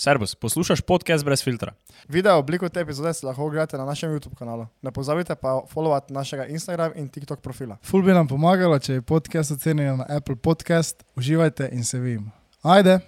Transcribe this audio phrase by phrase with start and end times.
[0.00, 1.72] Servus, poslušaj podcast brez filtra.
[2.08, 4.66] Video obliko te epizode si lahko ogledate na našem YouTube kanalu.
[4.82, 7.76] Ne pozabite pa followati našega Instagram in TikTok profila.
[7.82, 11.02] Ful bi nam pomagalo, če je podcast ocenjen na Apple Podcast.
[11.16, 12.30] Uživajte in se vidimo.
[12.62, 12.98] Ajde!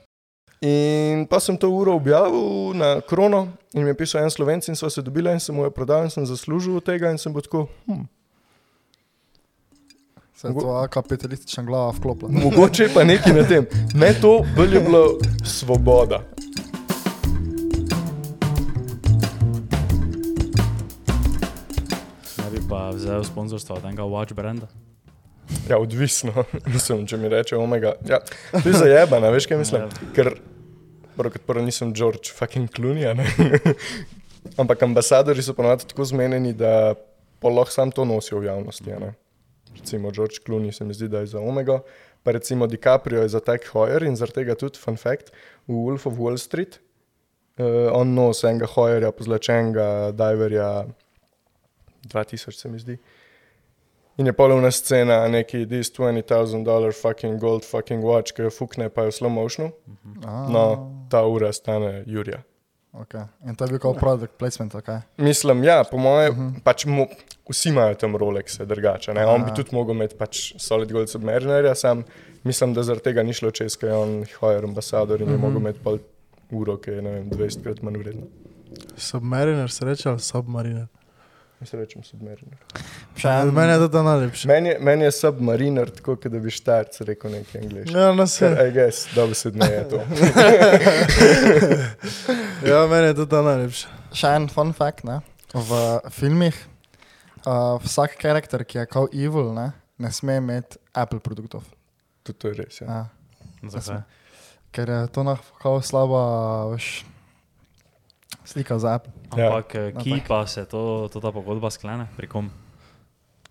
[0.60, 4.76] In pa sem to uro objavil na krono in mi je pisal en slovenc in
[4.76, 7.32] sva se dobila in sem mu jo prodal in sem zaslužil od tega in sem
[7.32, 8.02] bil tako, hm,
[10.34, 12.30] Se je tvoja kapitalistična glava vklopila.
[12.32, 13.66] mogoče pa nekaj na tem.
[13.94, 15.02] Ne to, bolj je bila
[15.44, 16.22] svoboda.
[22.70, 24.68] Pa vzel sponzorstva od enega Watch brenda.
[25.66, 26.44] Ja, odvisno.
[26.74, 27.96] Mislim, če mi reče omega.
[28.06, 28.20] Ja,
[28.54, 29.88] to je zajebano, veš kaj mislim?
[30.14, 30.36] Ker
[31.16, 33.26] prvo kot prvo nisem George fucking Clooney, ne?
[34.60, 36.94] ampak ambasadori so ponovadi tako zmenjeni, da
[37.42, 38.94] lahko sam to nosijo v javnosti.
[39.02, 39.12] ne.
[39.74, 41.80] Recimo George Clooney se mi zdi, da je za omega,
[42.22, 45.34] pa recimo DiCaprio je za Tech Hoyer in zaradi tega tudi, fun fact,
[45.66, 46.78] v Wolf of Wall Street.
[47.58, 50.84] Uh, on nosi enega hojerja, pozlačenega, diverja,
[52.04, 52.98] 2000 se mi zdi.
[54.18, 58.88] In je polovna scena, neki this 20,000 dolar fucking gold fucking watch, ki jo fukne,
[58.88, 59.72] pa je v slow motionu.
[60.24, 60.64] No,
[61.10, 62.42] ta ura stane Jurija.
[62.92, 63.22] Okay.
[63.46, 64.88] In to je bil kot product placement, ok?
[65.16, 66.60] Mislim, ja, po mojem, uh -huh.
[66.64, 67.06] pač mo,
[67.50, 69.14] vsi imajo tam Rolexe, drugače.
[69.14, 69.26] ne.
[69.26, 72.04] On bi tudi mogel imeti pač Solid Gold Submarinerja, sam
[72.44, 75.36] mislim, da zaradi tega ni šlo čez, ker je on Hoyer ambasador in uh -huh.
[75.36, 75.98] je mogel imeti pol
[76.50, 78.26] uro, ki je ne vem, 20 krat manj vredna.
[78.96, 80.86] Submariner se reče ali submariner?
[81.60, 82.56] Jaz rečem Submariner.
[83.20, 84.48] Še en Meni je to ta najlepši.
[84.48, 87.92] Meni meni je Submariner tako, kot da bi štarc rekel nekaj angliško.
[87.98, 88.48] Ja, no Ker, se.
[88.64, 90.00] I guess, dobro se dne je to.
[92.70, 93.92] Ja, meni je to ta najlepši.
[94.16, 95.20] Še en fun fact, ne?
[95.50, 96.56] v filmih
[97.44, 101.66] uh, vsak karakter, ki je kot evil, ne, ne sme imeti Apple produktov.
[102.22, 102.80] Tudi to je res.
[102.80, 102.86] Ja.
[103.60, 103.72] Ja.
[103.76, 104.02] Zakaj?
[104.70, 106.22] Ker je to lahko slaba
[106.70, 107.02] veš,
[108.46, 109.19] slika za Apple.
[109.32, 109.46] Ja.
[109.48, 109.90] Ampak ja.
[109.94, 112.50] ki pa se to, to ta pogodba sklene, pri kom?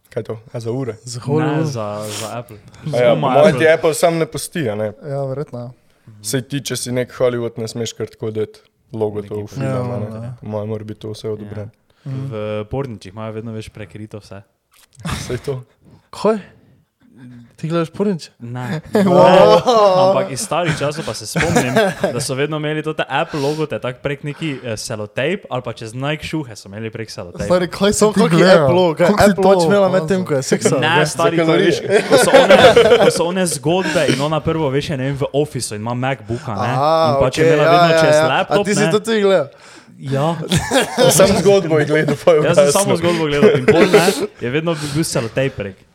[0.09, 0.35] Kaj je to?
[0.49, 0.97] A za ure?
[1.03, 1.65] Za Ne, Hollywood.
[1.65, 2.57] za, za Apple.
[2.89, 3.59] A Ja, Moj Apple.
[3.59, 4.91] ti Apple sam ne pusti, a ne.
[4.99, 5.59] Ja, verjetno.
[5.59, 5.69] ja.
[6.21, 8.59] Sej ti, če si nek Hollywood, ne smeš kar tako dati
[8.91, 9.63] logo to v Neki film.
[9.63, 10.07] Ja, ne.
[10.17, 10.33] ja.
[10.35, 11.69] Po mojem, mora biti to vse odobreno.
[12.03, 12.31] V
[12.65, 14.41] porničih imajo vedno več prekrito vse.
[15.21, 15.61] Sej to.
[16.09, 16.41] Kaj?
[17.55, 18.31] Ti gledaš porniče?
[18.39, 18.59] Ne.
[18.93, 19.01] ne.
[20.07, 21.73] Ampak iz starih časov pa se spomnim,
[22.13, 25.73] da so vedno imeli to Apple logo, te tak prek neki uh, selotejp ali pa
[25.73, 27.45] čez Nike šuhe so imeli prek selotejpa.
[27.45, 28.65] Stari, kaj Samo ti koliko je gledal?
[28.65, 30.79] Apple, kaj Koliko si Apple to Watch imela med tem, ko je seksal.
[30.79, 32.59] Ne, stari, ko, veš, ko, so one,
[33.03, 35.93] ko so one zgodbe in ona prvo veš, je, ne vem, v ofisu in ima
[35.93, 36.71] MacBooka, ne?
[36.71, 39.51] in pa če je imela vedno čez laptop, A ti si to tudi gledal?
[39.99, 40.35] Ja,
[41.11, 44.07] Sam zgodbo je gledal, pa je jaz sem samo zgodbo gledal in pol ne,
[44.39, 45.88] je vedno bil selotejp prek.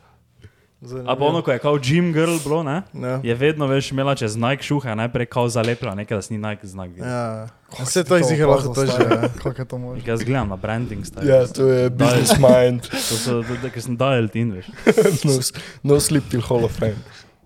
[1.07, 2.81] A pa ono, ko je kao Jim Girl bilo, ne?
[2.93, 3.19] Ja.
[3.23, 6.67] Je vedno veš imela čez Nike šuhe, najprej kao zalepila, nekaj, da si ni Nike
[6.67, 6.89] znak.
[6.89, 7.09] videl.
[7.09, 7.47] Ja.
[7.79, 9.29] Vse si to sicer lahko to že.
[9.43, 10.03] Koliko je to možno?
[10.07, 11.27] Jaz gledam na branding, stari.
[11.27, 12.81] Ja, to je business mind.
[13.09, 14.69] To so, ker sem dajal tin, veš.
[15.27, 15.39] No,
[15.83, 17.01] no sleep till Hall of Fame.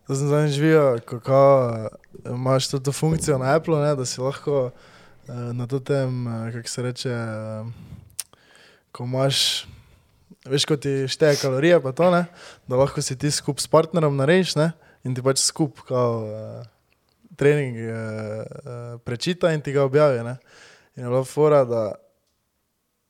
[0.10, 1.38] To sem zadnjič videl, kako
[1.78, 4.72] eh, imaš to, to funkcijo na Apple, ne, da si lahko
[5.28, 7.66] eh, na to tem, kako se reče, eh,
[8.92, 9.68] ko imaš,
[10.48, 12.26] veš, ko ti šteje kalorije, pa to ne,
[12.68, 14.72] da lahko si ti skup s partnerom narediš ne,
[15.04, 16.68] in ti pač skup kao, uh,
[17.40, 20.24] trening uh, uh, prečita in ti ga objavi.
[20.24, 20.38] Ne.
[20.96, 21.96] In je bila fora, da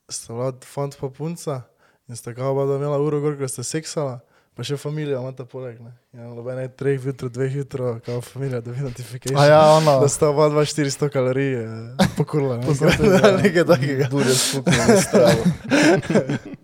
[0.09, 1.61] sta bila fant pa punca
[2.09, 4.19] in sta kao oba imela uro gor, ko sta seksala.
[4.59, 5.77] Pa še familija ima ta poleg.
[5.79, 5.93] Ne?
[6.11, 9.39] Ja, Nobene treh jutro, dveh jutro, kao familija, da bi notification.
[9.39, 9.93] A ja, ono.
[10.03, 12.57] Da sta oba dva 400 kalorij eh, pokurila.
[12.59, 12.67] Ne?
[12.67, 13.07] Poznate.
[13.39, 14.09] Nekaj takega.
[14.35, 16.49] Skupno stravo.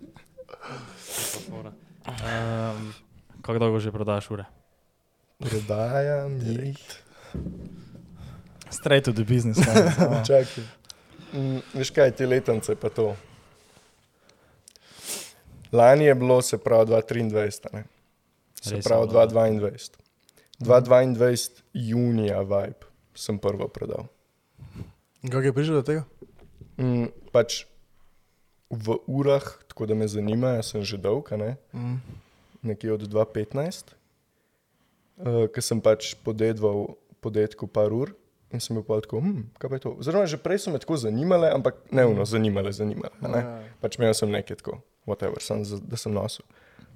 [2.26, 2.92] Um,
[3.42, 4.44] kako dolgo že prodaš ure?
[5.38, 6.80] Prodajam jih.
[8.70, 9.58] Straight to the business.
[9.58, 10.22] ne.
[10.28, 10.64] Čakaj.
[11.32, 13.16] Mm, Veš kaj, te letence pa to.
[15.72, 17.84] Lani je bilo, se pravi, 2023, ne?
[18.62, 19.90] se pravi bilo, 2022.
[20.58, 24.06] 2022 junija vibe sem prvo prodal.
[25.30, 26.04] Kako je prišel do tega?
[26.78, 27.64] Mm, pač
[28.70, 31.56] v urah, tako da me zanima, jaz sem že dolg, ne?
[31.72, 32.00] Mm.
[32.66, 33.94] nekje od 2015,
[35.22, 38.10] uh, ker sem pač podedval podetku par ur
[38.50, 39.92] in sem bil pa tako, hm, kaj pa je to.
[40.02, 43.14] Oziroma, že prej so me tako zanimale, ampak ne uno, zanimale, zanimale.
[43.22, 43.42] Ne?
[43.42, 43.54] Ja.
[43.82, 46.46] Pač imel sem nekaj tako, whatever, sem, da sem nosil.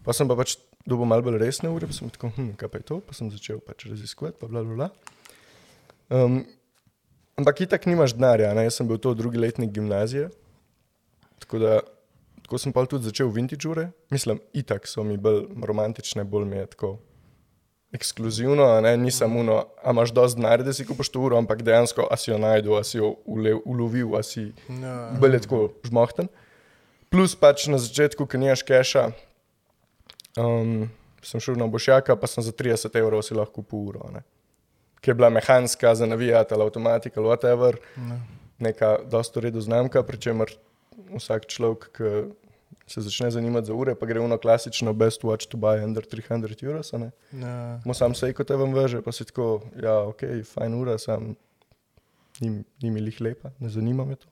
[0.07, 0.57] Pa sem pa pač
[0.87, 3.31] dobil malo bolj resne ure, pa sem tako, hm, kaj pa je to, pa sem
[3.31, 4.89] začel pač raziskovati, pa bla bla bla.
[6.11, 6.43] Um,
[7.39, 8.67] ampak itak nimaš denarja, ne?
[8.67, 10.31] jaz sem bil to drugi letnik gimnazije,
[11.41, 11.81] tako da
[12.43, 13.89] tako sem pa tudi začel vintage ure.
[14.11, 16.97] Mislim, itak so mi bolj romantične, bolj mi je tako
[17.93, 21.63] ekskluzivno, ne, ni samo uno, a imaš dosti denarja, da si kupiš to uro, ampak
[21.63, 25.11] dejansko, a si jo najdel, a si jo ulev, ulovil, a si Ja.
[25.21, 26.29] bolj tako žmohten.
[27.09, 29.09] Plus pač na začetku, ki nimaš keša,
[30.37, 30.87] um,
[31.23, 34.11] sem šel na Bošjaka, pa sem za 30 evrov si lahko kupil uro.
[34.11, 34.23] Ne.
[35.01, 38.21] Ki je bila mehanska, za navijati ali avtomatik ali whatever, Ja.
[38.61, 40.51] neka dosta redo znamka, pri čemer
[41.17, 42.11] vsak človek, ki
[42.91, 46.65] se začne zanimati za ure, pa gre v klasično best watch to buy under 300
[46.67, 46.93] euros.
[46.93, 47.11] ne.
[47.33, 47.81] Ja.
[47.85, 51.37] Mo sam sej, ko te vam veže, pa si tako, ja, ok, fajn ura, sam
[52.41, 54.27] ni, ni mi lih lepa, ne zanima me to.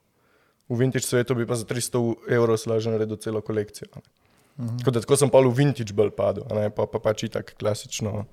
[0.69, 3.87] V vintage svetu bi pa za 300 evrov slažen naredil celo kolekcijo.
[3.95, 4.09] a ne.
[4.59, 6.43] Tako da tako sem pa v vintage bolj padel,
[6.75, 8.25] pa, pa pač itak klasično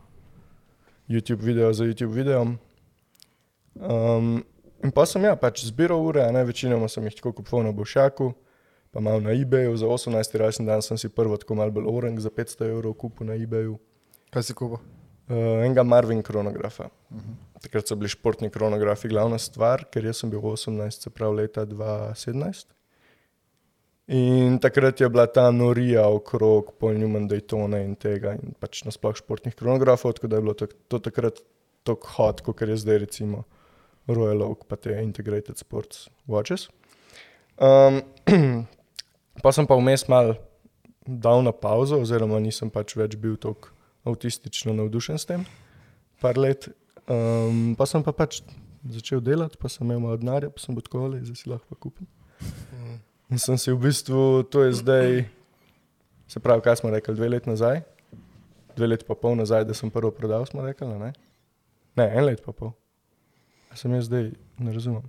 [1.08, 2.58] YouTube video za YouTube videom.
[3.78, 4.43] Um,
[4.87, 7.73] in pa sem ja, pač zbiral ure, a ne večinoma sem jih tako kupoval na
[7.75, 8.31] Bošaku,
[8.94, 10.38] pa malo na eBayu, za 18.
[10.38, 13.81] rojstni dan sem si prvo tako malo bolj orang za 500 evrov kupil na eBayu.
[14.31, 14.79] Kaj si kupil?
[15.27, 16.87] Uh, enega Marvin kronografa.
[17.11, 17.35] Uh -huh.
[17.62, 21.67] Takrat so bili športni kronografi glavna stvar, ker jaz sem bil 18, se pravi leta
[21.67, 22.67] 2017.
[24.06, 29.17] In takrat je bila ta norija okrog Paul Newman Daytona in tega, in pač nasploh
[29.17, 31.41] športnih kronografov, tako da je bilo to, to takrat
[31.82, 33.43] tako hot, kot je zdaj recimo
[34.08, 36.69] Royal Oak, pa te Integrated Sports Watches.
[37.58, 38.03] Um,
[39.43, 40.37] pa sem pa vmes mal
[41.06, 43.73] dal na pauzo, oziroma nisem pač več bil tako
[44.06, 45.47] avtistično navdušen s tem,
[46.23, 46.69] par let.
[47.11, 48.41] Um, pa sem pa pač
[48.87, 51.79] začel delati, pa sem imel malo denarja, pa sem bil tako ali zdaj si lahko
[51.79, 52.06] kupim.
[53.31, 55.25] In sem si v bistvu, to je zdaj,
[56.31, 57.81] se pravi, kaj smo rekli, dve leti nazaj,
[58.79, 61.11] dve leti pa pol nazaj, da sem prvo prodal, smo rekli, ne?
[61.99, 62.75] Ne, en let pa pol.
[63.76, 65.02] A sem jaz zdaj, ne razumem.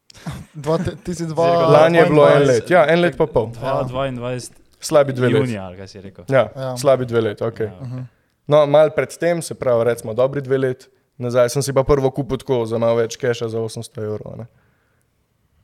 [0.56, 1.44] Dva, te- ti si dva.
[1.44, 2.46] Cirka Lani je bilo en 22.
[2.46, 3.50] let, ja, en let pa pol.
[3.52, 4.50] 22.
[4.80, 5.38] Slabi dve leti.
[5.38, 6.24] junija, ali kaj si rekel.
[6.26, 6.62] Ja, Ja.
[6.62, 6.76] ja.
[6.76, 7.60] slabi dve leti, ok.
[7.60, 8.04] Ja.
[8.46, 10.86] No, mal predtem, se pravi, recimo dobri dve leti
[11.18, 14.32] nazaj, sem si pa prvo kupil tako za malo več keša, za 800 evrov.
[14.32, 14.46] a ne.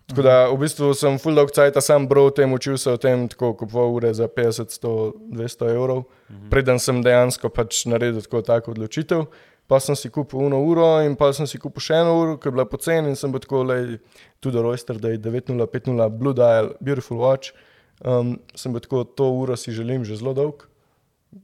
[0.06, 2.96] Tako da v bistvu sem full dog cajt sam bral o tem, učil se o
[2.96, 4.90] tem, tako kupoval ure za 50, 100,
[5.30, 6.02] 200 evrov,
[6.50, 9.24] preden sem dejansko pač naredil tako tako odločitev.
[9.70, 12.50] Pa sem si kupil eno uro in pa sem si kupil še eno uro, ki
[12.50, 14.00] je bila poceni in sem bil tako, le
[14.42, 17.54] tudi Royster, da je 9050 Blue Dial, Beautiful Watch.
[18.02, 20.66] Um, sem bil tako, to uro si želim že zelo dolg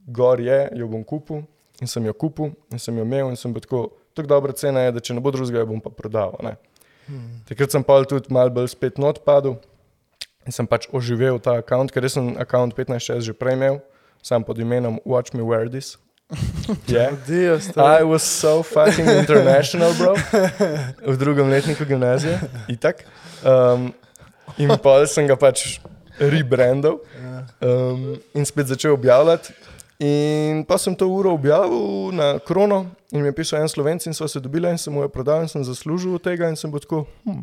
[0.07, 1.43] gor je, jo bom kupil
[1.81, 3.81] in sem jo kupil in sem jo imel in sem bil tako,
[4.13, 6.35] tako dobra cena je, da če ne bo drugega, jo bom pa prodal.
[6.43, 6.57] ne.
[7.49, 9.57] Takrat sem pa tudi malo bolj spet not padel
[10.45, 13.79] in sem pač oživel ta račun, ker sem račun 15-6 že prej imel,
[14.21, 15.97] sam pod imenom Watch Me Wear This.
[16.87, 17.15] Yeah.
[17.27, 18.05] Dio, I stari.
[18.05, 20.13] was so fucking international, bro.
[21.01, 22.39] V drugem letniku gimnazije,
[22.69, 23.03] itak.
[23.43, 23.93] Um,
[24.57, 25.79] in pa sem ga pač
[26.19, 26.99] rebrandal
[27.61, 29.53] um, in spet začel objavljati.
[29.99, 34.13] In pa sem to uro objavil na krono in mi je pisal en slovenc in
[34.13, 36.71] sva se dobila in sem mu jo prodal in sem zaslužil od tega in sem
[36.71, 37.41] bil tako, hm,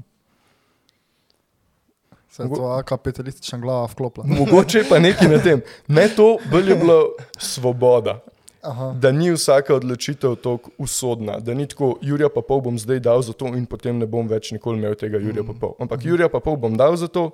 [2.30, 4.26] Se je tvoja kapitalistična glava vklopila.
[4.26, 5.60] mogoče pa nekaj na tem.
[5.88, 7.02] Ne to, bolj je bila
[7.38, 8.20] svoboda.
[8.66, 8.92] Aha.
[8.98, 13.22] da ni vsaka odločitev tako usodna, da ni tako, Jurija pa pol bom zdaj dal
[13.22, 15.76] za to in potem ne bom več nikoli imel tega Jurija pa pol.
[15.80, 17.30] Ampak Jurija pa pol bom dal za to,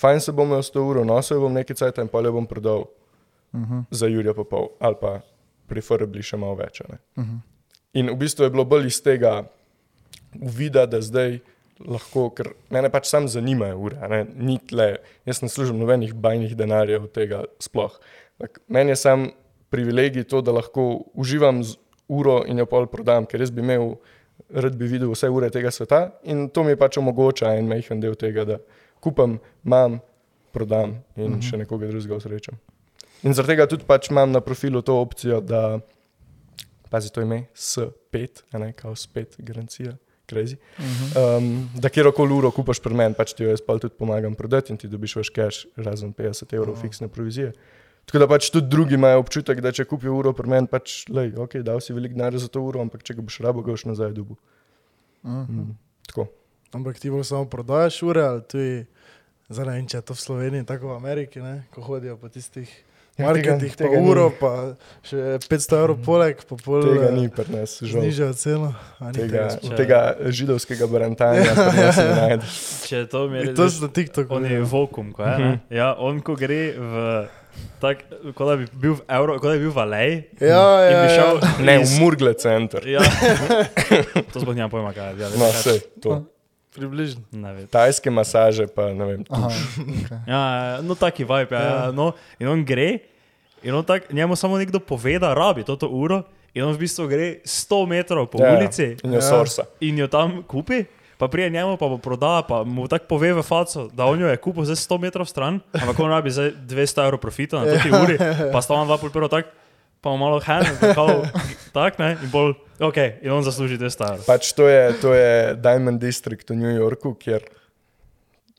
[0.00, 2.46] fajn se bom imel s to uro, nosil bom nekaj cajt in pa le bom
[2.48, 2.88] prodal
[3.90, 5.20] za Jurija pa pol ali pa
[5.68, 6.80] preferabli še malo več.
[6.80, 6.98] a ne.
[7.92, 9.44] In v bistvu je bilo bolj iz tega
[10.40, 11.40] uvida, da zdaj
[11.80, 16.56] lahko, ker mene pač sam zanimajo ure, ne, ni tle, jaz ne služim nobenih bajnih
[16.56, 17.96] denarjev od tega sploh.
[18.38, 19.30] Tak, meni je sam
[19.70, 23.94] privilegij to, da lahko uživam z uro in jo pol prodam, ker jaz bi imel,
[24.50, 28.16] rad bi videl vse ure tega sveta in to mi pač omogoča en majhen del
[28.18, 28.58] tega, da
[29.00, 30.00] kupam, imam,
[30.52, 32.58] prodam in še nekoga drugega usrečam.
[33.22, 35.80] In zaradi tega tudi pač imam na profilu to opcijo, da
[36.90, 39.94] pazi to ime, S5, a ne kao spet, garancija,
[40.30, 40.56] crazy.
[41.18, 44.74] Um, da kjerkoli uro kupaš pri meni, pač ti jo jaz pa tudi pomagam prodati
[44.74, 47.52] in ti dobiš več cash, razen 50 evrov fiksne provizije.
[48.08, 51.34] Tako da pač tudi drugi imajo občutek, da če kupijo uro pri meni, pač, lej,
[51.38, 53.86] ok, dal si veliko denarja za to uro, ampak če ga boš rabo, ga boš
[53.86, 54.38] nazaj dobil.
[55.22, 55.76] Mm,
[56.08, 56.26] tako.
[56.74, 58.74] Ampak ti bolj samo prodajaš ure, ali tudi,
[59.50, 61.54] zdaj ne vem, če je to v Sloveniji, tako v Ameriki, ne?
[61.74, 62.70] ko hodijo po tistih
[63.16, 64.08] Ja, marketih, tega- pa tega ni.
[64.08, 64.50] uro, pa
[65.02, 68.00] še 500 evrov poleg, pa pol Tega eh, ni pri nas, žal.
[68.00, 68.70] znižajo ceno.
[68.96, 69.76] a ni Tega, sploh?
[69.76, 69.98] tega
[70.30, 72.54] židovskega barantanja ne najdeš.
[72.84, 74.30] Če to mi je to so na TikToku.
[74.30, 74.64] On je ja.
[74.64, 75.36] vokum, ko je.
[75.38, 75.52] ne?
[75.70, 77.28] Ja, on ko gre v.
[77.76, 80.14] Tak, kot da bi bil v Euro, kot da bi bil v Aleji.
[80.40, 81.48] Ja, in ja, bi šel ja.
[81.60, 82.80] Ne, v iz- Murgle center.
[82.86, 83.02] Ja.
[84.32, 85.20] to sploh nimam pojma, kaj je.
[85.20, 86.24] Ja, No, vse to.
[86.70, 87.22] Približno.
[87.66, 89.20] Tajske masaže pa ne vem.
[89.26, 90.18] Aha, okay.
[90.24, 90.40] Ja,
[90.80, 91.50] no, taki vibe.
[91.50, 91.90] Ja, ja.
[91.90, 92.98] No, in on gre,
[93.60, 96.22] in on tak, njemu samo nekdo pove, da rabi to uro,
[96.52, 98.56] in on v bistvu gre 100 metrov po Ja, ja.
[98.56, 99.22] ulici In jo Ja.
[99.24, 99.66] sorsa.
[99.80, 100.84] in jo tam kupi.
[101.16, 104.26] Pa prije njemu pa bo prodal, pa mu tako pove v faco, da on jo
[104.26, 107.90] je kupil za 100 metrov stran, ampak on rabi zdaj 200 evrov profita na toti
[107.90, 108.16] uri,
[108.48, 109.52] pa sta on dva pol prvo tak,
[110.00, 110.64] pa malo hen,
[111.72, 114.26] tak ne, in bolj, ok, in on zasluži 200 evrov.
[114.28, 117.44] Pač to je, to je Diamond District v New Yorku, kjer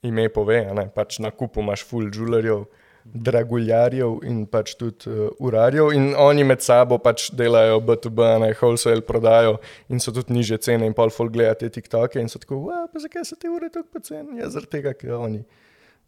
[0.06, 2.66] ime pove, ne, pač na kupu imaš full jewellerjev,
[3.02, 8.52] draguljarjev in pač tudi uh, urarjev in oni med sabo pač delajo B2B, a ne
[8.54, 9.56] wholesale prodajo
[9.90, 12.86] in so tudi niže cene in pol folk gleda te TikToke in so tako, "Wow,
[12.94, 14.38] pa zakaj so te ure tako poceni?
[14.40, 15.44] Ja, zaradi tega, ker oni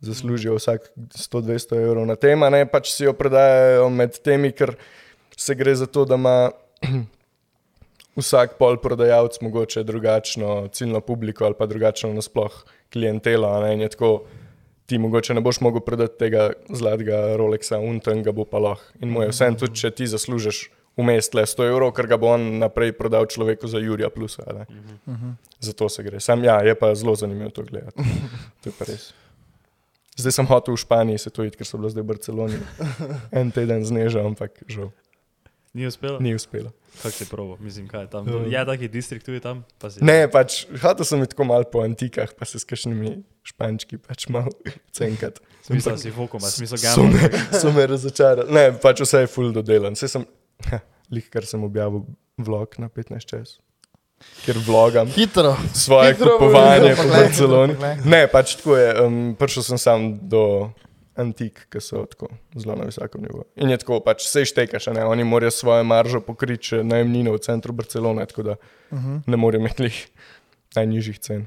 [0.01, 4.75] zaslužijo vsak 100-200 evrov na tem, a ne pač si jo prodajajo med temi, ker
[5.37, 6.51] se gre za to, da ima
[8.15, 13.47] vsak pol prodajalec mogoče drugačno ciljno publiko ali pa drugačno nasploh klientelo.
[13.47, 13.73] a Ne?
[13.73, 14.23] In je tako,
[14.85, 18.85] ti mogoče ne boš mogel prodati tega zlatega Rolexa, unten ga bo pa lahko.
[19.01, 22.29] In mu je vse, tudi če ti zaslužiš vmes le 100 evrov, ker ga bo
[22.35, 24.37] on naprej prodal človeku za Jurija plus.
[25.59, 26.19] Zato se gre.
[26.19, 28.03] Sam ja, je pa zelo zanimivo to gledati.
[28.61, 29.13] To je pa res.
[30.13, 32.59] Zdaj sem hotel v Španiji se to iti, ker so bili zdaj v Barceloni.
[33.39, 34.93] En teden zneža, ampak žal
[35.73, 36.19] Ni uspelo?
[36.19, 36.69] ni uspelo.
[36.95, 38.27] Kako si probo, mislim, kaj je tam.
[38.45, 38.59] Ja.
[38.59, 39.63] Je taki distrikt tudi tam?
[39.79, 43.97] Pa si- Ne, pač hotel sem tako malo po antikah, pa se s kakšnimi špančki
[43.97, 44.53] pač malo
[44.91, 45.41] cenkati.
[45.63, 47.59] Smisel si fokum, smisel So me, gamma.
[47.59, 48.51] so me razočarali.
[48.51, 49.95] Ne, pač vse je full dodelan.
[49.95, 50.25] Saj sem,
[51.09, 52.05] lih kar sem objavil
[52.37, 53.57] vlog na 15 čas,
[54.45, 55.55] ker vlogam Hitro.
[55.73, 57.73] svoje Hitro kupovanje po Barceloni.
[58.05, 58.89] Ne, pač tako je.
[59.01, 60.69] Um, prišel sem sam do
[61.15, 63.43] antik, ki so tako zelo na visokem nivoju.
[63.55, 65.05] In je tako, pač se štekaš, a ne?
[65.05, 68.55] oni morajo svojo maržo pokriti, če najemnino v centru Barcelone, tako da
[68.93, 69.21] Uh -huh.
[69.27, 69.89] ne morejo imeti
[70.75, 71.45] najnižjih cen.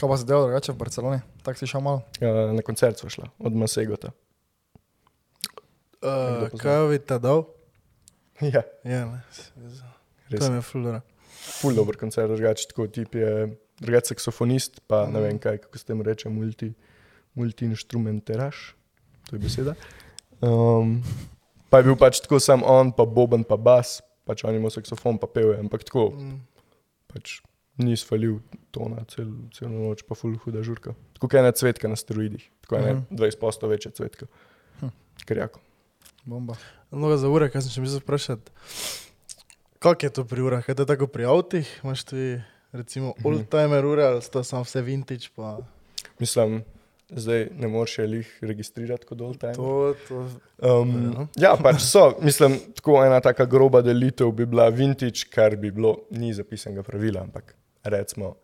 [0.00, 1.20] Kaj pa se delo drugače v Barceloni?
[1.42, 2.02] Tako si šel malo.
[2.20, 4.10] Ja, na koncert sva šla, od Masegota.
[6.02, 7.44] Uh, kaj bi ta dal?
[8.54, 9.22] Ja, Ja, ne.
[10.28, 10.40] res.
[10.44, 11.00] To je fulano.
[11.60, 15.84] Ful dober koncert, drugače tako tip je, drugače saksofonist, pa ne vem kaj, kako se
[15.84, 16.72] temu reče, multi,
[17.36, 18.74] multi-instrumenteraš,
[19.24, 19.74] to je beseda.
[20.38, 21.02] Um,
[21.68, 25.16] pa je bil pač tako sam on, pa boben, pa bas, pač on ima saksofon,
[25.16, 26.40] pa peve, ampak tako, Mm.
[27.06, 27.40] pač
[27.76, 28.40] ni svalil
[28.70, 30.94] tona cel, celo noč, pa ful huda žurka.
[31.12, 33.02] Tako kot ena cvetka na steroidih, tako je Mhm.
[33.12, 34.26] 20 posto večja cvetka.
[34.80, 34.88] Hm.
[35.22, 35.60] Ker jako.
[36.24, 36.56] Bomba.
[36.90, 38.50] Mnogo za ure, kaj sem še mislil vprašati.
[39.78, 40.60] Kako je to pri urah?
[40.60, 41.68] Kaj je to tako pri avtih?
[41.82, 42.40] Imaš ti
[42.72, 43.24] recimo Mhm.
[43.24, 45.28] old-timer ure ali so to samo vse vintage?
[45.30, 45.58] Pa...
[46.18, 46.64] Mislim,
[47.08, 49.54] zdaj ne moreš je lih registrirati kot time.
[49.54, 50.26] To, to...
[50.58, 52.16] Um, ja, pač so.
[52.22, 57.22] Mislim, tako ena taka groba delitev bi bila vintage, kar bi bilo, ni zapisanega pravila,
[57.22, 58.34] ampak recimo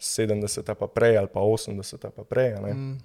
[0.00, 2.56] 70 pa prej ali pa 80 pa prej.
[2.74, 2.98] Mm.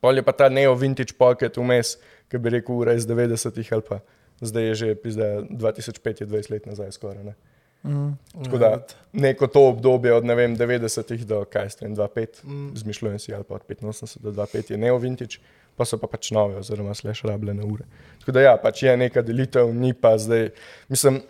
[0.00, 1.98] Pol je pa ta neo vintage pocket vmes,
[2.28, 4.00] ki bi rekel ura iz 90-ih ali pa
[4.40, 7.24] zdaj je že pizda 2005, je 20 let nazaj skoraj.
[7.24, 7.34] Ne.
[7.82, 8.12] Mm.
[8.44, 12.72] Tako da neko to obdobje od vem 90-ih do kaj ste 2-5, Mm.
[12.74, 15.36] zmišljujem si ali pa od 85 do 2-5 je neo vintage,
[15.76, 17.84] pa so pa pač nove oziroma slash rabljene ure.
[18.18, 20.50] Tako da ja, pač je neka delitev, ni pa zdaj,
[20.88, 21.22] mislim,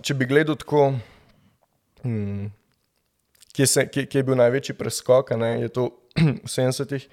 [0.00, 0.92] če bi gledal tako,
[2.02, 2.50] hmm,
[3.52, 7.08] kje, se, kje, kje je bil največji preskok, ne, je to v 70-ih,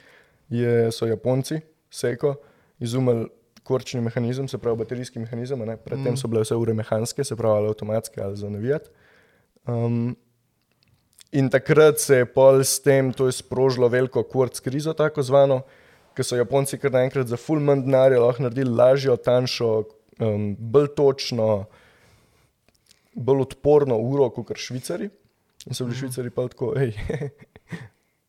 [0.50, 2.36] je- so Japonci, Seiko,
[2.80, 3.30] izumili
[3.66, 6.22] korčni mehanizem, se pravi baterijski mehanizem, ne, predtem Mm.
[6.22, 8.90] so bile vse ure mehanske, se pravi ali avtomatske ali za navijati.
[9.68, 10.16] Um,
[11.32, 15.64] in takrat se je pol s tem, to je sprožilo veliko kurc krizo, tako zvano,
[16.16, 19.72] ker so Japonci kar naenkrat za full manj denarja lahko naredili lažjo, tanjšo,
[20.20, 21.66] um, bolj točno,
[23.16, 25.10] bolj odporno uro kot švicari.
[25.66, 26.94] In so bili švicari pa tako, hej,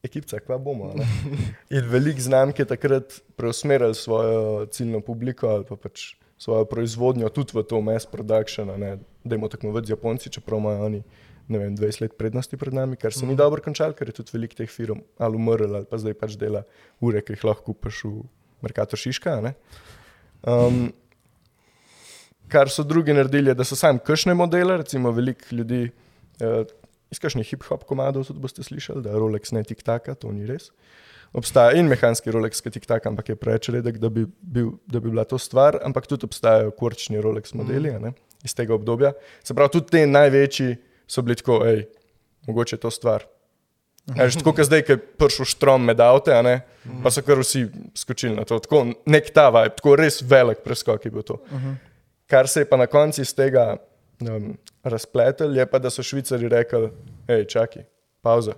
[0.07, 0.93] ekipca, kva bomo.
[0.97, 1.07] ne?"
[1.77, 7.57] In velik znamk je takrat preusmeril svojo ciljno publiko ali pa pač svojo proizvodnjo tudi
[7.57, 8.69] v to mass production,
[9.25, 11.03] da jim tekmovati z Japonci, čeprav imajo oni.
[11.49, 14.35] Ne vem, 20 let prednosti pred nami, kar se ni dobro končalo, ker je tudi
[14.35, 16.65] veliko teh firm ali umrl, ali pa zdaj pač dela
[17.01, 18.25] ure, ki jih lahko kupaš v
[18.67, 19.37] Merkator Šiška.
[19.45, 19.55] ne.
[20.43, 20.91] Um,
[22.51, 25.85] kar so drugi naredili, je, da so sami kršne modele, recimo veliko ljudi,
[26.43, 26.67] uh,
[27.11, 30.71] iz kakšnih hip-hop komadov tudi boste slišali, da Rolex ne tik-taka, to ni res.
[31.37, 35.13] Obstaja in mehanski Rolex, ki tik-taka, ampak je preveč redek, da bi, bil, da bi
[35.13, 38.15] bila to stvar, ampak tudi obstajajo korčni Rolex modeli a ne,
[38.47, 39.13] iz tega obdobja.
[39.45, 41.87] Se pravi, tudi te največji so bili tako, hej,
[42.49, 43.27] mogoče je to stvar.
[44.07, 46.61] Eš, tako kot zdaj, ki je prišel štrom med avte, a ne,
[47.03, 47.65] pa so kar vsi
[47.99, 48.61] skočili na to.
[48.63, 51.41] Tako nek ta vibe, tako res velik preskok je bil to.
[52.31, 53.75] Kar se je pa na koncu iz tega
[54.21, 56.91] um, razpletel, je pa, da so švicari rekli,
[57.29, 57.85] hej, čakaj,
[58.21, 58.55] pauza.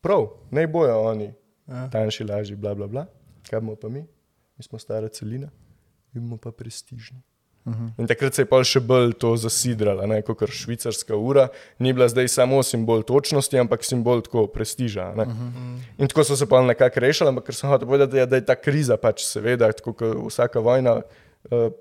[0.00, 1.32] Prav, ne bojo oni
[1.66, 1.88] Ja.
[1.90, 3.06] tanjši, lažji, bla, bla, bla.
[3.50, 4.06] Kaj bomo pa mi?
[4.56, 5.48] Mi smo stara celina,
[6.12, 7.18] mi bomo pa prestižni.
[7.98, 11.48] In takrat se je pa še bolj to zasidralo, kot švicarska ura.
[11.82, 15.08] Ni bila zdaj samo simbol točnosti, ampak simbol tako prestiža.
[15.16, 15.80] Uh -huh.
[15.98, 18.44] In tako so se pa nekako rešili, ampak ker sem hotel povedati, je, da je
[18.46, 21.02] ta kriza pač seveda, tako kot vsaka vojna,
[21.50, 21.72] uh,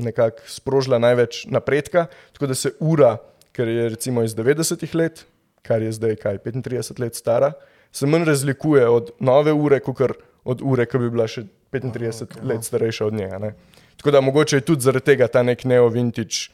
[0.00, 2.06] nekako sprožila največ napredka.
[2.32, 3.16] Tako da se ura,
[3.52, 5.24] ker je recimo iz 90-ih let,
[5.62, 7.52] kar je zdaj kaj 35 let stara,
[7.92, 10.00] se manj razlikuje od nove ure, kot
[10.44, 13.38] od ure, ki bi bila še 35 okay, let starejša od njega.
[13.38, 13.54] Ne?
[14.00, 16.48] Tako da mogoče je tudi zaradi tega ta nek neo-vintage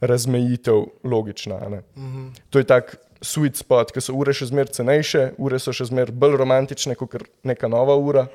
[0.00, 1.56] razmejitev logična.
[1.68, 2.28] Mm -hmm.
[2.50, 6.12] To je tak sweet spot, ker so ure še zmeraj cenejše, ure so še zmeraj
[6.12, 8.26] bolj romantične kot neka nova ura.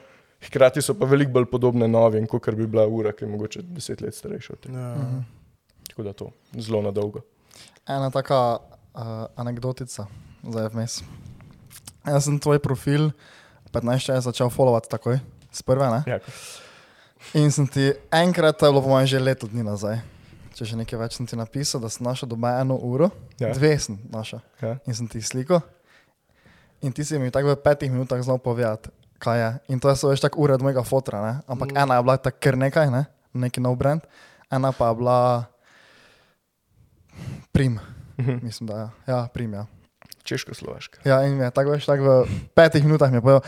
[0.42, 4.01] Hkrati so pa veliko bolj podobne novim, kot bi bila ura, ki je mogoče deset
[4.01, 4.54] let starejša.
[4.70, 4.96] Ja.
[4.96, 5.24] Mhm.
[5.88, 7.22] Tako da to zelo na dolgo.
[7.88, 9.01] Ena taka uh,
[9.36, 10.06] anekdotica
[10.44, 11.04] za FMS.
[12.06, 13.10] Jaz sem tvoj profil
[13.74, 15.20] 15 let začel followati takoj,
[15.51, 15.86] s prve.
[16.08, 16.20] Ja.
[17.34, 20.00] In sem ti enkrat, to je bilo po mojem že leto dni nazaj,
[20.54, 23.51] če že nekaj več sem ti napisal, da sem našel doma eno uro, ja.
[23.54, 24.39] dve sem našel.
[24.62, 24.77] Ja.
[24.86, 25.60] In sem ti sliko.
[26.86, 29.50] In ti si mi tako v petih minutah znal povedati, kaj je.
[29.74, 31.34] In to je so več tako ure od mojega fotra, ne?
[31.48, 31.77] ampak mm.
[31.84, 33.05] ena je bila tako kar nekaj, ne?
[33.36, 34.03] neki nov brand,
[34.51, 35.19] ena pa je bila
[37.51, 37.79] prim.
[38.19, 38.45] Mhm.
[38.45, 38.89] Mislim, da je.
[39.07, 39.65] Ja, prim, ja.
[40.24, 41.03] Češko-slovaška.
[41.05, 43.43] Ja, in je tako več, tako v petih minutah mi je povedal,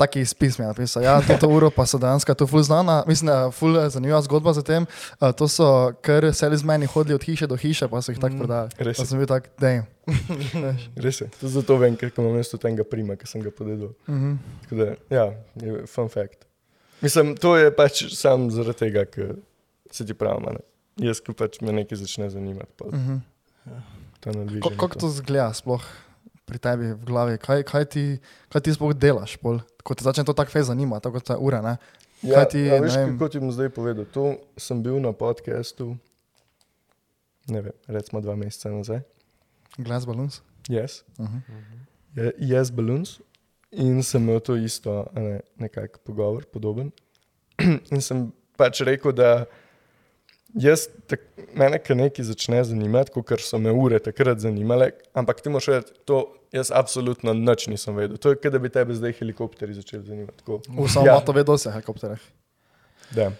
[0.00, 1.02] taki izpis mi je napisal.
[1.04, 4.22] Ja, to, to uro pa so dejansko tu ful znana, mislim, da je ful zanimiva
[4.24, 4.86] zgodba za tem.
[5.20, 8.38] Uh, to so kar selizmeni hodili od hiše do hiše, pa so jih tako mm,
[8.38, 8.70] prodali.
[8.78, 9.02] Res je.
[9.02, 9.82] Pa sem bil tak, dej.
[11.04, 11.28] Res je.
[11.40, 13.92] To zato vem, ker imam mesto tega prima, ki sem ga podedil.
[14.08, 14.38] Mm
[14.72, 14.96] -hmm.
[15.10, 15.30] Ja,
[15.60, 16.48] je fun fact.
[17.00, 19.36] Mislim, to je pač sam zaradi tega, ker
[19.90, 20.56] se ti pravi,
[20.96, 22.72] jaz, ko pač me nekaj začne zanimati.
[22.76, 23.20] Pa, mm -hmm.
[23.72, 23.82] ja,
[24.78, 25.84] Kako to zgleda sploh?
[26.50, 28.04] Pri tebi v glavi, kaj, kaj, ti,
[28.50, 29.62] kaj ti sploh delaš, pol?
[29.86, 31.62] ko te začne to tako fez zanimati, tako je ura.
[31.62, 31.78] Ne?
[32.22, 33.16] Ja, ti, ja, veš, vem...
[33.20, 35.94] kot ti bom zdaj povedal, to sem bil na podkastu,
[37.48, 39.00] ne vem, recimo dva meseca nazaj.
[39.78, 40.42] Glass Balloons?
[40.68, 41.02] Yes.
[41.16, 41.40] Uh -huh.
[42.16, 43.20] Je, yes, Balloons.
[43.70, 46.90] In sem imel to isto, ne, nekako pogovor, podoben.
[47.94, 49.46] in sem pač rekel, da
[50.54, 51.20] jaz, tak,
[51.54, 56.39] mene nekaj začne zanimati, kot so me ure takrat zanimale, ampak ti moraš vedeti, to
[56.52, 58.18] Jaz absolutno nič nisem vedel.
[58.18, 60.42] To je, da bi tebe zdaj helikopteri začeli zanimati.
[60.86, 61.20] Vsem ja.
[61.22, 62.18] to vedo, se helikopterje.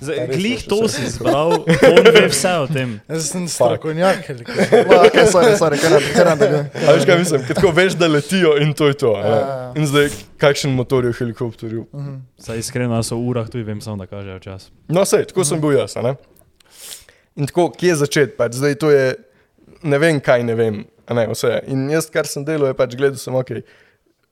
[0.00, 3.00] Glej, to si izbral, on ve vse o tem.
[3.08, 4.28] Jaz sem strokovnjak,
[6.74, 7.46] Veš, kaj mislim?
[7.48, 9.12] Tako veš, da letijo in to je to.
[9.18, 9.72] Ja, ja, ja.
[9.76, 11.86] In zdaj, kakšen motor je v helikopterju?
[11.92, 12.16] Mhm.
[12.38, 14.68] Saj iskreno, so v urah, tudi vem samo, da kažejo čas.
[14.88, 15.96] No, sej, tako sem bil jaz.
[15.96, 16.14] Ne?
[17.36, 18.36] In tako, kje začeti?
[18.36, 19.16] Pač zdaj to je,
[19.82, 20.84] ne vem, kaj ne vem.
[21.06, 21.52] Ne, vse.
[21.70, 23.60] In jaz, kar sem delal, je pač gledal, sem ok.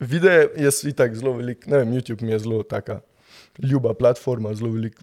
[0.03, 3.01] Videe, jaz itak zelo velik, ne vem, YouTube mi je zelo taka
[3.63, 4.99] ljuba platforma, zelo velik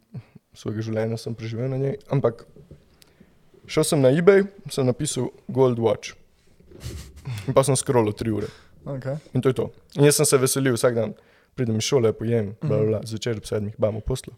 [0.58, 1.96] svojega življenja sem preživel na njej.
[2.12, 2.44] Ampak
[3.72, 6.18] šel sem na eBay, sem napisal Gold Watch.
[7.48, 8.50] In pa sem scrollal tri ure.
[8.98, 9.16] Okay.
[9.38, 9.70] In to je to.
[9.96, 11.16] In jaz sem se veselil vsak dan.
[11.56, 14.34] Pridem iz šole, pojem, bla, bla, bla, zvečer ob sedmih, bamo poslo.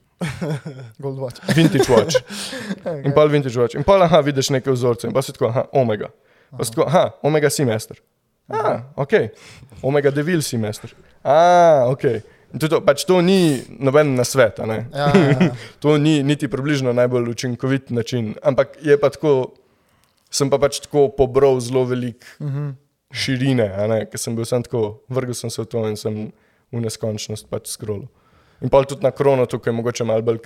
[1.03, 1.41] Gold watch.
[1.55, 2.15] Vintage watch.
[2.85, 3.03] okay.
[3.05, 3.75] In pa vintage watch.
[3.75, 5.07] In pa, aha, vidiš neke vzorce.
[5.07, 6.09] In pa si tako, aha, omega.
[6.57, 8.01] Pa tako, aha, omega semester.
[8.49, 9.13] Ah, ok,
[9.81, 10.91] omega devil semester.
[11.23, 12.03] Ah, ok.
[12.59, 14.59] To, to, pač to ni noben na svet.
[14.59, 15.49] Ja, ja, ja.
[15.81, 18.35] to ni niti približno najbolj učinkovit način.
[18.43, 19.55] Ampak je pa tako,
[20.29, 22.69] sem pa pač tako pobral zelo velik uh mhm.
[22.69, 22.73] -huh.
[23.11, 23.69] širine,
[24.11, 26.31] ker sem bil sem tako, vrgel sem se v to in sem
[26.73, 28.09] v neskončnost pač skrolil.
[28.63, 30.39] In pa tudi na krono tukaj mogoče malo bolj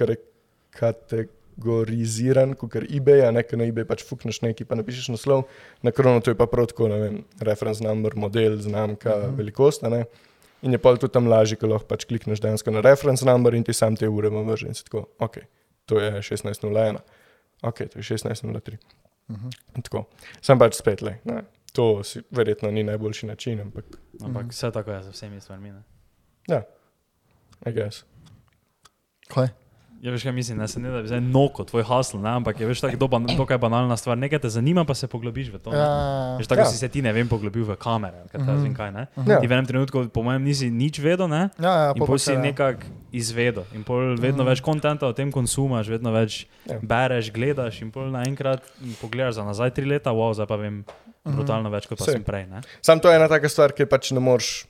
[0.77, 5.45] kategoriziran kot je eBay, a nekaj na eBay pač fukneš nekaj, pa napišeš naslov,
[5.85, 9.31] na krono to je pa prav tako, ne vem, reference number, model, znamka, uh mhm.
[9.31, 9.37] -huh.
[9.37, 9.83] velikost.
[10.61, 13.63] In je pa tudi tam lažje, ko lahko pač klikneš dejansko na reference number in
[13.63, 15.37] ti sam te ure vrže in si tako, ok,
[15.85, 16.97] to je 16.01,
[17.61, 18.77] ok, to je 16.03.
[19.29, 20.03] Uh -huh.
[20.41, 21.19] Sam pač spet le.
[21.23, 21.43] Ne.
[21.73, 23.59] To si, verjetno ni najboljši način.
[23.61, 23.85] Ampak,
[24.21, 24.51] ampak uh -huh.
[24.51, 25.73] vse tako je z vsemi stvarmi.
[26.47, 26.63] Ja,
[27.65, 28.03] I guess.
[29.27, 29.49] Kaj?
[30.01, 32.67] Ja, veš, kaj mislim, ne, ne da bi zdaj noko, tvoj hasl, ne, ampak je
[32.69, 33.07] veš tako do,
[33.41, 34.17] dokaj banalna stvar.
[34.17, 35.73] Nekaj te zanima, pa se poglobiš v to.
[35.73, 35.87] Ja,
[36.37, 36.69] veš, tako ja.
[36.69, 38.23] si se ti, ne vem, poglobil v kamere.
[38.33, 38.75] Mm -hmm.
[38.75, 39.07] kaj, ne.
[39.15, 39.41] Mm -hmm.
[39.41, 41.49] Ti v enem trenutku, po mojem, nisi nič vedel, ne?
[41.59, 42.39] Ja, ja, in pol si ja.
[42.39, 43.63] nekako izvedel.
[43.73, 44.49] In pol vedno mm -hmm.
[44.49, 46.79] več kontenta o tem konsumaš, vedno več ja.
[46.81, 48.61] bereš, gledaš in pol naenkrat
[49.01, 50.85] pogledaš za nazaj tri leta, wow, zdaj pa vem mm
[51.25, 51.35] -hmm.
[51.35, 52.13] brutalno več, kot pa Sej.
[52.13, 52.45] sem prej.
[52.45, 52.61] Ne?
[52.81, 54.65] Sam to je ena taka stvar, ki pač ne moreš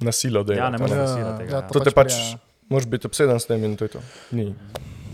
[0.00, 0.64] nasilo delati.
[0.64, 1.50] Ja, ne moreš nasilo tega.
[1.50, 1.68] Ja, ja.
[1.72, 4.04] To te pač, pač moraš biti obseden s tem in to je to.
[4.36, 4.54] Ni.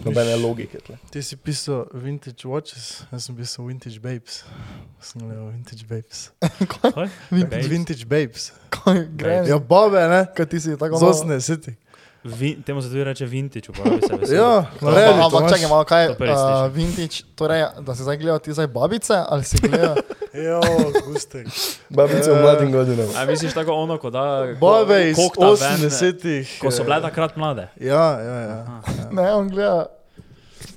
[0.06, 0.78] Nobene logike.
[0.86, 0.98] Tle.
[1.10, 4.44] Ti si pisal vintage watches, jaz sem pisal vintage babes.
[5.02, 6.28] Sem gledal vintage babes.
[6.72, 7.08] Kaj?
[7.30, 8.52] Vintage, vintage babes.
[8.70, 9.02] Kaj?
[9.48, 10.22] Ja, bobe, ne?
[10.36, 11.00] Kaj ti si tako?
[11.02, 11.74] Zosne, siti.
[12.28, 14.36] Vin, temu se tudi reče vintage, uporabi se.
[14.36, 15.50] Ja, No, to ampak imaš.
[15.50, 16.72] čakaj, malo kaj To je uh, slišim.
[16.74, 19.94] vintage, torej, da se zdaj gledajo ti zdaj babice ali si gledajo
[20.38, 20.60] Jo,
[21.06, 21.46] gustek.
[21.88, 23.06] Babice v mladim godinam.
[23.16, 24.46] A misliš tako ono, ko da...
[24.60, 26.58] Babe iz koliko ta ven, 80-ih.
[26.60, 27.68] Ko so bile takrat mlade.
[27.76, 28.80] Ja, ja, ja.
[29.12, 29.86] Ne, on gleda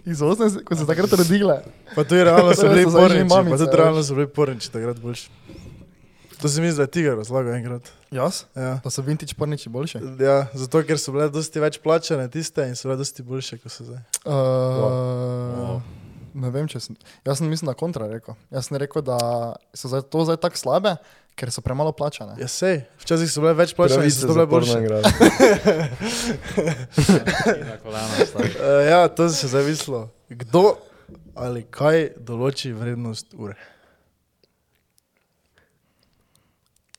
[0.06, 1.60] iz 80, ko so se takrat rodile.
[1.96, 4.98] Pa to je realno so Torej bili porniči, pa tudi realno so bili porniči takrat
[4.98, 5.28] boljši.
[6.42, 7.90] To se mi zdi, da je tiger razlagal enkrat.
[8.12, 8.44] Jaz?
[8.56, 8.80] Ja.
[8.84, 10.00] Da so vintage porniči boljše.
[10.20, 13.72] ja, zato ker so bile dosti več plačane tiste in so bile dosti boljše, kot
[13.72, 14.00] so zdaj.
[14.26, 14.34] Uh,
[15.60, 15.82] Wow.
[16.40, 16.96] Ne vem, če sem.
[17.26, 18.36] Jaz sem mislim na kontra rekel.
[18.54, 19.18] Jaz sem rekel, da
[19.76, 20.94] so zdaj, to zdaj tako slabe,
[21.36, 22.38] ker so premalo plačane.
[22.40, 24.78] Ja, sej, včasih so bile več plačane in so bile boljše.
[27.84, 30.10] Uh, ja, to se je zdaj mislilo.
[30.30, 30.76] Kdo
[31.36, 33.56] ali kaj določi vrednost ure?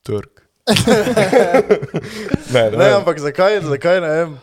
[0.02, 0.30] Trg.
[2.52, 4.36] ne, ne, Ne, ampak zakaj, zakaj ne vem?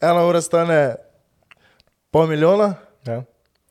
[0.00, 0.96] Ena ura stane
[2.10, 2.74] pol milijona,
[3.06, 3.22] Ja.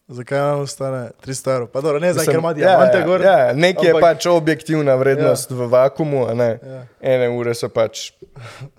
[0.07, 1.67] zakaj ena ura stane 300 evrov?
[1.67, 3.21] Pa dobro, ne, zdaj ima ja, diamante ja, gor.
[3.21, 5.57] Ja, nekje je ampak- pač objektivna vrednost ja.
[5.57, 6.49] v vakumu, a ne.
[6.63, 6.81] Ja.
[7.01, 8.11] Ene ure so pač,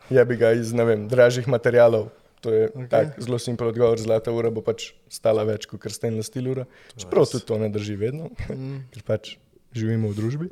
[0.09, 2.09] ja bi ga iz, ne vem, dražjih materialov.
[2.41, 2.89] To je okay.
[2.89, 3.99] tak, zelo simpel odgovor.
[4.01, 6.65] Zlata ura bo pač stala več kot stainless steel ura.
[6.97, 8.79] Čeprav tudi to ne drži vedno, Mm.
[8.95, 9.35] ker pač
[9.77, 10.47] živimo v družbi.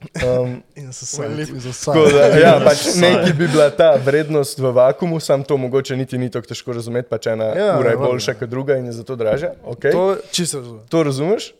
[0.00, 4.58] Um, In so se lep iz tako da, ja, pač nekaj bi bila ta vrednost
[4.58, 7.92] v vakumu, sam to mogoče niti ni tako težko razumeti, pač ena Ja, ja, ura
[7.92, 9.52] je boljša kot druga in je zato dražja.
[9.60, 9.92] Okay.
[9.92, 10.86] To čisto razumem.
[10.88, 11.50] To razumeš?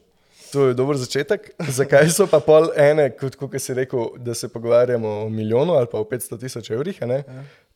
[0.53, 1.51] To je dober začetek.
[1.69, 5.87] Zakaj so pa pol ene, kot, kot si rekel, da se pogovarjamo o milijonu ali
[5.93, 7.03] pa o 500 tisoč evrih?
[7.03, 7.23] a ne?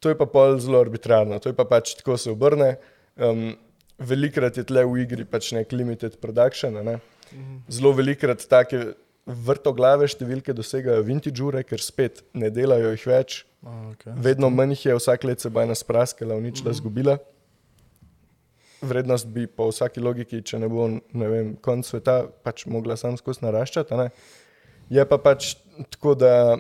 [0.00, 2.76] To je pa pol zelo arbitrarno, to je pa pač tako se obrne.
[3.20, 3.52] Um,
[3.98, 6.80] velikrat je tle v igri pač nek limited production.
[6.80, 6.98] a Ne?
[7.68, 13.38] Zelo velikrat take vrtoglave številke dosegajo vintage ure, ker spet ne delajo jih več.
[13.64, 14.12] Oh, okay.
[14.20, 17.16] Vedno manj jih je, vsak let se bo ena spraskala, uničila, izgubila.
[18.84, 23.16] Vrednost bi po vsaki logiki, če ne bo ne vem, konc sveta, pač mogla sam
[23.16, 23.96] skozi naraščati.
[23.96, 24.10] a.
[24.92, 25.54] Je pa pač
[25.88, 26.58] tako, da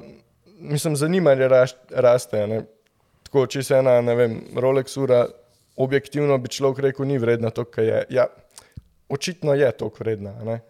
[0.56, 2.40] mislim, zanimanje raš, raste.
[2.40, 2.62] a ne.
[3.28, 5.26] Tako, če se ena, ne vem, Rolex ura,
[5.76, 8.00] objektivno bi človek rekel, ni vredna to, kar je.
[8.14, 8.28] Ja,
[9.08, 10.32] očitno je to vredna.
[10.44, 10.60] ne.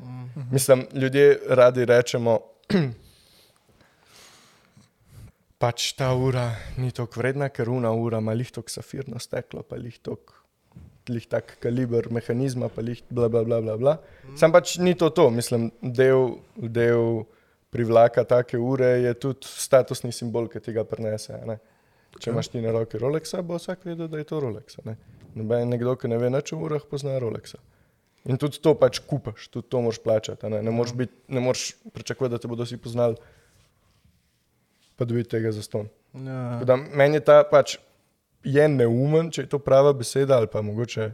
[0.50, 2.38] Mislim, ljudje radi rečemo,
[5.58, 9.76] pač ta ura ni tako vredna, ker una ura ima lih tok safirno steklo, pa
[9.76, 10.32] lih tok.
[11.08, 13.76] Lih tak kaliber mehanizma, pa lih bla bla bla bla.
[13.76, 13.98] bla.
[14.40, 17.24] Sam pač ni to to, mislim, del, del
[17.70, 21.36] privlaka take ure je tudi statusni simbol, ki ti ga prenese.
[21.46, 21.58] ne.
[22.20, 24.78] Če imaš ti na roki Rolexa, bo vsak vedel, da je to Rolex.
[24.86, 24.96] ne.
[25.34, 27.58] Nekdo, ki ne ve nič o urah, pozna Rolexa.
[28.24, 30.48] In tudi to pač kupaš, tudi to moraš plačati.
[30.48, 33.18] Ne, ne moreš, biti, ne moreš pričakovati, da te bodo vsi poznali,
[34.96, 35.90] pa dobiti tega za ston.
[36.14, 36.62] Ja.
[36.64, 37.76] Da, meni je ta pač
[38.44, 41.10] je neumen, če je to prava beseda, ali pa mogoče,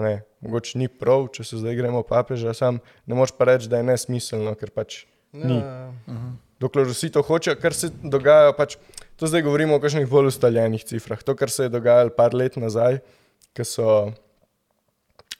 [0.00, 3.80] ne, mogoče ni prav, če se zdaj gremo papeža, sam ne moreš pa reči, da
[3.80, 5.02] je nesmiselno, ker pač
[5.36, 5.58] ni.
[5.60, 6.16] Ja.
[6.60, 8.76] Dokler vsi to hočejo, kar se dogaja, pač,
[9.16, 11.22] to zdaj govorimo o kakšnih bolj ustaljenih cifrah.
[11.24, 13.00] To, kar se je dogajalo par let nazaj,
[13.56, 13.86] ko so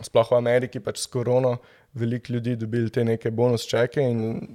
[0.02, 1.58] sploh v Ameriki pač s korono
[1.94, 4.48] veliko ljudi dobili te neke bonus čeke in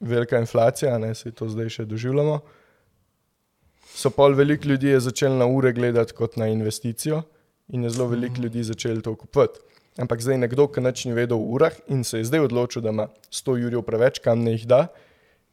[0.00, 2.40] velika inflacija, ne se to zdaj še doživljamo.
[3.96, 7.22] So pol veliko ljudi je začelo na ure gledati kot na investicijo
[7.68, 9.60] in je zelo veliko ljudi začelo to kupovati.
[9.98, 12.92] Ampak zdaj nekdo, ki nič ni vedel o urah in se je zdaj odločil, da
[12.92, 14.86] ima 100 jurjev preveč, kam ne jih da,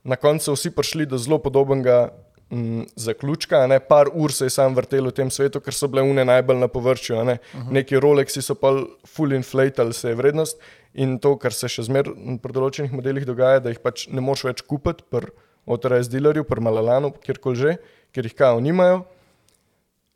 [0.04, 2.12] na koncu so vsi prišli do zelo podobnega
[2.54, 3.66] mm, zaključka.
[3.68, 3.80] Ne?
[3.80, 6.68] Par ur se je sam vrtel v tem svetu, ker so bile une najbolj na
[6.68, 7.20] površju.
[7.20, 7.38] a Ne?
[7.54, 7.72] Uh -huh.
[7.72, 8.72] Neki Rolexi so pa
[9.06, 10.60] full inflated, se je vrednost
[10.94, 14.44] in to, kar se še zmeraj pri določenih modelih dogaja, da jih pač ne moš
[14.44, 15.32] več kupiti, pri
[15.66, 17.78] OTRS dealerju, pri Malalanu, kjerkoli že,
[18.12, 19.06] ker jih kao nimajo.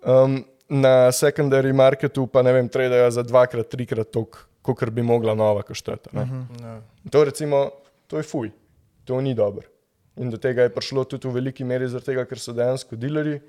[0.06, 5.34] Um, na secondary marketu pa ne vem, tradejo za dvakrat, trikrat toliko, kot bi mogla
[5.34, 6.10] nova koštati.
[6.14, 6.44] Uh -huh.
[6.62, 6.82] Ja.
[7.12, 7.72] To, recimo,
[8.08, 8.52] to je fuj,
[9.06, 9.77] to ni dobro.
[10.18, 13.40] In do tega je prišlo tudi v veliki meri, zaradi tega, ker so dejansko dilerji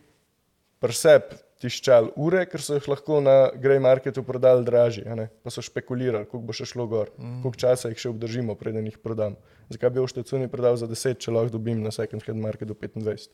[0.82, 6.28] preseb tiščali ure, ker so jih lahko na grey marketu prodali dražje, pa so špekulirali,
[6.30, 7.40] koliko bo še šlo gor, mm.
[7.42, 9.34] koliko časa jih še obdržimo, preden jih prodam.
[9.72, 13.26] Zakaj bi v Štecuni prodal za 10, če lahko dobim na second hand marketu 25?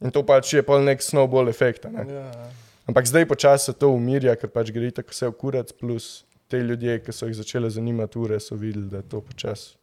[0.00, 1.84] In to pač je pol nek snowball efekt.
[1.84, 2.06] a ne.
[2.08, 2.48] Ja.
[2.88, 6.08] Ampak zdaj počasi se to umirja, ker pač gre tako vse v kurac, plus
[6.48, 9.79] te ljudje, ki so jih začele zanimati ure, so videli, da to počasi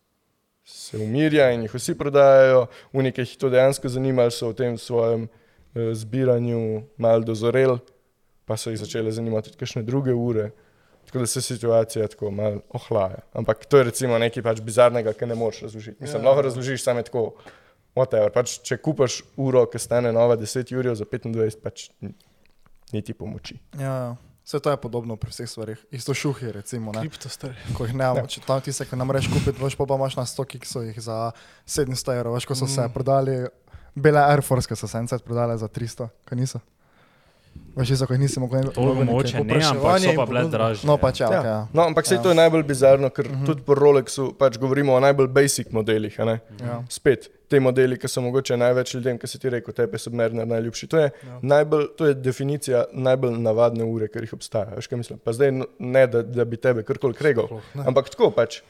[0.68, 2.66] se umirja in jih vsi prodajajo.
[2.94, 6.60] Unike, ki jih to dejansko zanima, so v tem svojem eh, zbiranju
[6.98, 7.80] malo dozoreli,
[8.46, 10.50] pa so jih začele zanimati tudi kakšne druge ure.
[11.08, 13.22] Tako da se situacija tako malo ohlaja.
[13.34, 16.02] Ampak to je recimo nekaj pač bizarnega, kar ne moreš razložiti.
[16.04, 16.28] Mislim, Ja.
[16.30, 17.30] lahko razložiš samo tako.
[17.96, 18.30] Whatever.
[18.30, 21.88] Pač, če kupaš uro, ki stane nova 10 jurjev za 25, pač
[22.94, 23.56] niti pomoči.
[23.80, 24.16] Ja,
[24.48, 25.76] vse to je podobno pri vseh stvarih.
[25.92, 26.92] Isto šuhi, recimo.
[26.96, 27.04] Ne?
[27.76, 29.96] Ko jih ne imamo, če tam ti se, ko nam rečeš kupiti, veš pa, pa
[29.96, 31.32] imaš na 100 kiksov jih za
[31.68, 32.94] 700 evrov, veš, ko so se Mm.
[32.94, 33.36] prodali,
[33.96, 36.60] bele Air Force, ki so se enkrat prodali za 300, kaj niso.
[37.76, 40.88] Veš, isto, ko jih nisi mogel Toliko moče ne, ampak so pa bile dražje.
[40.88, 41.42] No, pač ja, Ja.
[41.42, 41.68] okay, ja.
[41.74, 42.22] No, ampak se Ja.
[42.22, 43.46] to je najbolj bizarno, ker uh -huh.
[43.46, 46.20] tudi pri Rolexu pač govorimo o najbolj basic modelih.
[46.20, 46.40] a ne.
[46.62, 46.84] ja.
[46.90, 50.48] Spet te modeli, ki so mogoče največ ljudem, ki si ti rekel, tebi je submariner
[50.48, 50.88] najljubši.
[50.88, 51.40] To je, Ja.
[51.42, 54.76] najbolj, to je definicija najbolj navadne ure, ker jih obstaja.
[54.76, 55.20] Veš, kaj mislim?
[55.24, 57.48] Pa zdaj ne, da, da bi tebe karkoli kregal.
[57.48, 57.88] Sploh.
[57.88, 58.62] Ampak tako pač.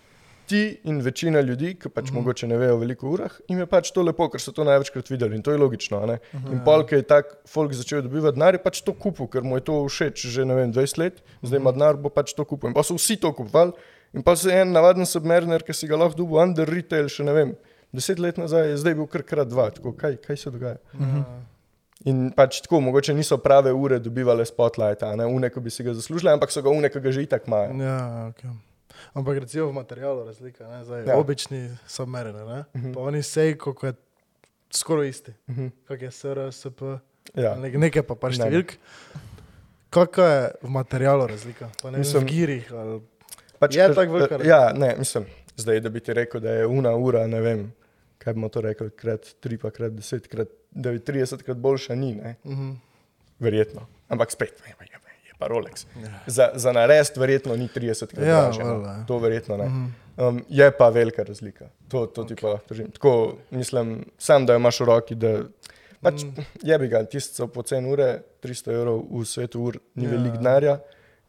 [0.48, 2.16] Ti in večina ljudi, ki pač mm -hmm.
[2.16, 5.10] mogoče ne vejo veliko o urah, jim je pač to lepo, ker so to največkrat
[5.10, 6.00] videli in to je logično.
[6.06, 6.52] Mm -hmm.
[6.54, 9.58] In pol, ki je tak folk začel dobivati denar, je pač to kupil, ker mu
[9.58, 12.68] je to všeč že ne vem 20 let, zdaj ima denar, bo pač to kupil.
[12.70, 13.72] In pa so vsi to kupovali.
[14.14, 17.34] In pa se en navaden submariner, ki si ga lahko dubu under retail, še ne
[17.34, 17.56] vem,
[17.98, 19.70] deset let nazaj, je zdaj bil kar krat dva.
[19.72, 20.78] Tako, kaj, kaj se dogaja?
[20.94, 21.24] Ja.
[22.06, 25.94] In pač tako, mogoče niso prave ure dobivale spotlighta, ne une, ki bi si ga
[25.94, 27.74] zaslužile, ampak so ga une, ki ga že itak imajo.
[27.76, 27.98] Ja,
[28.30, 28.54] okay.
[29.14, 30.84] Ampak recimo v materialu razlika, ne?
[30.84, 31.18] Zdaj, Ja.
[31.18, 32.60] obični submariner, ne?
[32.68, 32.94] Uh -huh.
[32.94, 33.94] pa oni sejko, ko je
[34.72, 35.66] skoraj isti, uh Mhm.
[35.66, 35.72] -huh.
[35.88, 36.82] kak je SR, SP,
[37.36, 37.56] Ja.
[37.56, 38.34] ne, nekaj pa pa Ne.
[38.36, 38.78] številk.
[39.90, 41.70] Kakšna je v materialu razlika?
[41.82, 43.02] Pa ne Mislim- mislim, v girih ali
[43.60, 44.50] Pač, Je tako velika eh, razlika?
[44.50, 45.26] Ja, ne, mislim,
[45.58, 47.74] zdaj, da bi ti rekel, da je una ura, ne vem,
[48.18, 51.96] kaj bomo to rekli, krat tri, pa krat deset, krat, da je 30 krat boljša,
[51.96, 52.36] ni, ne?
[52.44, 52.76] uh -huh.
[53.40, 53.88] verjetno.
[54.10, 55.86] Ampak spet, je, je, je pa Rolex.
[56.04, 56.20] Ja.
[56.28, 58.82] Za, za narest verjetno ni 30 krat Ja, dražje, no.
[58.82, 59.06] ja.
[59.08, 59.66] To verjetno ne.
[59.66, 59.86] Mhm.
[60.18, 62.92] Um, je pa velika razlika, to, to ti pa lahko držim.
[62.92, 65.44] Tako mislim, sam da jo imaš v roki, da
[66.02, 66.42] pač Mm.
[66.64, 70.10] je bi ga, tisti so po cen ure, 300 evrov v svetu ur, ni Ja.
[70.12, 70.80] veliko denarja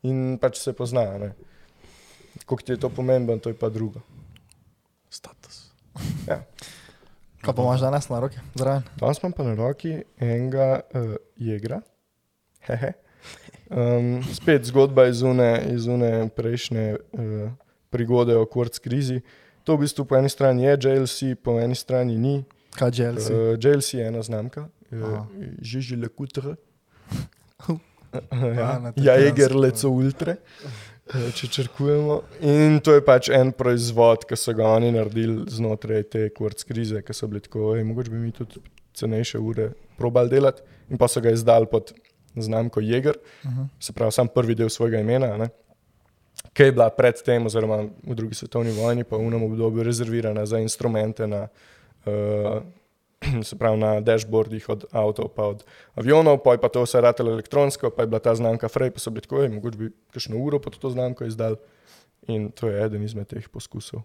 [0.02, 1.18] in pač se pozna.
[1.18, 1.32] ne.
[2.46, 4.00] Koliko ti je to pomembno, to je pa drugo.
[5.10, 5.70] status.
[6.28, 6.42] Ja.
[7.48, 8.36] Kaj pa imaš danes na roki?
[8.54, 8.82] Zraven.
[9.00, 11.80] Danes imam pa na roki enega uh, jegra.
[12.60, 12.92] Hehe.
[13.70, 17.48] Um, spet zgodba iz une, iz une prejšnje uh,
[17.90, 19.22] prigode o kvarc krizi.
[19.64, 22.44] To v bistvu po eni strani je JLC, po eni strani ni.
[22.76, 23.30] Kaj JLC?
[23.30, 25.24] Uh, JLC je ena znamka, Aha.
[25.62, 26.58] Žiži Le Coutre.
[27.64, 27.72] A,
[28.60, 29.58] ja, Jaeger italijansko.
[29.58, 30.80] Leco Ultre, eh,
[31.34, 32.20] če črkujemo.
[32.40, 37.02] In to je pač en proizvod, ki so ga oni naredili znotraj te kvarc krize,
[37.02, 38.60] ki so bili tako, ej, mogoče bi mi tudi
[38.98, 40.62] cenejše ure probali delati.
[40.90, 41.92] In pa so ga izdali pod
[42.36, 43.66] znamko Jaeger, Uh -huh.
[43.80, 45.36] se pravi, sam prvi del svojega imena.
[45.36, 45.48] Ne?
[46.52, 50.58] Ki je bila predtem, oziroma v drugi svetovni vojni, pa v enem obdobju rezervirana za
[50.58, 51.48] instrumente, na,
[52.06, 52.62] uh,
[53.42, 57.32] se pravi na dashboardih od avtov, pa od avionov, pa je pa to vse ratelo
[57.32, 60.36] elektronsko, pa je bila ta znamka Frey, pa so bili tako, "Ej, mogoče bi kakšno
[60.36, 61.56] uro pod to znamko izdal.
[62.24, 64.02] In to je eden izmed teh poskusov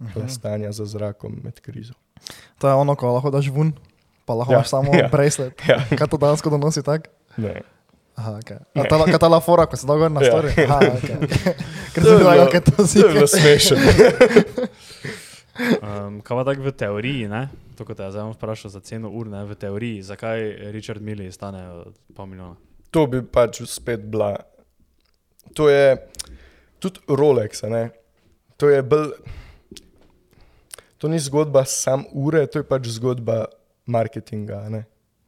[0.00, 0.28] Mhm.
[0.28, 1.94] stanja za zrakom med krizo.
[2.58, 3.72] To je ono, ko lahko daš ven,
[4.24, 5.08] pa lahko Ja, imaš samo ja.
[5.08, 5.54] bracelet.
[5.62, 7.08] Ja, Kaj to danes donosi tak?
[7.36, 7.62] ne.
[8.16, 8.58] Aha, okay.
[8.74, 8.82] Ne.
[8.82, 10.30] A ta, kaj ta la fora, ko se dolgo na Ja.
[10.30, 10.50] story?
[10.64, 11.18] Aha, okay.
[11.92, 13.00] Ker sem je videl, kaj to si.
[13.00, 13.76] To je bilo smešno.
[15.82, 17.48] Um, kaj pa tako v teoriji, ne?
[17.76, 19.44] To kot te zdaj bom vprašal za ceno ur, ne?
[19.44, 21.64] v teoriji, zakaj Richard Mille stane
[22.14, 22.56] pol milijona?
[22.94, 24.36] To bi pač spet bila.
[25.58, 25.96] To je
[26.78, 27.88] tudi Rolex, ne.
[28.56, 29.10] To je bolj.
[31.02, 33.44] To ni zgodba sam ure, to je pač zgodba
[33.86, 34.62] marketinga.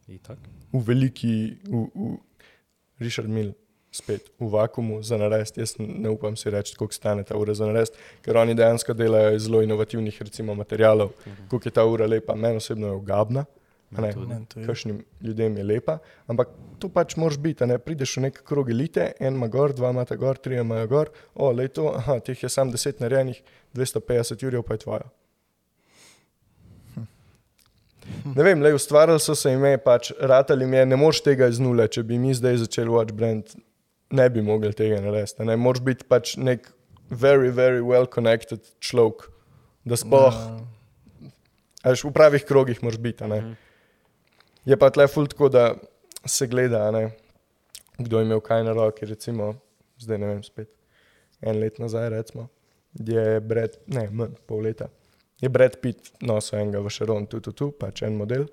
[0.07, 2.15] V veliki, v, v
[3.03, 3.53] Richard Mill,
[3.97, 5.59] spet v vakumu za narest.
[5.59, 9.35] Jaz ne upam si reči, koliko stane ta ura za narest, ker oni dejansko delajo
[9.37, 11.15] iz zelo inovativnih recimo, materialov.
[11.51, 13.45] Koliko je ta ura lepa, meni osebno je ogabna.
[14.61, 14.67] ne.
[14.67, 17.65] Kakšnim ljudem je lepa, ampak to pač moraš biti.
[17.65, 17.79] a Ne?
[17.79, 21.53] Prideš v nek krog elite, en ima gor, dva ima gor, tri ima gor, o,
[21.53, 23.43] le to, aha, teh je sam deset narejenih,
[23.75, 25.07] 250 jurjev pa je tvoja.
[28.35, 31.59] Ne vem, le ustvarjali so se ime, pač ratali mi je, ne moreš tega iz
[31.63, 33.55] nule, če bi mi zdaj začeli watch brand,
[34.11, 35.45] ne bi mogli tega narediti.
[35.45, 36.69] Ne moreš biti pač nek
[37.11, 39.29] very, very well connected človek,
[39.85, 41.31] da sploh, Ja.
[41.85, 43.25] a veš, v pravih krogih moraš biti.
[43.25, 43.53] Mhm.
[44.67, 45.75] Je pa tle ful tako, da
[46.27, 46.91] se gleda,
[47.99, 49.55] kdo je imel kaj na roki, recimo,
[49.99, 50.69] zdaj ne vem, spet
[51.41, 52.49] en let nazaj, recimo,
[52.95, 54.89] je Brad, ne, manj, pol leta,
[55.41, 58.47] je Brad Pitt nosil enega v Sharon, tu, tu, tu, pač en model.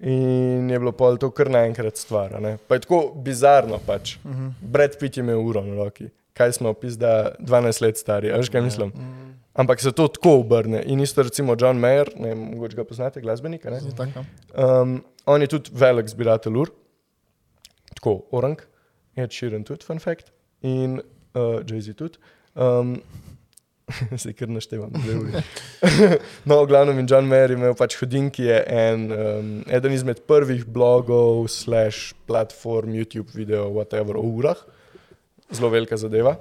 [0.00, 2.34] In je bilo pol to kar naenkrat stvar.
[2.68, 4.16] Pa je tako bizarno pač.
[4.16, 4.52] Uh -huh.
[4.60, 6.08] Brad Pitt je imel uro na roki.
[6.32, 8.88] Kaj smo pizda 12 let stari, veš kaj mislim?
[8.88, 9.34] Mm.
[9.54, 10.82] Ampak se to tako obrne.
[10.86, 13.80] In isto recimo John Mayer, ne vem, mogoče ga poznate, glasbenika, ne?
[13.96, 14.24] Tako.
[14.82, 16.70] Um, on je tudi velik zbiratelj ur,
[17.94, 18.60] tako orang,
[19.16, 21.00] Ed Sheeran tudi, fun fact, in
[21.34, 22.18] uh, Jay-Z tudi.
[22.54, 23.00] Um,
[24.20, 25.42] Zdaj, ker naštevam, dve uri.
[26.48, 30.24] no, v glavnem, in John Mayer je imel pač hodinki, je en, um, eden izmed
[30.26, 34.58] prvih blogov, slash platform, YouTube video, whatever, o urah,
[35.54, 36.34] zelo velika zadeva.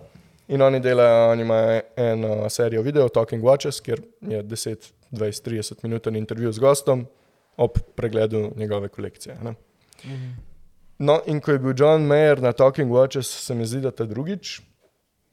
[0.50, 5.86] In oni delajo, oni imajo eno serijo video, Talking Watches, kjer je 10, 20, 30
[5.86, 7.06] minut intervju z gostom
[7.58, 9.38] ob pregledu njegove kolekcije.
[9.44, 9.56] Ne?
[10.98, 14.06] No, in ko je bil John Mayer na Talking Watches, se mi zdi, da ta
[14.06, 14.62] drugič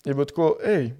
[0.05, 0.91] je bil tako, hej,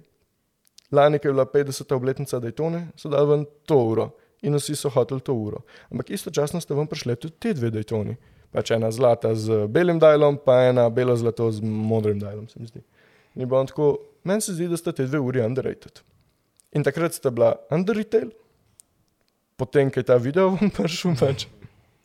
[0.93, 1.93] lani je bila 50.
[1.93, 4.11] obletnica Daytone, so dali ven to uro
[4.43, 5.63] in vsi so hoteli to uro.
[5.91, 8.15] Ampak istočasno ste vam prišli tudi te dve Daytoni.
[8.51, 12.67] Pač ena zlata z belim dialom, pa ena belo zlato z modrim dialom, se mi
[12.67, 12.83] zdi.
[13.35, 16.03] In bo on tako, meni se zdi, da sta te dve uri underrated.
[16.77, 18.29] In takrat sta bila underrated,
[19.57, 21.47] potem, ko je ta video vam prišel, pač,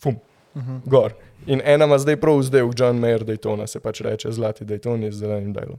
[0.00, 0.16] fum,
[0.54, 0.80] uh -huh.
[0.86, 1.14] gor.
[1.46, 5.10] In ena ima zdaj prav zdaj v John Mayer Daytona, se pač reče zlati Dayton
[5.10, 5.78] z zelenim dialom.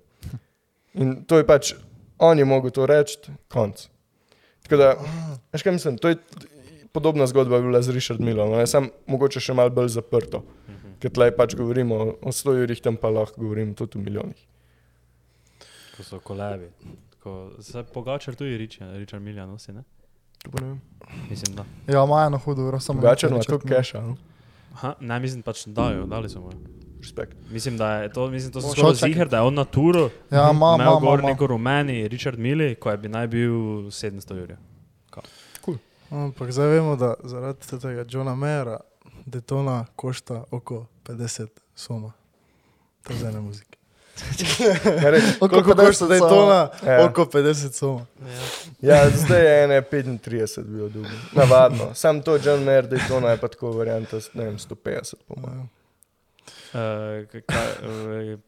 [0.93, 1.73] In to je pač
[2.19, 3.87] on je mogel to reči, konc.
[4.63, 4.93] Tako da,
[5.53, 6.17] veš kaj mislim, to je
[6.91, 10.43] podobna zgodba bi bila z Richard Millom, ne sam mogoče še malo bolj zaprto,
[10.99, 14.41] ker tleh pač govorimo o stojurih, tam pa lahko govorimo tudi o milijonih.
[15.97, 16.69] Ko so kolebi.
[17.23, 19.83] Ko se pogačar tudi Richard, Richard Milja nosi, ne?
[21.29, 21.65] Mislim, da.
[21.87, 24.15] Ja, ima eno hudo uro, samo Pogačar ima tudi keša, no?
[24.73, 26.53] Aha, ne, mislim pač, da jo, dali so mu.
[26.99, 27.37] Respekt.
[27.51, 28.93] Mislim, da je to, mislim, to odčakal.
[28.93, 30.09] ziger, da je on na turu.
[30.31, 34.57] Ja, ima, ima, ima, neko rumeni Richard Mili, ko je bi naj bil 700 jurja.
[36.11, 38.77] Ampak zdaj vemo, da zaradi tega Johna Mayera
[39.25, 42.11] detona košta oko 50 soma.
[43.03, 43.77] To je za ene muzike.
[45.03, 46.69] Ja, Koliko 50 košta detona?
[46.85, 47.05] Ja.
[47.05, 48.05] Oko 50 soma.
[48.81, 51.09] Ja, zdaj je ene 35 bil dolgo.
[51.31, 51.93] Navadno.
[51.93, 55.69] Sam to John Mayer Daytona je pa tako varianta, ne vem, 150 po mojem.
[56.73, 58.39] Uh, uh,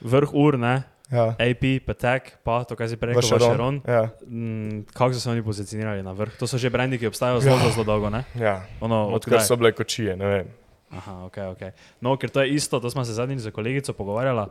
[0.00, 0.82] vrh ur, ne?
[1.06, 1.36] Ja.
[1.38, 3.38] AP, Patek, pa to, kar si prej rekel.
[3.38, 3.78] Vacheron.
[3.86, 6.34] Ja, Mm, kako so se oni pozicionirali na vrh?
[6.38, 8.24] To so že brendi, ki obstajajo zelo, zelo, zelo dolgo, ne?
[8.34, 8.66] ja.
[8.80, 10.46] Ono, Odkar so bile kočije, ne vem.
[10.90, 11.62] Aha, ok, ok.
[12.00, 14.48] No, ker to je isto, to smo se zadnjič z kolegico pogovarjala.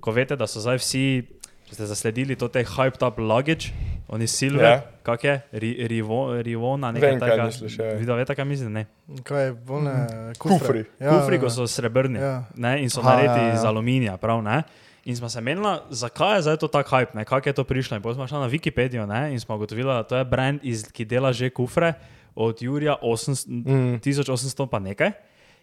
[0.00, 1.24] Ko veste, da so zdaj vsi,
[1.64, 3.72] če ste zasledili to te hyped up luggage,
[4.06, 4.70] oni silver, Ja.
[4.70, 4.82] yeah.
[5.02, 7.48] kak je, Ri, Rivo, Rivona, nekaj takega.
[7.78, 7.94] ja.
[7.94, 8.72] Videl, veste, kaj mislim?
[8.72, 8.82] Ne.
[9.22, 9.94] Kaj je, bolne
[10.34, 10.58] Kufri.
[10.58, 10.82] kufri.
[10.98, 12.44] Ja, Kufri, ko so srebrni Ja.
[12.54, 13.54] ne, in so Aha, narejeni ja, ja.
[13.54, 14.62] iz aluminija, prav ne.
[15.04, 17.24] In smo se menili, zakaj je zdaj to tako hype, ne?
[17.24, 17.96] kako je to prišlo.
[17.96, 19.32] In potem smo šli na Wikipedijo ne?
[19.32, 21.92] in smo ugotovili, da to je brand, iz, ki dela že kufre
[22.34, 24.00] od Jurija 800, Mm.
[24.00, 25.12] 1800 pa nekaj.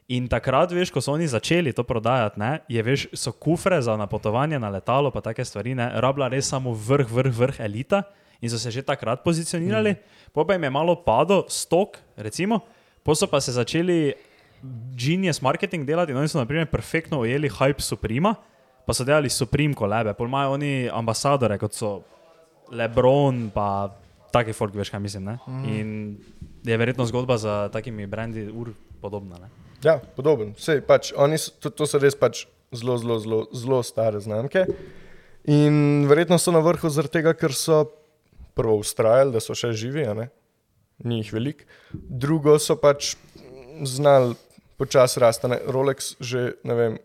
[0.09, 3.95] In takrat, veš, ko so oni začeli to prodajati, ne, je, veš, so kufre za
[3.95, 8.03] napotovanje na letalo, pa take stvari, ne, rabila res samo vrh, vrh, vrh elita
[8.41, 9.93] in so se že takrat pozicionirali.
[9.93, 10.33] Mm.
[10.33, 12.59] Pa jim je malo padel stok, recimo,
[13.03, 14.13] pa so pa se začeli
[14.97, 18.35] genius marketing delati in oni so, na primer, perfektno ujeli hype Suprema,
[18.85, 22.01] pa so delali Supreme kolebe, pol imajo oni ambasadore, kot so
[22.71, 23.91] Lebron, pa
[24.31, 25.23] taki folk, veš, kaj mislim.
[25.27, 25.37] Ne?
[25.47, 25.63] Mm.
[25.65, 26.17] In
[26.63, 29.39] je verjetno zgodba za takimi brendi ur podobna.
[29.43, 29.49] Ne?
[29.83, 30.53] Ja, podoben.
[30.61, 34.67] Sej, pač, so, to, to so res pač zelo, zelo, zelo, zelo stare znamke.
[35.49, 37.83] In verjetno so na vrhu zaradi tega, ker so
[38.57, 40.05] prvo ustrajali, da so še živi,
[41.01, 41.65] ni jih veliko.
[41.93, 43.15] Drugo so pač
[43.89, 44.37] znali
[44.77, 45.49] počasi rasti.
[45.65, 46.99] Rolex že, ne vem,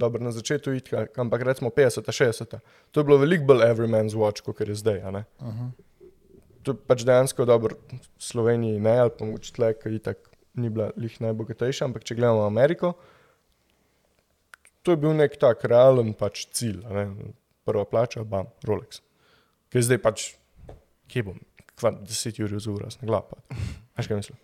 [0.00, 2.58] dobro na začetku itka, ampak recimo 50, 60.
[2.90, 4.98] To je bilo veliko bolj everyman's watch, kot je zdaj.
[5.04, 5.22] a ne.
[6.66, 10.70] To je pač dejansko dobro v Sloveniji, ne ali pa mogoče tle, ki itak ni
[10.70, 12.94] bila lih najbogatejša, ampak če gledamo Ameriko,
[14.82, 16.82] to je bil nek tak realen pač cilj.
[16.88, 17.06] Ne?
[17.68, 19.02] Prva plača, bam, Rolex.
[19.74, 20.30] Je zdaj pač,
[21.12, 21.40] kje bom,
[21.78, 23.38] kva 10 ur z ura, snaglapa.
[23.98, 24.38] Veš kaj mislim?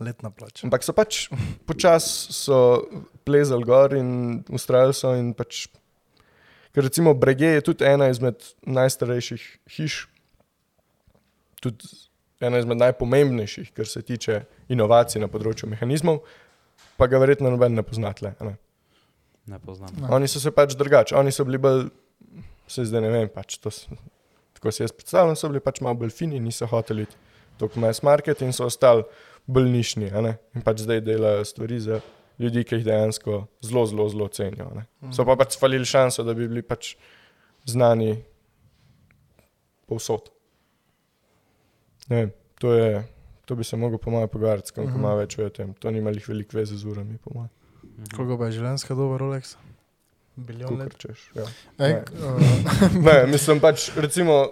[0.00, 0.66] Letna plača.
[0.66, 1.26] Ampak so pač
[1.68, 2.58] počasi so
[3.24, 5.14] plezali gor in ustrajali so.
[5.16, 5.66] In pač,
[6.76, 10.02] ker recimo Brege je tudi ena izmed najstarejših hiš,
[11.64, 11.88] tudi
[12.40, 16.20] ena izmed najpomembnejših, kar se tiče inovacij na področju mehanizmov,
[16.96, 18.34] pa ga verjetno noben ne poznate.
[18.44, 18.56] Ne?
[19.46, 19.94] ne poznam.
[20.00, 20.10] Ne.
[20.14, 21.86] Oni so se pač drugače, oni so bili bolj,
[22.68, 23.72] se zdaj ne vem, pač to,
[24.56, 27.06] tako si jaz predstavljam, so bili pač malo bolj fini, niso hoteli
[27.60, 29.06] tako mass market in so ostali
[29.46, 30.10] bolj nišni.
[30.12, 30.36] a ne.
[30.54, 32.00] In pač zdaj delajo stvari za
[32.42, 34.70] ljudi, ki jih dejansko zelo, zelo, zelo cenijo.
[34.72, 34.86] a ne.
[35.14, 36.96] So pa pač falili šanso, da bi bili pač
[37.64, 38.16] znani
[39.86, 40.32] povsod.
[42.08, 43.04] Ne to je.
[43.44, 44.96] To bi se lahko po mojem pogovarjati, kam Mhm.
[44.96, 45.74] ima več o tem.
[45.74, 47.50] To nima jih veliko veze z urami, po mojem.
[48.10, 49.56] Koliko pa je življenjska doba Rolexa?
[50.36, 50.96] Bilijon let.
[50.96, 51.30] Češ.
[51.34, 51.44] Ja.
[51.78, 52.04] Ej, Ne.
[52.20, 52.40] uh,
[53.06, 54.50] Ne, mislim pač, recimo,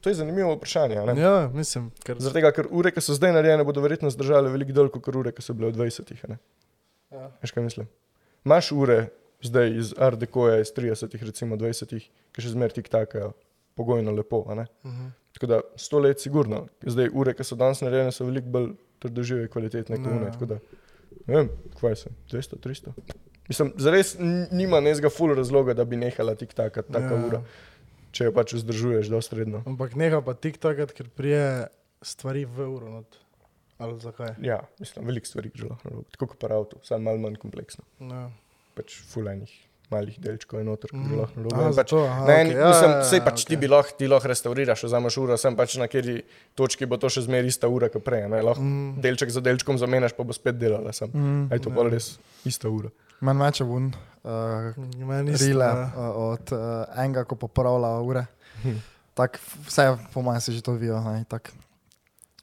[0.00, 0.96] to je zanimivo vprašanje.
[0.96, 1.14] a ne?
[1.16, 4.72] Ja, mislim, ker Zaradi tega, ker ure, ki so zdaj narejene, bodo verjetno zdržale veliko
[4.72, 6.20] dlje kot ure, ki so bile v 20-ih.
[6.20, 6.38] a ne.
[7.10, 7.30] Ja.
[7.42, 7.88] Veš, kaj mislim?
[8.44, 9.08] Imaš ure
[9.42, 13.32] zdaj iz Ardekoja, iz 30-ih, recimo 20-ih, ki še zmeraj tik takajo.
[13.74, 14.44] pogojno lepo.
[14.46, 14.66] a ne.
[15.32, 16.66] Tako da sto let, sigurno.
[16.82, 20.12] Zdaj, ure, ki so danes narejene, so veliko bolj trdožive, kvalitetne kot Ja.
[20.12, 20.32] une.
[20.32, 20.58] Tako da,
[21.26, 21.48] ne vem,
[21.80, 22.92] kaj se, 200, 300.
[23.48, 24.16] Mislim, zares
[24.50, 27.26] nima nezga ful razloga, da bi nehala tik taka, taka Ja.
[27.26, 27.42] ura,
[28.12, 29.62] če jo pač vzdržuješ dosti redno.
[29.66, 31.66] Ampak neha pa TikTok, ker prije
[32.02, 32.90] stvari v uro.
[32.90, 33.18] Not.
[33.78, 34.36] Ali zakaj?
[34.40, 37.84] Ja, mislim, veliko stvari že lahko tako kot pa avto, samo malo manj kompleksno.
[38.00, 38.30] Ja.
[38.76, 39.50] Pač fulajnih
[39.92, 41.14] malih delčkov je noter, ki Mhm.
[41.14, 41.74] lahko narobe.
[41.74, 43.60] Pač, Ne, okay, ja, mislim, ja, ja, sej pač ti okej.
[43.60, 46.22] bi lahko, ti lahko restauriraš, vzameš uro, sem pač na kateri
[46.54, 48.24] točki bo to še zmeraj ista ura, kot prej.
[48.26, 48.40] Ne?
[48.42, 48.98] Lahko Mm.
[48.98, 51.08] delček za delčkom zamenjaš, pa bo spet delala sem.
[51.08, 51.48] Mm.
[51.48, 51.74] Aj to Ja.
[51.74, 52.88] pa res ista ura.
[53.20, 53.92] Meni meče vun,
[54.24, 54.74] uh,
[55.38, 55.92] rile ja.
[55.94, 56.58] uh, od uh,
[56.96, 58.26] enega, ko popravlja ure.
[58.62, 58.78] Hm.
[59.14, 60.96] Tak, vse, po mojem, si že to vijo.
[60.98, 61.52] ne, tak.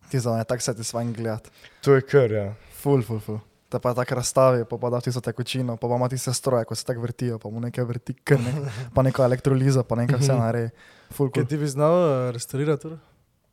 [0.08, 1.50] Ti za me, tako se ti svojim gledati.
[1.82, 2.54] To je kar, ja.
[2.74, 3.39] Ful, ful, ful.
[3.70, 6.76] Te pa tako razstavi, pa pa da tisto tekočino, pa pa ima tiste stroje, ko
[6.76, 8.54] se tako vrtijo, pa mu nekaj vrti krne,
[8.96, 10.72] pa neka elektroliza, pa nekaj vse naredi.
[11.12, 12.98] Ful, Kaj ti bi znal eh, restaurirati uro?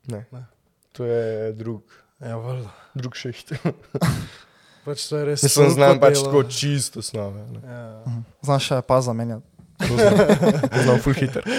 [0.07, 0.25] Ne.
[0.33, 0.47] Ne.
[0.93, 1.83] To je drug,
[2.21, 2.71] Ja, valjda.
[2.95, 3.53] drug šiht.
[4.87, 5.43] Pač to je res.
[5.43, 7.43] Jaz sem znam pač tako čisto snove.
[7.53, 7.61] Ne.
[7.61, 8.03] Ja.
[8.07, 8.21] Mhm.
[8.41, 9.45] Znaš še pa zamenjati.
[10.81, 11.45] Znam, full hiter.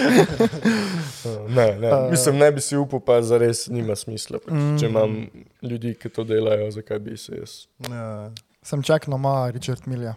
[1.48, 1.88] Ne, ne.
[1.94, 4.38] Uh, Mislim, ne bi si upal, pa zares nima smisla.
[4.38, 4.54] Pač.
[4.54, 4.76] Mm.
[4.80, 5.14] Če imam
[5.62, 7.54] ljudi, ki to delajo, zakaj bi se jaz.
[7.86, 8.30] Ja.
[8.62, 10.14] Sem čakal, ima Richard Milja.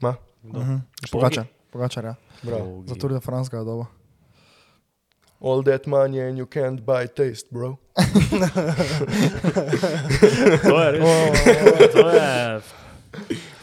[0.00, 0.14] Ma?
[0.42, 0.60] Kdo?
[0.60, 0.76] Mhm.
[1.10, 2.14] Pogačar, pogačar, ja.
[2.42, 2.82] Bravo.
[2.86, 3.86] Za Tour de France ga je dobo.
[5.40, 7.76] All that money and you can't buy taste, bro.
[10.62, 11.02] To je res.
[11.92, 12.60] To je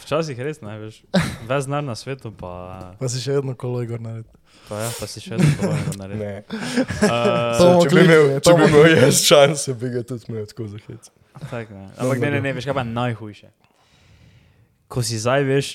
[0.06, 1.02] včasih res, ne veš.
[1.48, 4.32] Ves denar na svetu, pa, Pa si še vedno kolo Igor naredil.
[4.70, 6.24] pa, ja, pa si še vedno dobro naredil.
[6.24, 6.44] Ne.
[7.04, 10.24] Uh, To bomo Če bi imel, to če bi imel jaz šanse, bi ga tudi
[10.32, 11.12] imel tako za hec.
[11.52, 11.90] tak, ne.
[11.98, 13.50] Ampak ne, ne, ne, veš kaj pa najhujše.
[14.96, 15.68] Ko si zdaj, veš,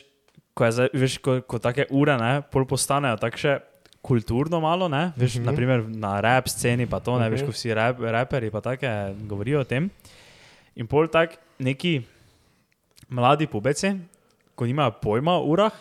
[0.56, 3.58] ko, zdaj, veš, ko, ko take ure, ne, pol postanejo takše
[4.00, 5.46] kulturno malo, ne, veš, mm -hmm.
[5.52, 7.46] naprimer na rap sceni pa to, ne, veš, Mhm.
[7.46, 8.88] ko vsi rap, raperi pa take
[9.28, 9.90] govorijo o tem.
[10.76, 12.00] In pol tak neki
[13.12, 13.92] mladi pubeci,
[14.54, 15.72] ko nimajo pojma o urah,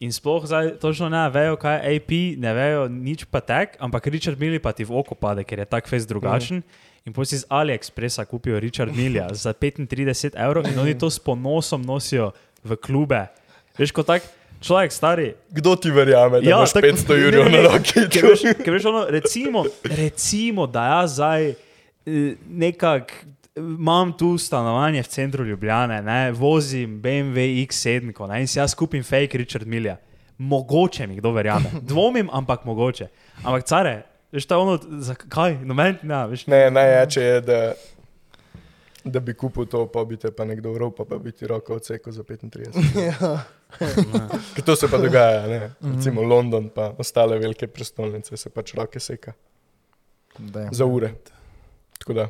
[0.00, 4.06] in sploh zdaj točno ne vejo, kaj je AP, ne vejo nič pa tek, ampak
[4.06, 6.56] Richard Mille pa ti v oko pade, ker je tak fez drugačen.
[6.56, 6.88] Mm.
[7.06, 11.18] In potem si z AliExpressa kupijo Richard Milja za 35 evrov in oni to s
[11.18, 12.32] ponosom nosijo
[12.64, 13.26] v klube.
[13.78, 14.22] Veš, kot tak
[14.60, 15.34] človek stari.
[15.50, 18.04] Kdo ti verjame, da Ja, imaš tako- 500 ne, jurjev na roki?
[18.08, 21.54] Ker veš, ker veš ono, recimo, recimo, da jaz zdaj eh,
[22.46, 23.14] nekako
[23.56, 28.74] imam tu stanovanje v centru Ljubljane, ne, vozim BMW X7 ko, ne, in si jaz
[28.74, 29.96] kupim fake Richard Milja.
[30.38, 31.68] Mogoče mi kdo verjame.
[31.82, 33.08] Dvomim, ampak mogoče.
[33.38, 34.02] Ampak care,
[34.32, 35.58] veš, to je ono, zakaj?
[35.64, 37.58] Noben, ne, veš, Ne, najjače je, da,
[39.04, 41.74] da bi kupil to, pa bi te pa nekdo vrl, pa, pa bi ti roko
[41.74, 42.74] odsekal za 35.
[43.06, 43.40] Ja.
[44.54, 45.70] Ker to se pa dogaja, ne?
[45.80, 49.32] recimo London, pa ostale velike prestolnice se pač roke seka
[50.38, 50.74] Damn.
[50.74, 51.14] za ure.
[51.98, 52.28] Tako da,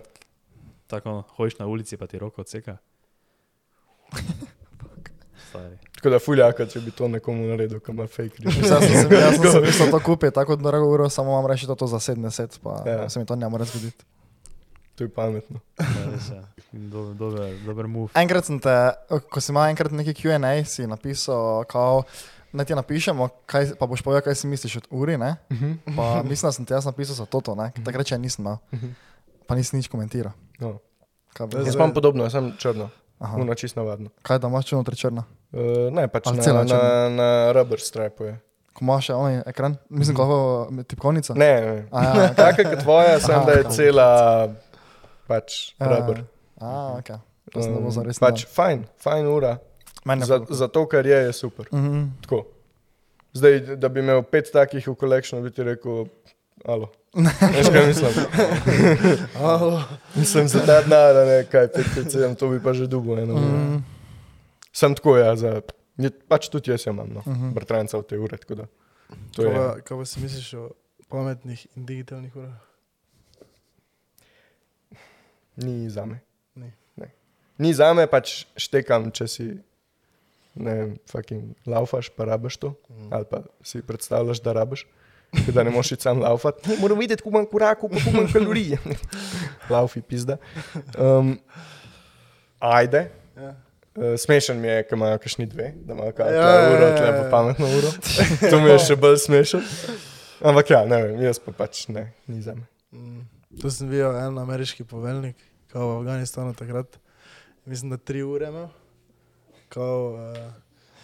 [0.86, 2.76] Tako, hojiš na ulici, pa ti roko odseka.
[5.94, 8.56] Tako da fuljaka, če bi to nekomu naredil, kam ima fake reč.
[8.62, 11.66] Jaz sem se jaz sem se mislil to kupiti, tako drago uro, samo vam reči,
[11.66, 12.92] da to za 70, pa Ja.
[13.02, 13.08] ja.
[13.08, 14.04] se mi to ne more zgoditi.
[15.00, 15.60] To je pametno.
[15.80, 16.40] Ja, res je.
[16.76, 18.12] In do- Dober, dober move.
[18.12, 18.74] Enkrat sem te,
[19.08, 22.04] ko si imel enkrat neki QA, si napisal, kao,
[22.52, 25.40] naj ti napišemo, kaj, pa boš povedal, kaj si misliš od uri, ne?
[25.88, 27.72] Pa mislim, da sem ti jaz napisal za toto, ne?
[27.72, 28.60] Ker Takrat še nisem imel,
[29.48, 30.36] pa nisem nič komentiral.
[30.60, 30.76] No.
[31.32, 33.40] Jaz imam podobno, jaz sem črno, Aha.
[33.40, 34.12] una čist navadno.
[34.20, 35.24] kaj da imaš črno, črno?
[35.50, 37.08] Uh, ne, pač na, na, črna?
[37.08, 38.36] na rubber stripu je.
[38.70, 40.36] Ko imaš še onaj ekran, mislim, kako
[40.84, 41.34] tipkovnica.
[41.34, 41.78] Ne, ne.
[41.90, 42.34] A, ja, okay.
[42.36, 43.46] Taka kot tvoja, sem Aha.
[43.46, 44.08] da je cela
[45.30, 46.24] pač rubber.
[46.58, 47.10] A, ok.
[47.54, 49.56] To sem ne bo Um, pač fajn, fajn ura.
[50.26, 51.68] Za, za to, kar je, je super.
[51.72, 52.04] Mhm.
[52.24, 52.46] Tako.
[53.32, 56.08] Zdaj, da bi imel pet takih v kolekciju, bi ti rekel,
[56.66, 56.88] alo.
[57.54, 58.14] Veš, kaj mislim?
[59.38, 59.82] Alo.
[60.16, 63.34] Mislim, za ta denar, ne kaj, 5-7, to bi pa že dubo eno.
[63.38, 63.46] Mm.
[63.46, 63.78] Mhm.
[64.72, 65.60] Sem tako, ja, za,
[66.30, 67.54] pač tudi jaz imam, no, Mhm.
[67.54, 68.38] bratranca v te ure,
[69.82, 70.64] Kaj pa si misliš o
[71.10, 72.54] pametnih in digitalnih urah?
[75.64, 76.20] Ni za me.
[76.54, 76.72] Ni.
[76.96, 77.10] Ne.
[77.58, 79.48] Ni za me, pač štekam, če si,
[80.54, 83.12] ne vem, fucking laufaš, pa rabiš to, mm.
[83.16, 84.86] ali pa si predstavljaš, da rabiš.
[85.54, 86.68] Da ne moš iti sam laufati.
[86.68, 88.76] Ne, moram videti, kako korakov, pa kako manj kalorij.
[89.70, 90.36] Laufi, pizda.
[90.98, 91.38] Um,
[92.58, 93.10] ajde.
[93.36, 93.54] Ja.
[93.94, 96.86] Uh, smešen mi je, ker imajo kakšni dve, da imajo kaj Ja, ja, ja, uro,
[96.86, 97.22] ja, tle ja.
[97.22, 97.92] pa pametno uro.
[98.50, 99.62] To mi je še bolj smešen.
[100.40, 102.66] Ampak ja, ne vem, jaz pa pač ne, ni za me.
[102.90, 103.24] Mm.
[103.60, 105.36] Tu sem videl en ameriški poveljnik,
[105.72, 106.98] kao v Afganistanu takrat.
[107.64, 108.68] Mislim, da tri ure imel.
[109.68, 110.52] Kao, uh,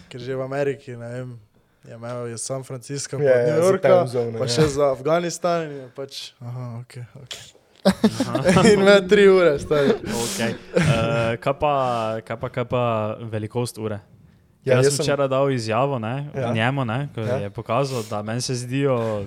[0.08, 1.40] ker že v Ameriki, ne vem,
[1.84, 4.48] Ja, imel je San Francisco, Ja, pa ja, New Yorka, time zone, pa ja.
[4.48, 5.62] še za Afganistan.
[5.62, 6.94] in je Pač, aha, ok.
[7.16, 7.44] okay.
[8.72, 9.94] in me tri ure, stari.
[9.94, 10.56] Okay.
[10.74, 10.82] Uh,
[11.36, 11.72] kaj, pa,
[12.20, 12.82] kaj, pa, kaj pa
[13.22, 14.00] velikost ure?
[14.64, 16.40] Ja, Ja, jaz jaz sem včeraj dal izjavo ne, Ja.
[16.40, 16.52] ja.
[16.52, 17.26] njemu, ne, ko Ja.
[17.28, 17.36] ja.
[17.36, 19.22] je pokazal, da meni se zdijo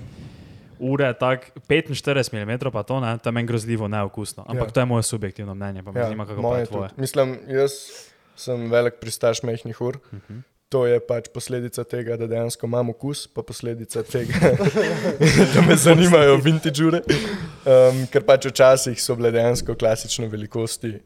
[0.80, 4.44] ure tako 45 mm, pa to, ne, to je meni grozljivo neokusno.
[4.48, 4.72] Ampak Ja.
[4.72, 6.88] to je moje subjektivno mnenje, pa me ja, zanima, kako je tvoje.
[6.88, 7.00] tudi.
[7.00, 7.70] Mislim, jaz
[8.36, 9.96] sem velik pristaš mehkih ur.
[10.12, 10.40] Uh -huh.
[10.68, 14.34] To je pač posledica tega, da dejansko imam okus, pa posledica tega,
[15.54, 17.00] da me zanimajo vintage ure.
[17.66, 21.00] Um, ker pač včasih so bile dejansko klasične velikosti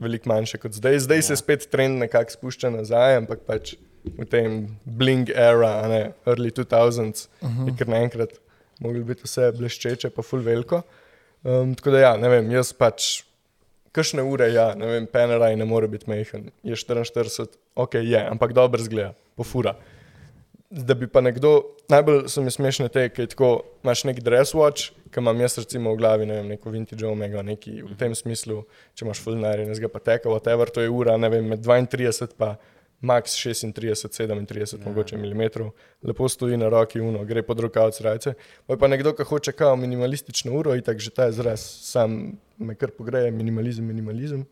[0.00, 0.98] veliko manjše kot zdaj.
[0.98, 1.22] Zdaj ja.
[1.22, 3.74] se spet trend nekako spušča nazaj, ampak pač
[4.04, 7.68] v tem bling era, ne early 2000s, uh -huh.
[7.68, 8.36] je kar naenkrat
[8.82, 10.82] moglo biti vse bleščeče, pa full veliko.
[11.44, 13.24] Um, tako da ja, ne vem, jaz pač.
[13.94, 17.46] Kakšne ure, ja, ne vem, Panerai ne more biti mehen, je 44,
[17.78, 19.76] ok, je, ampak dobro zgleda, pofura.
[20.74, 21.52] Da bi pa nekdo,
[21.92, 23.52] najbolj so mi smešne te, ki tako
[23.84, 27.44] imaš nek dress watch, ki imam jaz recimo v glavi, ne vem, neko vintage omega,
[27.46, 28.64] neki v tem smislu,
[28.98, 31.62] če imaš full nari, ne zga pa teka, whatever, to je ura, ne vem, med
[31.62, 32.56] 32 pa
[33.04, 34.88] max 36, 37, ja.
[34.88, 35.70] mogoče milimetrov,
[36.02, 38.34] lepo stoji na roki, uno, gre pod rokavc rajce.
[38.66, 42.74] Pa pa nekdo, ki hoče kao minimalistično uro, in tako že ta izraz sam me
[42.74, 44.46] kar pogreje, minimalizem, minimalizem,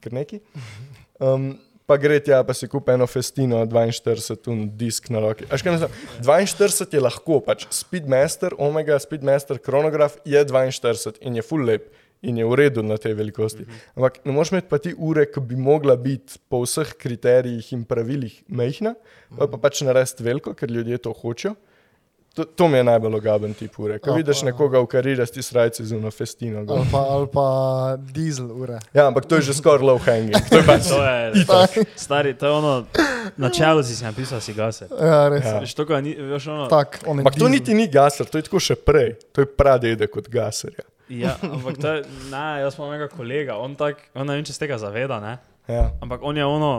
[0.00, 0.40] ker neki.
[1.22, 1.52] Um,
[1.86, 5.46] pa gre tja, pa si kupi eno festino, 42, un disk na roki.
[5.54, 5.92] Až kaj mislim,
[6.24, 11.92] 42 je lahko, pač Speedmaster, Omega, Speedmaster, kronograf je 42 in je full lep.
[12.22, 13.66] In je v redu na tej velikosti.
[13.98, 17.82] Ampak ne moreš imeti pa ti ure, ki bi mogla biti po vseh kriterijih in
[17.84, 18.94] pravilih mehna,
[19.34, 21.56] pa, pa pač narediti veliko, ker ljudje to hočejo.
[22.32, 23.98] To, to mi je najbolj ogaben tip ure.
[23.98, 26.62] Ko vidiš nekoga v karirasti srajci z eno festino.
[26.64, 27.46] Ali pa, ali pa
[27.98, 28.78] dizel ure.
[28.94, 30.32] Ja, ampak to je že skoraj low hanging.
[30.48, 31.70] To je pač To je, Tak.
[31.92, 32.86] stari, to je ono,
[33.36, 34.88] načelo si si napisal, si gase.
[34.88, 35.44] Ja, res.
[35.44, 35.60] Ja.
[35.60, 37.52] To, ni, veš, ono, Tak, on je Ampak to dizel.
[37.52, 39.20] niti ni gaser, to je tako še prej.
[39.36, 40.88] To je pradedek od gaserja.
[40.88, 40.91] Ja,
[41.54, 44.62] ampak to je, ne, jaz imam enega kolega, on, tak, on ne vem, če se
[44.64, 45.36] tega zaveda, ne?
[45.70, 45.92] Ja.
[46.02, 46.72] ampak on je ono,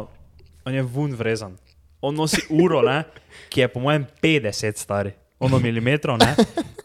[0.68, 1.56] on je vun vrezan.
[2.04, 3.04] On nosi uro, ne,
[3.54, 6.34] ki je po mojem 50 stari, ono milimetrov, ne,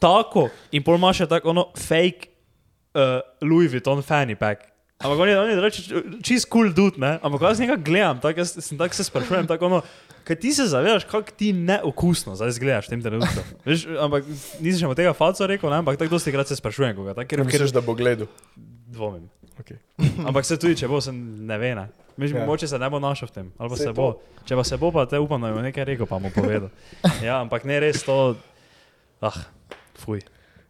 [0.03, 2.31] tako in pol ima še tako ono fake
[2.95, 4.69] uh, Louis Vuitton fanny pack.
[4.99, 5.83] Ampak on je, on je reči,
[6.27, 9.83] čist cool dude, ne, ampak jaz njega gledam, tako sem tako se sprašujem, tako ono,
[10.29, 13.45] kaj ti se zavedaš, kako ti neokusno zdaj izgledaš v tem trenutku.
[13.65, 14.29] Veš, ampak
[14.61, 17.29] nisem še mu tega falca rekel, ne, ampak tako dosti krat se sprašujem, koga, tako,
[17.31, 18.29] ker, Misliš, da bo gledal?
[18.89, 19.27] dvomim.
[19.59, 19.77] Okay.
[20.29, 21.73] Ampak se tudi, če bo, se ne ve.
[21.75, 21.89] Ne.
[22.17, 22.47] Mislim, Ja.
[22.47, 23.93] Mogoče se ne bo našel v tem, ali pa se to.
[23.93, 24.07] bo.
[24.47, 26.71] Če pa se bo, pa te upam, da bo nekaj rekel, pa mu povedal.
[27.27, 28.37] Ja, ampak ne res to.
[29.21, 29.35] Ah,
[29.99, 30.23] fuj.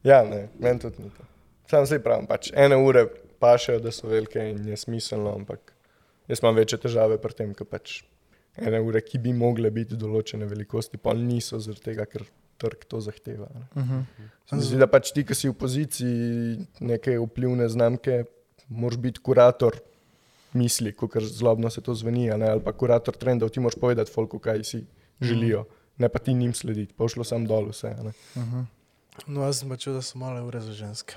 [0.03, 1.25] Ja, ne, meni tudi ni to.
[1.69, 3.05] Sam se pravim, pač ene ure
[3.39, 5.73] pašejo, da so velike in je smiselno, ampak
[6.29, 8.01] jaz imam večje težave pri tem, ker pač
[8.67, 12.25] ene ure, ki bi mogle biti določene velikosti, pa niso zaradi tega, ker
[12.59, 13.47] trg to zahteva.
[13.75, 14.05] Uh -huh.
[14.47, 18.25] Se mi Zdi, da pač ti, ki si v poziciji neke vplivne znamke,
[18.69, 19.81] moraš biti kurator
[20.53, 24.11] misli, kot zlobno se to zveni, a ne, ali pa kurator trendov, ti moraš povedati,
[24.11, 24.87] folku, kaj si
[25.21, 25.65] želijo,
[25.99, 27.95] ne pa ti njim slediti, pa šlo sam dol vse.
[27.99, 28.13] a ne.
[28.35, 28.65] Uh -huh.
[29.27, 31.15] No, jaz sem pa čutil, da so male ure za ženske.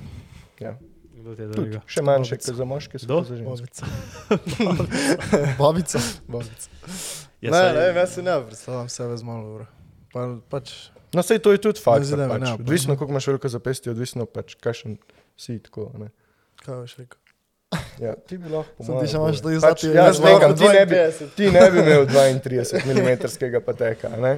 [0.60, 0.78] Ja.
[1.24, 2.52] Tudi, še manjše, Babica.
[2.52, 3.50] kot za moške, so za ženske.
[3.50, 3.86] Babica.
[5.62, 6.00] Babica.
[6.28, 7.21] Babica.
[7.42, 9.66] Ja, ne, saj- ne, jaz se ne predstavljam sebe z malo ure.
[10.14, 10.74] Pa, pač,
[11.12, 12.06] No, sej to je tudi fakt.
[12.06, 12.40] zdi, Pač.
[12.40, 12.98] ne, Odvisno, mhm.
[12.98, 14.96] koliko imaš veliko zapestja, odvisno pač, kakšen
[15.36, 15.92] si tako.
[15.92, 16.08] a Ne.
[16.58, 17.18] kaj boš rekel?
[18.00, 19.02] Ja, ti bi lahko Sem pomagal.
[19.02, 21.36] ti še imaš to pač, izdati, ja, jaz nekam, moram ti, ne bi, 52.
[21.36, 24.34] ti ne bi imel 32 mm pateka, a ne?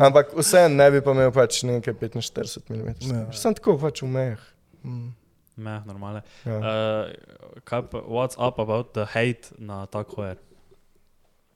[0.00, 2.92] ampak vse ne bi pa imel pač nekaj 45 mm.
[3.02, 3.32] Ja.
[3.32, 4.42] Sem tako pač v mejah.
[4.84, 5.12] Mm.
[5.58, 6.22] Ne, normale.
[6.44, 6.56] Ja.
[6.56, 10.36] Uh, kaj pa, what's up about the hate na tak hojer?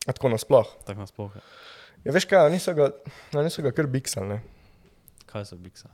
[0.06, 0.66] A Tako nasploh.
[0.86, 1.34] Tako nasploh.
[2.02, 2.90] Ja, veš kaj, oni so ga,
[3.38, 4.40] oni so ga kar biksali.
[5.30, 5.92] Kaj so biksa?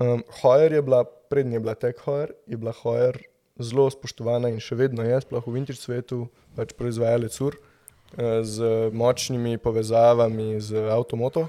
[0.00, 3.20] Um, Hojer je bila, prednji je bila Tech Hojer, je bila Hojer
[3.60, 6.24] zelo spoštovana in še vedno je, sploh v vintage svetu,
[6.56, 11.48] pač proizvajalec ur eh, z močnimi povezavami z avtomoto,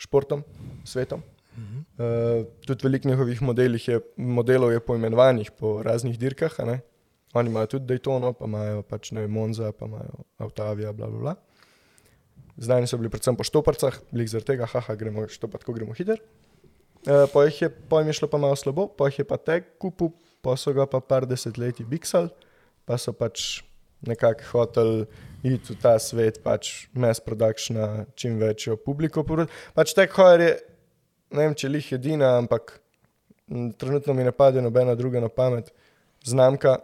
[0.00, 0.44] športom,
[0.84, 1.22] svetom.
[2.00, 6.54] Uh, tudi veliko njihovih modelih je, modelov je poimenovanih po raznih dirkah.
[6.64, 6.80] ne.
[7.34, 11.34] Oni imajo tudi Daytono, pa imajo pač ne Monza, pa imajo Avtavija, bla, bla, bla.
[12.60, 16.20] Zdaj so bili predvsem po štoparcah, bili zaradi tega, haha, gremo štopati, ko gremo hiter.
[17.06, 19.38] Uh, pa jih je, pa jim je šlo pa malo slabo, pa jih je pa
[19.40, 20.10] tek kupil,
[20.44, 22.28] pa so ga pa par desetletij biksal,
[22.84, 23.62] pa so pač
[24.04, 25.06] nekako hoteli
[25.44, 29.24] iti v ta svet, pač mass production, čim večjo publiko.
[29.76, 30.52] Pač tek hojer je,
[31.36, 32.76] ne vem, če lih edina, ampak
[33.80, 35.72] trenutno mi ne pade nobena druga na pamet.
[36.24, 36.76] Znamka,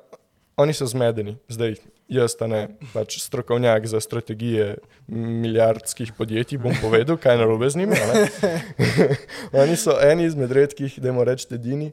[0.57, 1.77] oni so zmedeni, zdaj
[2.09, 2.63] jaz, ta ne,
[2.95, 4.77] pač strokovnjak za strategije
[5.13, 7.99] milijardskih podjetij, bom povedal, kaj narobe z njimi.
[9.63, 11.91] Oni so eni izmed redkih, da moramo reči, edini,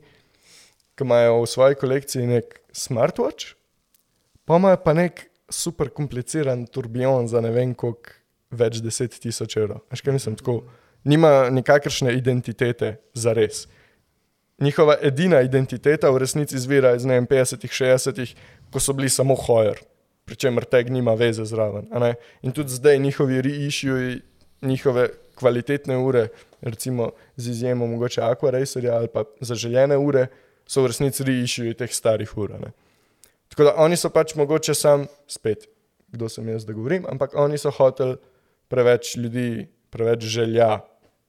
[0.96, 3.56] ki imajo v svoji kolekciji nek smartwatch,
[4.46, 8.16] pa imajo pa nek super kompliciran turbion za ne vem koliko
[8.54, 9.84] več deset tisoč evrov.
[9.92, 10.62] Veš kaj mislim, tako,
[11.04, 13.66] nima nikakršne identitete za res.
[14.62, 18.36] Njihova edina identiteta v resnici izvira iz ne vem, 50-ih, 60-ih,
[18.72, 19.80] ko so bili samo hojer,
[20.26, 21.90] pri čemer teg nima veze zraven.
[22.42, 24.22] In tudi zdaj njihovi reissueji,
[24.62, 26.28] njihove kvalitetne ure,
[26.62, 30.28] recimo z izjemo mogoče Aquaracerja ali pa zaželjene ure,
[30.68, 32.54] so v resnici reissueji teh starih ur.
[32.60, 32.72] ne.
[33.50, 35.68] Tako da oni so pač mogoče sam, spet,
[36.08, 38.16] kdo sem jaz, da govorim, ampak oni so hoteli
[38.68, 40.80] preveč ljudi, preveč želja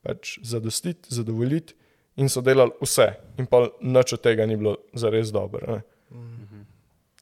[0.02, 1.74] pač zadostiti, zadovoljiti
[2.16, 3.08] in so delali vse.
[3.38, 5.72] In pa noč od tega ni bilo zares dobro.
[5.72, 5.82] ne.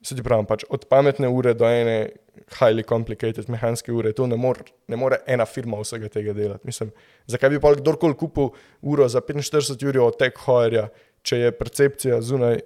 [0.03, 2.11] Se ti pravim, pač od pametne ure do ene
[2.59, 6.67] highly complicated mehanske ure, to ne more, ne more ena firma vsega tega delati.
[6.67, 6.91] Mislim,
[7.31, 8.51] zakaj bi pa kdorkoli kupil
[8.83, 10.89] uro za 45 ur od tech hojerja,
[11.23, 12.65] če je percepcija zunaj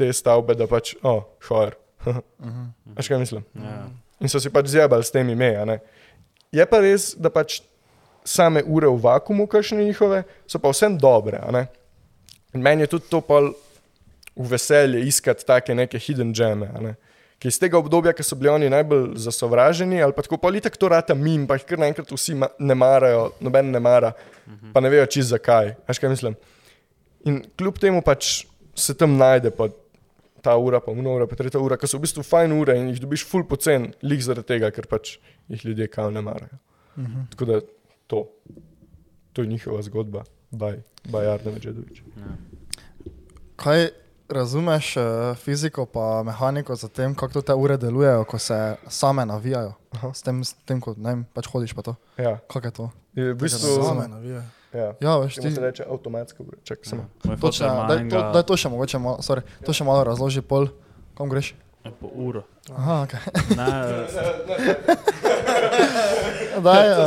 [0.00, 1.76] te stavbe, da pač, o, oh, hojer.
[2.96, 3.44] Veš kaj mislim?
[3.60, 3.82] Ja.
[4.24, 5.66] In so si pač zjebali s temi meja.
[5.68, 5.82] ne.
[6.52, 7.60] Je pa res, da pač
[8.24, 11.38] same ure v vakumu, kakšne njihove, so pa vsem dobre.
[11.42, 11.66] a ne.
[12.54, 13.52] In meni je tudi to pol
[14.36, 16.94] v veselje iskati take neke hidden a ne.
[17.40, 20.76] Ki iz tega obdobja, ki so bili oni najbolj zasovraženi, ali pa tako pol itak
[20.76, 24.12] to rata mim, pa jih kar naenkrat vsi ne marajo, noben ne mara,
[24.74, 25.72] pa ne vejo čist zakaj.
[25.88, 26.36] Veš kaj mislim?
[27.24, 28.44] In kljub temu pač
[28.76, 29.70] se tam najde pa
[30.44, 33.00] ta ura, pa ura, pa tretja ura, ki so v bistvu fajn ure in jih
[33.00, 35.16] dobiš full pocen, lik zaradi tega, ker pač
[35.48, 36.60] jih ljudje kao ne marajo.
[36.96, 37.24] Uh -huh.
[37.32, 37.60] Tako da
[38.10, 38.26] to,
[39.32, 42.02] to je njihova zgodba, baj, baj Arne Medžedovič.
[43.56, 43.88] Kaj
[44.28, 45.02] razumeš uh,
[45.36, 48.58] fiziko pa mehaniko za tem, kako te ure delujejo, ko se
[48.88, 49.72] same navijajo?
[49.90, 50.10] Aha.
[50.14, 51.94] S tem, s tem ko ne vem, pač hodiš pa to.
[52.16, 52.90] Ja, Kako je to?
[53.14, 54.42] je v bistvu, Same navije.
[54.72, 54.94] ja.
[55.00, 56.58] Ja, veš, ti, se reče avtomatska ura.
[56.62, 57.06] Čakaj, samo.
[57.24, 60.68] Moj točno, daj, to, daj to še mogoče malo, sorry, to še malo razloži pol,
[61.18, 61.54] kam greš.
[61.80, 62.42] Po uro.
[62.76, 63.12] Aha, ok.
[63.56, 63.66] Ne,
[66.64, 67.00] Daj, uh,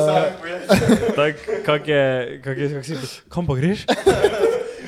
[1.16, 2.06] tak, kak je,
[2.42, 2.96] kak je, kak si,
[3.30, 3.86] kam pa greš?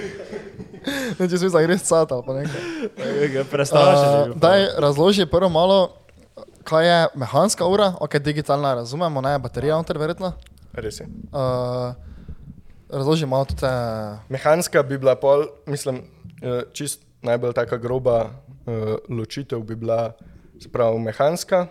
[1.21, 3.45] ne, če si za greš cat ali pa nekaj.
[3.51, 4.33] Prestrašen.
[4.33, 5.93] Uh, daj, razloži prvo malo,
[6.65, 10.33] kaj je mehanska ura, ok, digitalna razumemo, ne, baterija noter verjetno.
[10.73, 11.05] Res je.
[11.29, 11.93] Uh,
[12.89, 13.69] razloži malo te,
[14.29, 16.01] Mehanska bi bila pol, mislim,
[16.41, 18.29] eh, čist najbolj taka groba
[18.65, 20.13] uh, ločitev bi bila,
[20.71, 21.67] pravi, mehanska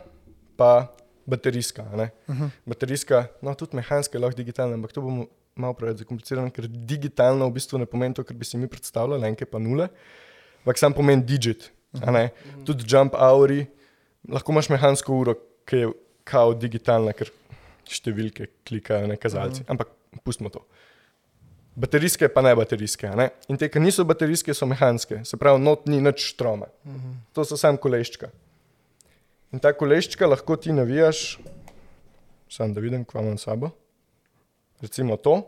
[0.56, 0.94] pa
[1.26, 1.82] baterijska.
[1.82, 1.98] Uh
[2.34, 2.50] -huh.
[2.66, 5.26] Baterijska, no tudi mehanska je lahko digitalna, ampak to bomo
[5.56, 9.26] malo preveč zakomplicirali, ker digitalno v bistvu ne pomeni to, kar bi si mi predstavljali,
[9.26, 9.88] enke pa nule,
[10.58, 11.70] ampak sam pomeni digit.
[12.02, 12.30] a ne.
[12.66, 13.66] Tudi jump houri,
[14.28, 15.34] lahko imaš mehansko uro,
[15.64, 15.90] ki je
[16.24, 17.30] kao digitalna, ker
[17.86, 19.62] številke klikajo, ne kazalci.
[19.68, 19.92] Ampak
[20.24, 20.64] pustimo to.
[21.74, 23.08] Baterijske pa ne baterijske.
[23.18, 23.28] Ne?
[23.50, 26.68] In te, ki niso baterijske, so mehanske, se pravi, not ni nič štroma.
[27.34, 28.30] To so samo koleščka.
[29.52, 31.38] In ta koleščka lahko ti navijaš,
[32.50, 33.72] sam da vidim, kva imam sabo.
[34.82, 35.40] Recimo to.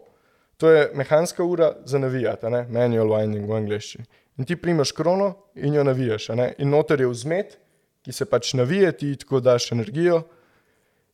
[0.57, 2.67] To je mehanska ura za ne?
[2.71, 4.07] manual winding v angleščini.
[4.39, 6.29] In ti primaš krono in jo navijaš.
[6.59, 7.59] In noter je vzmet,
[8.03, 10.23] ki se pač navije, ti tako daš energijo,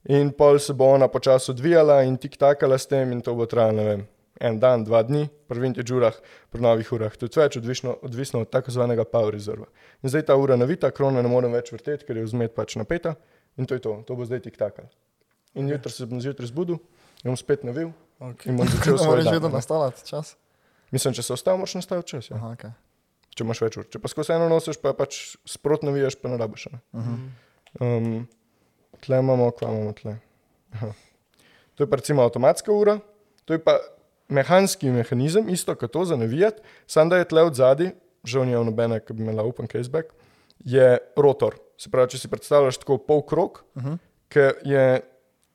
[0.05, 3.47] in pol se bo ona počasi odvijala in tik takala s tem, in to bo
[3.47, 4.07] trajalo, ne vem,
[4.41, 6.17] en dan, dva dni, pri vintage urah,
[6.51, 9.67] pri novih urah, tudi več, odvisno, odvisno od tako zvanega power reserva.
[10.03, 13.15] In zdaj ta ura navita, krona ne morem več vrteti, ker je vzmet pač napeta
[13.57, 14.89] in to je to, to bo zdaj tik takal.
[15.55, 16.79] In jutri se bom zjutraj zbudil,
[17.23, 18.53] jo bom spet navil Okay.
[18.53, 19.35] in bom začel ne svoj moreš dan.
[19.35, 19.55] vedno ne.
[19.59, 20.37] nastavljati čas.
[20.95, 22.31] Mislim, če se ostavi, moraš nastaviti čas.
[22.31, 22.37] Ja.
[22.39, 22.71] Aha, okay.
[23.35, 23.87] Če imaš več ur.
[23.91, 25.17] Če pa skozi eno nosiš, pa pač
[25.49, 26.69] sprotno navijaš, pa ne rabiš.
[26.69, 26.83] a Ne?
[27.81, 28.29] Um,
[29.03, 30.19] tle imamo, kva imamo tle.
[30.77, 30.93] Aha.
[31.75, 32.99] To je pa recimo avtomatska ura,
[33.49, 33.79] to je pa
[34.33, 37.93] mehanski mehanizem, isto kot to za navijati, samo da je tle od zadaj,
[38.25, 40.13] žal ni nobene, ki bi imela open caseback,
[40.65, 41.59] je rotor.
[41.79, 43.99] Se pravi, če si predstavljaš tako pol krok, uh -huh.
[44.29, 45.03] ki je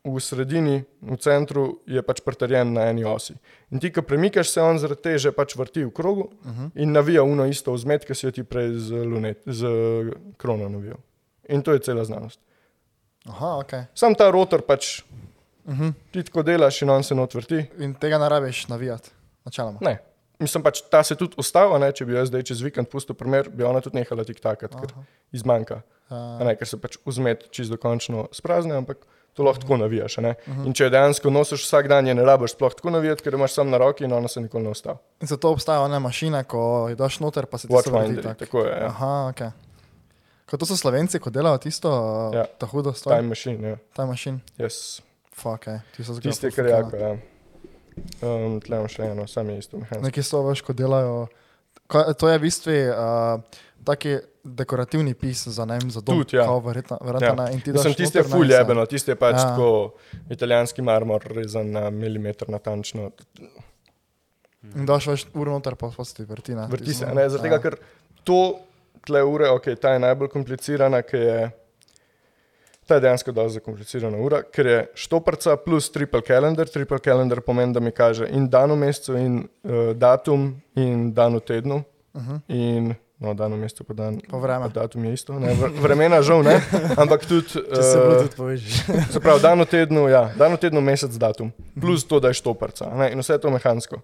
[0.08, 3.36] v sredini, v centru, je pač pritrjen na eni osi.
[3.72, 6.70] In ti, ko premikaš se, on zaradi teže pač vrti v krogu uh -huh.
[6.76, 9.68] in navija uno isto vzmet, ki si jo ti prej z, lunet, z
[10.38, 10.98] krono navijal.
[11.50, 12.40] In to je cela znanost.
[13.26, 13.72] Aha, ok.
[13.94, 15.04] Sam ta rotor pač
[15.68, 15.94] Uh -huh.
[16.12, 17.66] ti tako delaš in on se not vrti.
[17.80, 19.10] In tega ne rabiš navijati,
[19.46, 19.78] načeloma.
[19.82, 19.98] Ne.
[20.40, 21.92] Mislim pač, ta se tudi ustava, ne?
[21.92, 24.94] če bi jaz zdaj čez vikend pustil primer, bi ona tudi nehala tik takrat, ker
[25.32, 25.76] izmanjka.
[26.10, 28.98] Uh, A Ne, ker se pač vzmet čisto dokončno sprazne, ampak
[29.34, 30.18] to lahko tako navijaš.
[30.18, 30.36] a ne.
[30.66, 33.38] In če jo dejansko nosiš vsak dan, je ne rabiš sploh tako navijati, ker jo
[33.38, 34.98] imaš sam na roki in ona se nikoli ne ustavi.
[35.22, 38.38] in zato obstajajo one mašine, ko jih daš noter, pa se ti vrti tak.
[38.38, 38.78] tako je.
[38.82, 38.86] Ja.
[38.88, 39.42] Aha, ok.
[40.46, 41.90] Kot to so slovenci, ko delajo tisto,
[42.34, 42.40] Ja.
[42.40, 42.46] ja.
[42.58, 43.18] ta hudo stvar.
[43.18, 43.78] Time machine, ja.
[43.96, 44.40] Time machine.
[44.58, 45.02] Yes.
[45.38, 45.82] Fuck, eh.
[45.96, 46.32] Ti so zgolj.
[46.32, 47.12] Tisti, kar jako, ja.
[48.22, 50.04] Um, tle imam še eno, sam je isto mehansko.
[50.06, 51.28] Neki so veš, ko delajo.
[51.88, 56.20] Kaj, to je v bistvu uh, taki dekorativni pis za, ne vem, za dom.
[56.22, 56.46] Tudi, ja.
[56.46, 57.36] Kao, verjetno, verjetno Ja.
[57.40, 57.48] ne.
[57.54, 59.46] In ti daš tiste noter, ne, ful jebeno, tiste je pač Ja.
[59.52, 59.70] tako
[60.30, 63.12] italijanski marmor, rezan na milimeter natančno.
[64.76, 66.56] In daš več ur noter, pa se ti vrti.
[66.58, 67.62] Ne, Vrti Ti se, ne, zaradi tega, ja.
[67.62, 67.78] ker
[68.28, 68.40] to
[69.08, 71.38] tle ure, ok, ta je najbolj komplicirana, ker je,
[72.88, 77.74] ta je dejansko dosti zakomplicirana ura, ker je štoprca plus triple calendar, triple calendar pomeni,
[77.74, 81.84] da mi kaže in dan v mesecu, in uh, datum, in dan v tednu,
[82.18, 82.40] Uh -huh.
[82.48, 84.18] in no, dan v mesecu, pa dan.
[84.30, 84.66] Pa vreme.
[84.66, 86.62] Pa datum je isto, ne, vr- vremena žal ne,
[87.02, 87.48] ampak tudi.
[87.76, 88.74] Če se eh, Bluetooth povežeš.
[89.14, 92.34] Se pravi, dan v tednu, ja, dan v tednu, mesec, datum, plus to, da je
[92.34, 94.02] štoprca ne, in vse je to mehansko.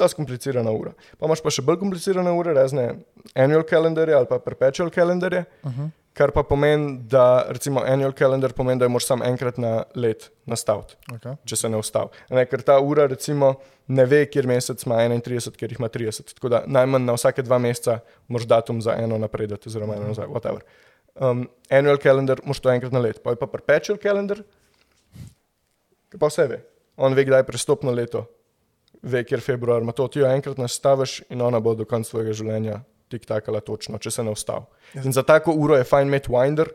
[0.00, 0.92] Je skomplicirana ura.
[1.18, 2.94] Pa imaš pa še bolj komplicirane ure, razne
[3.34, 5.90] annual kalendarje ali pa perpetual kalendarje, Uh -huh.
[6.16, 10.28] Kar pa pomeni, da recimo annual kalendar pomeni, da jo moraš samo enkrat na let
[10.48, 11.38] nastaviti, okay.
[11.48, 12.12] če se ne ustavi.
[12.36, 13.54] Ne, ker ta ura recimo
[13.92, 16.34] ne ve, kjer mesec ima 31, kjer jih ima 30.
[16.36, 20.28] Tako da najmanj na vsake dva meseca moraš datum za eno napredati, oziroma eno nazaj,
[20.32, 20.60] whatever.
[21.14, 24.44] Um, annual calendar moraš to enkrat na let, pa je pa perpetual calendar,
[26.12, 26.62] ki pa vse ve.
[27.00, 28.26] On ve, kdaj je prestopno leto,
[29.02, 32.36] ve, kjer februar ima to, ti jo enkrat nastaviš in ona bo do konca svojega
[32.36, 32.82] življenja
[33.12, 34.64] tik takala točno, če se ne ustavi.
[35.04, 36.72] In za tako uro je fajn imeti winder,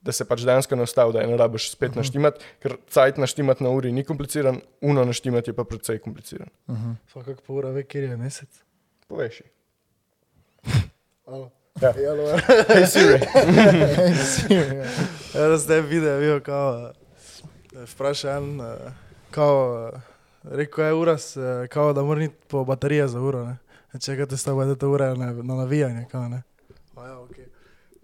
[0.00, 3.64] da se pač dejansko ne ustavi, da je ne rabiš spet naštimati, ker cajt naštimati
[3.64, 6.48] na uri ni kompliciran, uno naštimati je pa precej kompliciran.
[6.66, 6.94] Uh -huh.
[7.14, 8.62] Pa kako pa ura ve, kjer je mesec?
[9.08, 9.42] Poveš.
[11.80, 11.94] Ja.
[11.96, 12.24] Jalo,
[12.68, 13.20] Hey Siri.
[15.34, 16.92] Ja, da zdaj video, vidio, kao,
[17.76, 18.92] eh, vpraša en, eh,
[19.30, 20.00] kao, eh,
[20.42, 23.56] rekel je ura, se, kao, da mora iti po baterije za uro, ne.
[23.98, 26.42] Čekate sta ta ura na, na navijanje, kao, ne.
[26.94, 27.36] Pa ja, ok.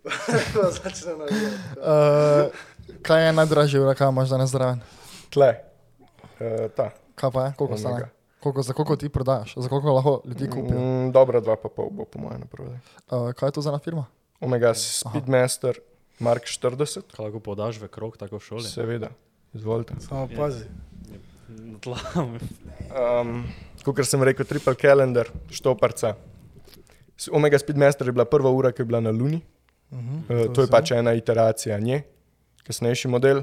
[0.82, 1.56] Začne navijati.
[1.78, 4.80] uh, kaj je najdražja ura, kaj imaš danes zraven?
[5.30, 5.54] Tle.
[6.40, 6.90] Uh, ta.
[7.14, 8.08] Kaj pa je, koliko stane?
[8.40, 10.80] Koliko, za koliko ti prodajaš, za koliko lahko ljudi kupijo?
[10.80, 12.80] Mm, dobra dva pa pol bo po mojem napravljeno.
[13.10, 14.06] Uh, kaj je to za ena firma?
[14.40, 15.78] Omega Speedmaster
[16.18, 18.62] Mark 40, Kaj lahko podaš v krog, tako v šoli?
[18.64, 19.08] seveda.
[19.54, 19.94] Izvolite.
[20.00, 20.64] Samo pazi.
[21.48, 21.98] Na tla.
[22.86, 23.44] Um,
[23.86, 26.16] Kot sem rekel, triple calendar, štoparca.
[27.30, 29.38] Omega Speedmaster je bila prva ura, ki je bila na Luni.
[29.90, 30.46] Uh -huh.
[30.46, 32.02] Uh, to je pač ena iteracija nje,
[32.66, 33.42] kasnejši model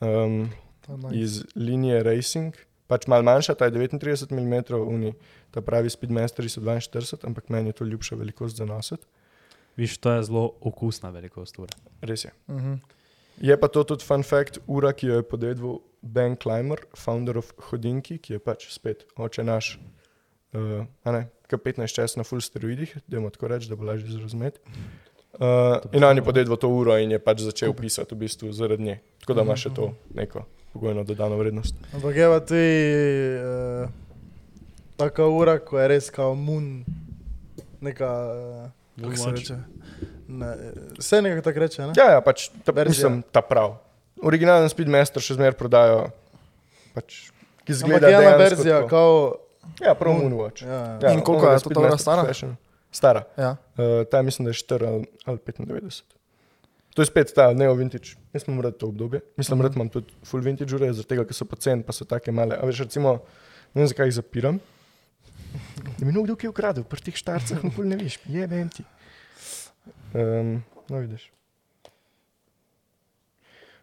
[0.00, 0.50] um,
[0.86, 1.16] To je nice.
[1.18, 2.54] iz linije Racing.
[2.86, 5.14] Pač malo manjša, ta je 39 mm, uni,
[5.50, 9.06] ta pravi Speedmasteri so 42, ampak meni je to ljubša velikost za nositi.
[9.76, 11.72] Viš, to je zelo okusna velikost ure.
[12.00, 12.30] Res je.
[12.48, 12.78] Uh -huh.
[13.40, 17.52] Je pa to tudi fun fact, ura, ki jo je podedval Ben Clymer, founder of
[17.70, 19.76] Hodinki, ki je pač spet oče naš,
[20.54, 24.60] uh, ne, K15 čas na full steroidih, da jim tako reči, da bo lažje razumeti.
[25.32, 28.84] Uh, in on je podedval to uro in je pač začel pisati v bistvu zaradi
[28.84, 28.98] nje.
[29.22, 31.76] Tako da ima še to neko pogojno dodano vrednost.
[31.94, 32.72] Ampak je pa tudi
[33.40, 33.88] uh,
[35.00, 36.84] taka ura, ko je res kao mun,
[37.80, 38.68] neka, uh,
[39.00, 39.56] kako se reče.
[40.28, 40.52] Ne,
[40.98, 41.96] vse nekako tako reče, ne?
[41.96, 43.08] Ja, ja pač ta, Verzija.
[43.08, 43.76] mislim, ta prav.
[44.22, 46.10] Originalen Speedmaster še zmeraj prodajo,
[46.94, 47.30] pač,
[47.62, 49.38] ki zgleda je ena verzija, kao,
[49.78, 50.26] Ja, prav Moon.
[50.28, 50.62] Moonwatch.
[50.62, 52.22] ja, Ja, In koliko je to ta Speedmaster stara?
[52.24, 52.56] Fashion.
[52.92, 53.22] Stara.
[53.36, 53.56] Ja.
[53.72, 56.02] Uh, ta mislim, da je 4 ali, ali 95.
[56.92, 58.18] To je spet ta neo vintage.
[58.32, 59.20] Jaz imam rad to obdobje.
[59.36, 59.62] Mislim, Mhm.
[59.62, 62.52] rad imam tudi full vintage ure, zaradi tega, ker so poceni, pa so take male.
[62.52, 63.22] A veš, recimo,
[63.72, 64.58] ne vem, zakaj jih zapiram.
[65.98, 68.84] Da mi nekdo, ki je ukradel, pri teh štarcah, nikoli ne veš, je vem ti.
[70.12, 71.30] Um, no, vidiš.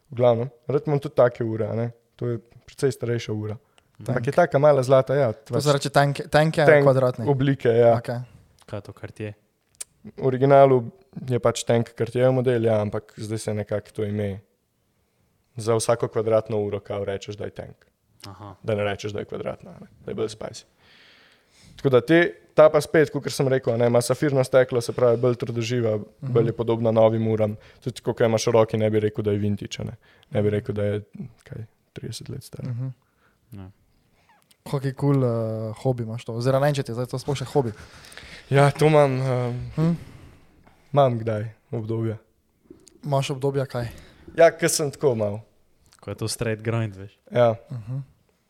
[0.10, 1.92] V glavnem, rad imam tudi take ure, a ne?
[2.16, 3.56] to je precej starejša ura.
[4.00, 7.26] Ampak je taka mala zlata, ja, To se reče tanke, tanke Tank kvadratne.
[7.28, 7.98] oblike, ja.
[8.00, 8.22] Okay.
[8.66, 9.34] Kaj je to, kar je?
[10.04, 10.84] V originalu
[11.28, 14.40] je pač tank kartijev model, ja, ampak zdaj se nekako to ime.
[15.60, 17.86] Za vsako kvadratno uro, kao rečeš, da je tank.
[18.28, 18.56] Aha.
[18.64, 19.88] Da ne rečeš, da je kvadratna, ne?
[20.06, 20.64] da je bolj spicy.
[21.76, 22.20] Tako da te,
[22.60, 26.02] ta pa spet, kot sem rekel, ne, ima safirno steklo, se pravi, bolj trdoživa, uh
[26.02, 26.32] -huh.
[26.36, 27.56] bolj je podobna novim uram.
[27.84, 29.96] Tudi, ko imaš roki, ne bi rekel, da je vintage, ne,
[30.32, 31.02] ne bi rekel, da je
[31.44, 31.66] kaj,
[32.02, 32.66] 30 let star.
[32.66, 32.92] Uh -huh.
[33.52, 33.72] Ja.
[34.72, 36.34] Kakšen kul cool, uh, hobi imaš to?
[36.34, 37.72] Oziroma, ne če ti je to sploh še hobi.
[38.50, 39.94] Ja, to imam, um, Hm?
[40.94, 42.18] imam kdaj obdobje.
[43.04, 43.88] Imaš obdobja kaj?
[44.36, 45.40] Ja, ker sem tako mal.
[46.00, 47.20] Ko je to straight grind, veš.
[47.32, 48.02] Ja, Uh -huh.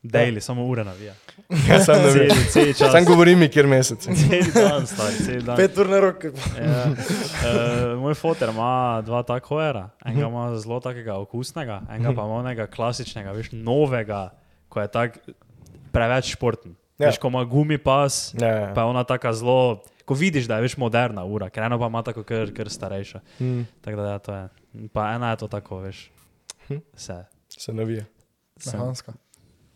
[0.02, 1.14] Daily, samo ure navija.
[1.68, 2.28] ja sam ne vem.
[2.52, 2.92] Celi čas.
[2.92, 4.04] Sam govorim, mi, kjer mesec.
[4.20, 5.56] Celi dan, stari, celi dan.
[5.56, 6.30] pet ur na roke.
[6.56, 6.86] Ja.
[6.88, 9.90] Uh, moj fotor ima dva taka hojera.
[10.04, 14.30] Enega ima zelo takega okusnega, enega pa ima onega klasičnega, veš, novega,
[14.72, 15.18] ko je tak
[15.92, 16.76] preveč športen.
[16.98, 17.10] Ja.
[17.10, 18.74] Veš, ko ima gumi pas, Ja, ja.
[18.74, 21.88] pa je ona taka zelo, ko vidiš, da je več moderna ura, ker eno pa
[21.92, 23.20] ima tako, ker, ker starejša.
[23.40, 23.62] Mm.
[23.84, 24.48] Tako da ja, to je.
[24.92, 26.06] Pa ena je to tako, veš.
[26.68, 26.80] Hm.
[26.96, 27.24] Se.
[27.48, 28.04] Se navija.
[28.56, 28.76] se.
[28.76, 29.12] Mehanska.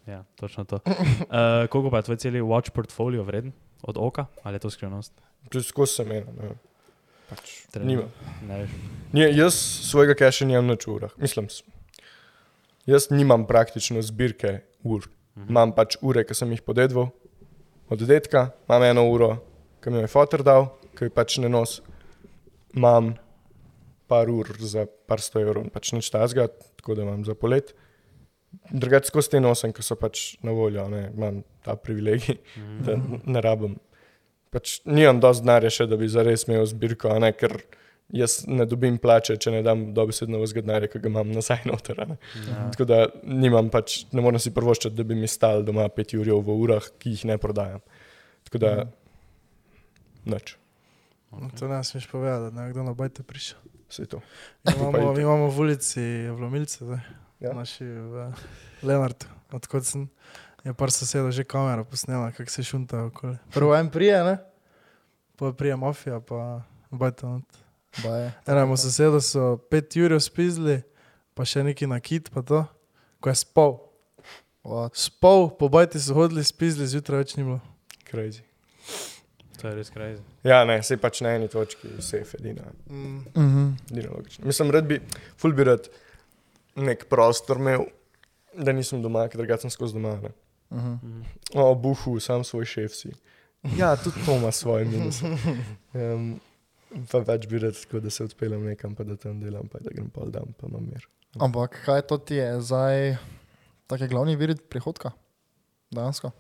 [0.07, 0.77] Ja, točno to.
[0.77, 3.53] Uh, koliko pa je tvoj celi watch portfolio vreden?
[3.83, 5.13] Od oka ali je to skrivnost?
[5.51, 6.33] To je skozi semena.
[6.33, 6.51] ne.
[7.29, 8.03] Pač, nima.
[8.49, 8.69] Ne.
[9.13, 9.55] Nije, jaz
[9.89, 11.11] svojega keša nimam na urah.
[11.17, 11.49] Mislim,
[12.87, 15.09] jaz nimam praktično zbirke ur.
[15.37, 15.49] Mhm.
[15.51, 17.09] Imam pač ure, ki sem jih podedval
[17.89, 19.37] od detka, imam eno uro,
[19.83, 21.81] ki mi jo je fotor dal, ki jo pač ne nos.
[22.75, 23.15] Imam
[24.09, 26.47] par ur za par sto evrov, pač nič tazga,
[26.79, 27.75] tako da imam za polet.
[28.71, 32.39] Drugače skozi te nosim, ki so pač na voljo, ne, imam ta privilegij,
[32.81, 33.77] da n- ne rabim.
[34.51, 37.57] Pač nimam dosti denarja še, da bi zares imel zbirko, a ne, ker
[38.11, 42.01] jaz ne dobim plače, če ne dam dobesedno vzgadnarja, ki ga imam nazaj noter.
[42.01, 42.17] a ne.
[42.45, 42.69] Ja.
[42.71, 46.29] Tako da nimam pač, ne morem si prvoščati, da bi mi stal doma pet ur
[46.29, 47.81] v urah, ki jih ne prodajam.
[48.45, 48.75] Tako da,
[50.27, 50.57] nič,
[51.33, 53.59] No, to ne smeš povedati, da je nekdo na bajte prišel.
[53.91, 54.21] vse to.
[54.69, 57.01] Imamo, imamo v ulici vlomilce, zdaj,
[57.41, 57.53] Ja.
[57.53, 58.33] naši v
[58.83, 60.09] Lenartu, odkot sem.
[60.65, 63.37] Je par sosedov že kamera posnela, kako se šunta okoli.
[63.53, 64.37] Prvo en prije, ne?
[65.37, 67.45] Pa prije mafija, pa bajte not.
[68.03, 68.33] Baje.
[68.47, 70.81] Enemu sosedu so pet jurjev spizli,
[71.35, 72.65] pa še neki nakit, pa to,
[73.21, 73.77] ko je spal.
[74.65, 74.97] What?
[74.97, 77.61] Spal, po bajti so hodili, spizli, zjutraj več ni bilo.
[78.09, 78.41] Crazy.
[79.61, 80.23] To je res crazy.
[80.45, 82.67] Ja, ne, se pač na eni točki, vse je edina.
[82.89, 83.21] Mm.
[83.37, 83.69] Mhm.
[83.93, 84.47] edina logična.
[84.49, 85.01] Mislim, rad bi,
[85.41, 85.89] ful bi rad
[86.77, 87.87] nek prostor imel,
[88.55, 90.17] da nisem doma, ker drugače sem skozi doma.
[90.23, 90.33] Ne.
[90.75, 90.97] Mhm.
[91.03, 91.23] Mhm.
[91.55, 93.13] O, buhu, sam svoj šef si.
[93.79, 95.27] Ja, tudi to ima svoje minuse.
[95.95, 96.41] Um,
[97.11, 99.93] pa več bi rad, tako, da se odpeljem nekam, pa da tam delam, pa da
[99.95, 101.07] grem pol dan, pa imam mir.
[101.39, 103.15] Ampak kaj to ti je zdaj,
[103.91, 105.13] taki glavni vir prihodka?
[105.95, 106.33] Dejansko.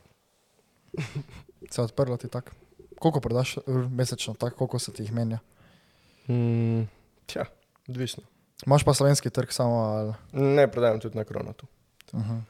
[1.71, 2.51] Se je odprlo ti tako.
[2.99, 3.57] Koliko prodaš
[3.91, 5.39] mesečno, tako koliko se ti jih menja?
[6.29, 6.87] Mm,
[7.27, 7.47] tja,
[7.89, 8.23] odvisno.
[8.67, 10.15] Imaš pa slovenski trg samo ali.
[10.33, 11.67] Ne prodajam tudi na kronatu.
[12.13, 12.41] Uh -huh.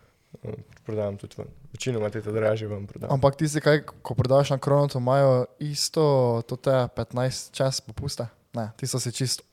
[0.43, 1.47] Um, Prodajam tudi ven.
[1.73, 3.15] Večinoma te dražje vam prodajam.
[3.15, 8.27] Ampak ti si kaj, ko prodaš na kronotu, imajo isto, to te 15 čas popuste.
[8.53, 9.45] Ne, ti so si čisto.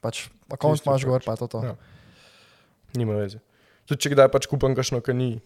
[0.00, 1.24] Pač, akont Čisto imaš gor, pač.
[1.26, 1.64] pa je to to.
[1.64, 1.76] Ja.
[2.94, 3.38] Nima veze.
[3.86, 5.40] Tudi če kdaj pač kupam kakšno, ki ni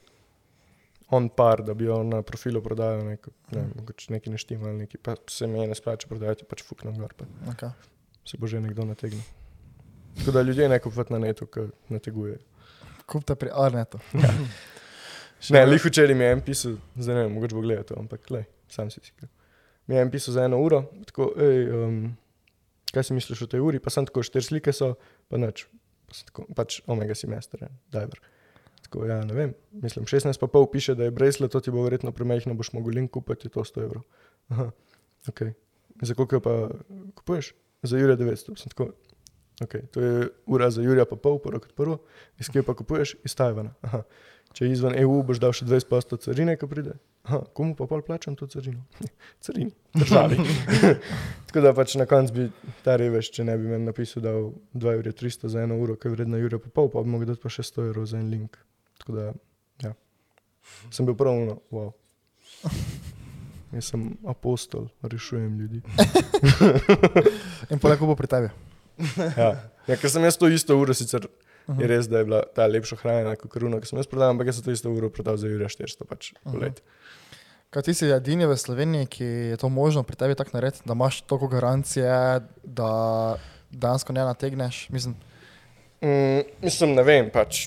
[1.11, 4.99] on par, da bi jo na profilu prodajal, neko, ne, mogoče neki neštima ali neki,
[4.99, 7.71] pa se mi ne splača prodajati, pač fuknem gor, pa Okay.
[8.25, 9.23] se bo že nekdo nategnil.
[10.19, 12.39] Tako da ljudje ne kupujejo na netu, ki nategujejo.
[13.07, 13.99] Kupite pri Arnetu.
[15.49, 18.27] Ne, lih včeraj mi je en pisal, zdaj ne vem, mogoče bo gledal to, ampak
[18.31, 19.31] le, sam si si kriv.
[19.89, 22.03] Mi je en pisal za eno uro, tako, ej, um,
[22.93, 24.93] kaj si misliš o tej uri, pa sem tako, štiri slike so,
[25.33, 25.65] pa nič.
[26.11, 28.21] Pa sem tako, pač omega semester, diver.
[28.85, 31.87] Tako, ja, ne vem, mislim, 16 pa pol piše, da je brezle, to ti bo
[31.87, 34.05] verjetno premehno, boš mogel link kupiti, to 100 evrov.
[34.53, 34.71] Aha,
[35.31, 35.45] ok.
[36.03, 36.57] Za koliko pa
[37.15, 37.55] kupuješ?
[37.83, 38.59] Za Jurija 900.
[38.61, 38.91] Sem tako,
[39.61, 42.01] ok, to je ura za Jurija pa pol, prvo kot prvo,
[42.41, 43.17] iz kje pa kupuješ?
[43.25, 43.75] Iz Tajvana.
[43.87, 44.03] Aha.
[44.51, 46.97] Če je izven EU, boš dal še 20% carine, ko pride.
[47.29, 48.83] Aha, komu pa pol plačam to carino?
[49.45, 50.41] Carini, državi.
[51.47, 52.47] Tako da pač na koncu bi
[52.83, 54.35] ta revež, če ne bi meni napisal, da
[54.75, 57.31] 2 evra 300 za eno uro, ki je vredna Jurija pa pol, pa bi mogel
[57.31, 58.59] dati pa še 100 evrov za en link.
[59.05, 59.29] Tako da,
[59.87, 59.95] ja.
[60.91, 61.39] Sem bil prav
[61.71, 61.93] wow.
[63.71, 65.83] Jaz sem apostol, rešujem ljudi.
[67.71, 68.51] In poleko bo pri tebi.
[69.37, 69.51] Ja.
[69.89, 71.25] Ja, ker sem jaz to isto uro sicer
[71.79, 74.49] Je res, da je bila ta lepša hrana kot kruna, ki sem jaz prodal, ampak
[74.51, 76.83] jaz sem to isto uro prodal za Jurija 400 pač poleti.
[77.71, 80.97] Kaj ti si edini v Sloveniji, ki je to možno pri tebi tako narediti, da
[80.99, 82.11] imaš toliko garancije,
[82.67, 82.91] da
[83.71, 84.89] dejansko ne nategneš?
[84.91, 85.15] Mislim,
[86.01, 87.67] Mm, mislim, ne vem, pač.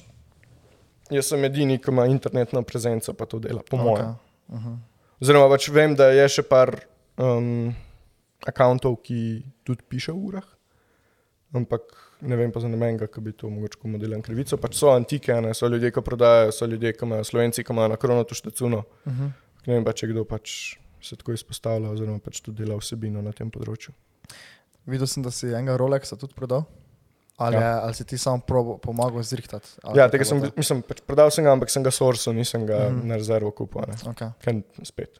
[1.14, 3.86] Jaz sem edini, ki ima internetno prezenco, pa to dela, po okay.
[3.86, 4.16] mojem.
[4.50, 4.78] Uh -huh.
[5.22, 6.74] Oziroma, pač vem, da je še par
[7.18, 7.76] um,
[8.46, 10.48] akantov, ki tudi piše v urah,
[11.54, 11.82] ampak
[12.22, 14.58] ne vem pa za nobenega, ki bi to mogoče komu delal krivico.
[14.58, 15.54] Pač so antike, ne?
[15.54, 18.84] so ljudje, ki prodajajo, so ljudje, ki imajo slovenci, ki imajo na kronotu štecuno.
[19.06, 19.32] Uh -huh.
[19.68, 23.32] Ne vem pa, če kdo pač se tako izpostavlja, oziroma pač tudi dela vsebino na
[23.32, 23.91] tem področju.
[24.86, 26.64] Videl sem, da si enega Rolexa tudi prodal.
[27.38, 27.62] Ali, Ja.
[27.62, 27.80] ja.
[27.84, 29.68] ali si ti sam probo, pomagal zrihtati?
[29.95, 32.89] Ja, tega je sem, mislim, pač prodal sem ga, ampak sem ga sourcil, nisem ga
[32.89, 32.99] Mhm.
[32.99, 33.08] mm.
[33.08, 33.82] na rezervo kupil.
[33.82, 34.10] To?
[34.10, 34.30] Okay.
[34.39, 35.20] Ker spet,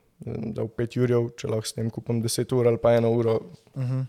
[0.54, 3.40] da v pet urjev, če lahko s tem kupim 10 ur ali pa eno uro,
[3.76, 4.06] Uh -huh.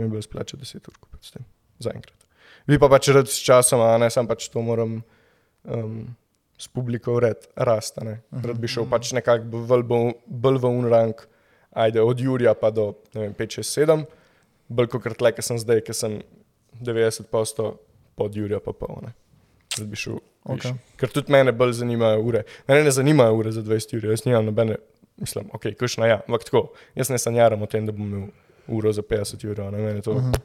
[0.00, 1.44] Se mi bo splača 10 ur kupiti s tem,
[1.78, 2.16] zaenkrat.
[2.66, 5.00] Vi pa pač rad s časom, a ne, sam pač to moram
[5.64, 6.00] um,
[6.58, 8.20] s publiko red, rasta, ne.
[8.32, 11.24] Rad bi šel pač nekako bolj, v un rang,
[11.70, 14.04] ajde od Jurija pa do, ne vem, 5, 6, 7,
[14.68, 16.20] bolj kot tle, ker sem zdaj, ker sem
[16.80, 17.72] 90%
[18.16, 19.14] pod Jurija pa pol, ne.
[19.76, 20.20] Rad bi šel
[20.50, 20.76] okay.
[21.00, 22.44] Ker tudi mene bolj zanimajo ure.
[22.68, 24.80] Mene ne zanimajo ure za 20 ur, jaz nimam nobene
[25.20, 28.28] mislim, ok, kušna ja, ampak tako, jaz ne sanjaram o tem, da bom imel
[28.70, 30.38] uro za 50 ur, -huh.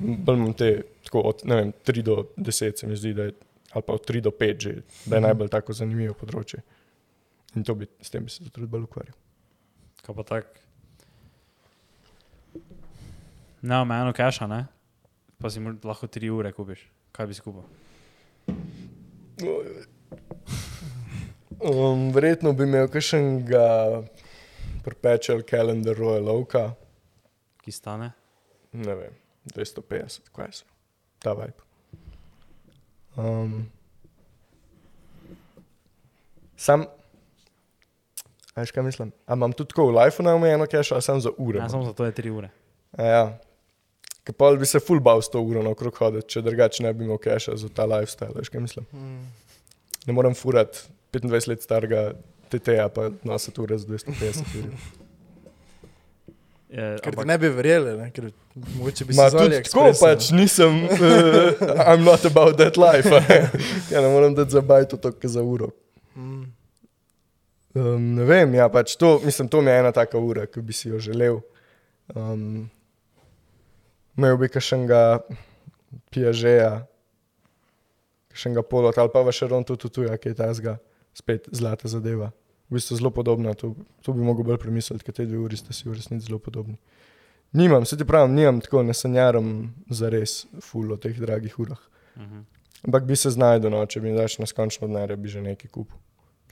[0.00, 3.32] Bolj te, tako od, ne vem, 3 do 10, se mi zdi, da je,
[3.72, 4.72] ali pa od 3 do 5 že,
[5.06, 5.26] da je -huh.
[5.26, 6.60] najbolj tako zanimivo področje.
[7.56, 9.14] In to bi, s tem bi se tudi bolj ukvarjal.
[10.02, 10.46] Kaj pa tak?
[13.62, 14.66] Ne, omejeno keša, ne?
[15.38, 16.86] Pa si lahko 3 ure kupiš.
[17.12, 17.62] Kaj bi si kupil?
[21.58, 23.64] Um, verjetno bi imel kakšnega
[24.84, 26.74] perpetual calendar Royal Oka.
[27.68, 28.06] Ki stane?
[28.72, 29.16] Ne vem,
[29.52, 30.64] 250, kaj so.
[31.20, 31.66] Ta vibe.
[33.20, 33.66] Um,
[36.56, 36.86] sam,
[38.56, 39.10] veš kaj mislim?
[39.26, 41.60] A imam tudi tako v life neomejeno cache, ali samo za ure?
[41.60, 42.48] Ja, samo za to je 3 ure.
[42.96, 43.26] A ja.
[44.38, 47.04] Pa bi se full bal s to uro na okrog hoditi, če drugače ne bi
[47.04, 48.88] imel cache za ta lifestyle, veš kaj mislim?
[48.96, 49.28] Mm.
[50.06, 52.06] Ne morem furati 25 let starega
[52.48, 54.72] TT-ja, pa nositi ure z 250 ur.
[56.68, 57.26] Je, ker ampak...
[57.26, 58.10] ne bi verjeli, ne?
[58.12, 58.28] ker
[58.76, 63.08] mogoče bi se lahko tako pač nisem, uh, I'm not about that life.
[63.92, 65.70] ja, ne morem dati za bajto to, kar za uro.
[66.14, 66.44] Um,
[68.18, 70.90] ne vem, ja, pač to, mislim, to mi je ena taka ura, ki bi si
[70.92, 71.40] jo želel.
[72.12, 72.68] Um,
[74.18, 75.22] imel bi kakšnega
[76.12, 76.82] pijažeja,
[78.34, 80.76] kakšnega polota ali pa še ron tudi tu, ki je ta zga,
[81.16, 82.28] spet zlata zadeva
[82.68, 83.54] v bistvu zelo podobna.
[83.54, 86.38] To, to bi mogel bolj premisliti, ker te dve uri ste si v resnici zelo
[86.42, 86.76] podobni.
[87.52, 91.80] Nimam, se ti pravim, nimam tako, ne sanjaram za res ful o teh dragih urah.
[92.16, 92.44] Mhm.
[92.86, 95.98] Ampak bi se znašel, no, če bi daš neskončno denarja, bi že nekaj kupil,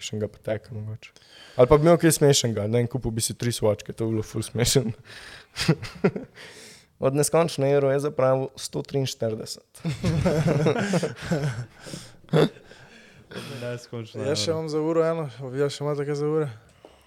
[0.02, 1.10] še ga poteka mogoče.
[1.56, 4.12] Ali pa bi imel kaj smešnega, da en kupil bi si tri svočke, to bi
[4.16, 4.92] bilo ful smešen.
[7.06, 9.58] Od neskončne evro je zapravo 143.
[13.60, 14.22] Ne, skončno.
[14.24, 16.48] Jaz še imam za uro eno, vi še imate kaj za ure?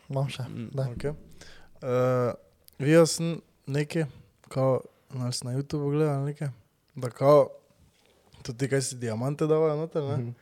[0.09, 0.45] Imam še.
[0.93, 1.13] Okay.
[1.81, 2.33] Uh,
[2.79, 4.05] Videla sem nekaj,
[4.47, 4.81] kao,
[5.13, 6.51] nas na YouTubu gledal nekaj,
[6.95, 7.49] da kao,
[8.45, 10.17] tudi kaj si diamante davajo noter, ne?
[10.17, 10.33] Mm -hmm.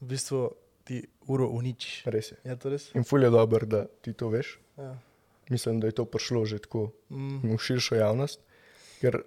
[0.00, 0.50] V bistvu
[0.84, 2.02] ti uro uničiš.
[2.04, 2.36] Res je.
[2.44, 2.94] Je to res?
[2.94, 4.58] In ful je dober, da ti to veš.
[4.78, 4.98] Ja.
[5.48, 7.54] Mislim, da je to prišlo že tako mm.
[7.54, 8.40] v širšo javnost,
[9.00, 9.22] ker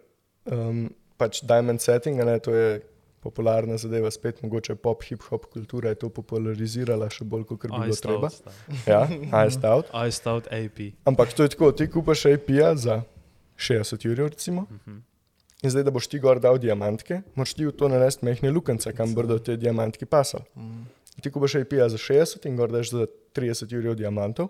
[0.46, 2.82] um, pač diamond setting, ne, to je
[3.20, 7.72] popularna zadeva, spet mogoče pop, hip hop kultura je to popularizirala še bolj, kot bi
[7.74, 8.30] bilo treba.
[8.88, 9.04] Ja,
[9.46, 9.92] Iced Out.
[10.08, 10.80] Iced Out AP.
[11.10, 13.02] Ampak to je tako, ti kupaš AP-ja za
[13.58, 14.62] 60 ur, recimo.
[14.62, 14.98] Uh mhm.
[14.98, 15.02] -huh.
[15.64, 18.94] In zdaj, da boš ti gor dal diamantke, moraš ti v to narediti mehne lukance,
[18.96, 20.44] kam bodo te diamantke pasali.
[20.56, 20.80] Uh mhm.
[20.80, 21.22] -huh.
[21.22, 24.48] Ti kupaš AP-ja za 60 in gor daš za 30 ur diamantov.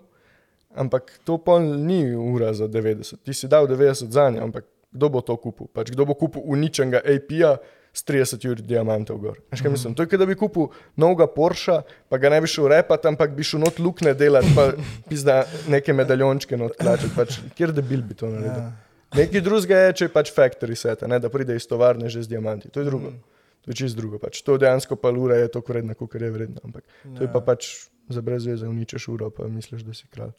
[0.74, 3.16] Ampak to pa ni ura za 90.
[3.24, 5.66] Ti si dal 90 za njo, ampak kdo bo to kupil?
[5.66, 7.58] Pač kdo bo kupil uničenega AP-ja?
[7.92, 9.38] S 30 ur diamantov gor.
[9.50, 9.94] Veš, kaj mislim?
[9.98, 10.68] To je, da bi kupil
[11.00, 14.70] novega Porsche, pa ga ne bi šel repati, ampak bi šel not lukne delati, pa
[15.08, 17.12] pizda neke medaljončke not plačati.
[17.16, 18.70] Pač, kjer da bil bi to naredil?
[18.70, 18.70] Ja.
[19.18, 22.30] Nekaj drugega je, če je pač factory set, ne, da pride iz tovarne že z
[22.36, 22.70] diamanti.
[22.70, 23.10] To je drugo.
[23.10, 23.40] Mm.
[23.66, 24.20] To je čist drugo.
[24.22, 24.40] Pač.
[24.46, 26.62] To dejansko pa ura je to vredno, kot je vredno.
[26.64, 27.46] Ampak to je pa ja.
[27.50, 30.32] pač za brez veze, uničeš uro, pa misliš, da si kralj.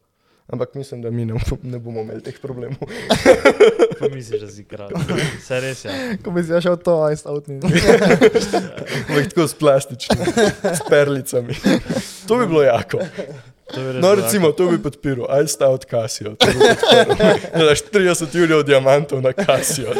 [0.51, 1.33] Ampak mislim, da mi ne,
[1.63, 2.77] ne bomo imeli teh problemov.
[3.99, 4.91] Pa misliš, da si kralj.
[5.39, 6.17] Vse res je.
[6.23, 7.59] Ko bi si šel to, aj stavtni.
[7.63, 10.25] Ampak tako s plastičnimi,
[10.63, 11.55] s perlicami.
[12.27, 12.99] To bi bilo jako.
[14.01, 16.35] No, recimo, to bi podpiral, aj sta od Kasijo.
[17.55, 19.93] Da daš 30 juli od diamantov na Kasijo.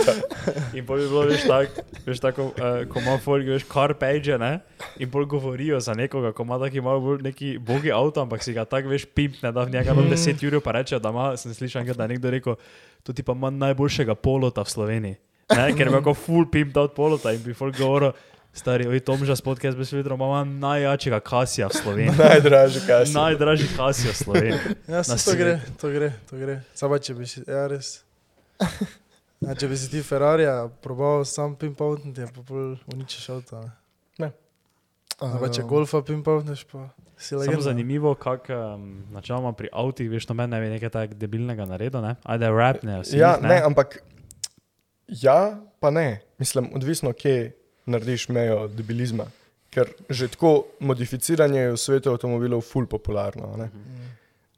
[0.73, 4.37] In pa bi bilo, veš, tak, veš tako, uh, ko ima folk, veš, car page,
[4.37, 4.59] ne?
[4.99, 8.53] In bolj govorijo za nekoga, ko ima taki malo bolj neki bogi avto, ampak si
[8.53, 11.53] ga tako, veš, pimpne, da v njega do 10 juli pa reče, da ima, sem
[11.53, 12.55] slišal, da je nekdo rekel,
[13.03, 15.15] to ti pa ima najboljšega polota v Sloveniji.
[15.55, 15.71] Ne?
[15.75, 18.11] Ker ima tako full pimp out polota in bi folk govoril,
[18.53, 22.17] Stari, oj, Tom že spod, kaj bi videl, ima najjačega kasija v Sloveniji.
[22.19, 23.15] Najdražji kasija.
[23.15, 24.59] Najdražji kasija v Sloveniji.
[24.91, 26.55] Ja, to gre, to gre, to gre.
[26.75, 28.01] Sama, če bi si, ja, res.
[29.41, 30.49] Ja, če bi si ti Ferrari,
[30.83, 33.63] probal sam pimpavtniti, je pa bolj uničiš avto.
[33.63, 33.71] Ne.
[34.27, 34.29] ne.
[35.15, 37.55] Sama, če golfa pimpavtneš, pa si legenda.
[37.55, 38.83] Samo zanimivo, kak um,
[39.15, 42.17] načeloma pri avtih, veš, no meni je nekaj tak debilnega naredil, ne?
[42.27, 42.99] Ajde, rap, ne.
[43.15, 44.01] Ja, ne, ne, ampak
[45.07, 46.19] ja, pa ne.
[46.37, 47.49] Mislim, odvisno, kje je
[47.85, 49.25] narediš mejo debilizma.
[49.71, 53.69] Ker že tako modificiranje je v svetu avtomobilov ful popularno.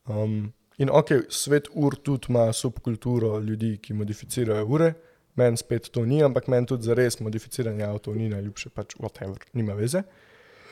[0.09, 4.93] Um, in ok, svet ur tudi ima subkulturo ljudi, ki modificirajo ure,
[5.35, 9.37] meni spet to ni, ampak meni tudi za res modificiranje avtomobilov ni najljubše, pač whatever,
[9.53, 10.03] nima veze.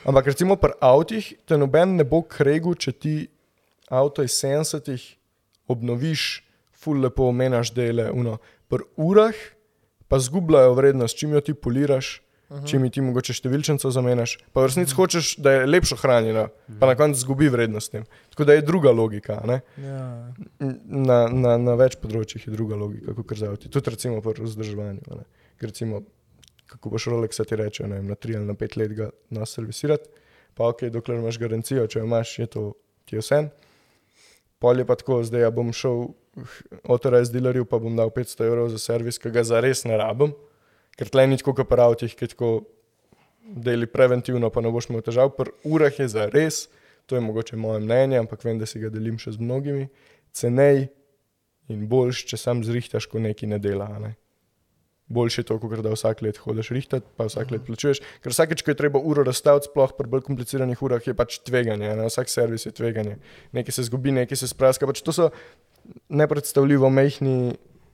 [0.06, 3.16] Ampak recimo pri avtih te noben ne bo kregu, če ti
[3.92, 5.04] avto iz 70-ih
[5.70, 6.42] obnoviš,
[6.82, 8.40] ful lepo omenaš dele, uno.
[8.72, 9.38] Pri urah
[10.10, 12.18] pa zgubljajo vrednost, čim jo ti poliraš
[12.52, 12.68] -huh.
[12.68, 15.02] če mi ti mogoče številčnico zamenjaš, pa v resnici uh -huh.
[15.02, 16.48] hočeš, da je lepše hranjena,
[16.80, 17.96] pa na koncu zgubi vrednost.
[18.30, 19.42] Tako da je druga logika.
[19.46, 19.62] ne.
[19.78, 20.34] Ja.
[20.86, 23.70] Na, na, na več področjih je druga logika, kot za avto.
[23.70, 25.02] Tudi recimo pri vzdrževanju.
[25.60, 26.02] Ker Recimo,
[26.66, 30.10] kako boš Rolex ti reče, vem, na 3 ali na 5 let ga nas servisirati,
[30.54, 32.74] pa ok, dokler imaš garancijo, če jo imaš, je to
[33.06, 33.50] ti vse.
[34.60, 36.14] Pol je pa tako, zdaj ja bom šel
[36.88, 40.36] avtoraz dealerju, pa bom dal 500 evrov za servis, ki ga zares ne rabim,
[41.00, 42.52] ker tle ni tako kot pri avtih, ki tako
[43.42, 45.34] deli preventivno, pa ne boš imel težav.
[45.38, 46.66] Pri urah je zares,
[47.06, 49.88] to je mogoče moje mnenje, ampak vem, da si ga delim še z mnogimi,
[50.36, 50.88] cenej
[51.72, 53.88] in boljš, če sam zrihtaš, ko neki ne dela.
[54.02, 54.14] Ne?
[55.12, 58.00] Boljše je to, kot da vsak let hodiš rihtati, pa vsak let plačuješ.
[58.24, 61.90] Ker vsakeč, ko je treba uro razstaviti, sploh pri bolj kompliciranih urah, je pač tveganje.
[62.00, 62.08] Ne?
[62.08, 63.18] Vsak servis je tveganje.
[63.56, 64.88] Nekaj se zgubi, nekaj se spraska.
[64.88, 65.28] Pač to so
[66.08, 67.36] nepredstavljivo mehki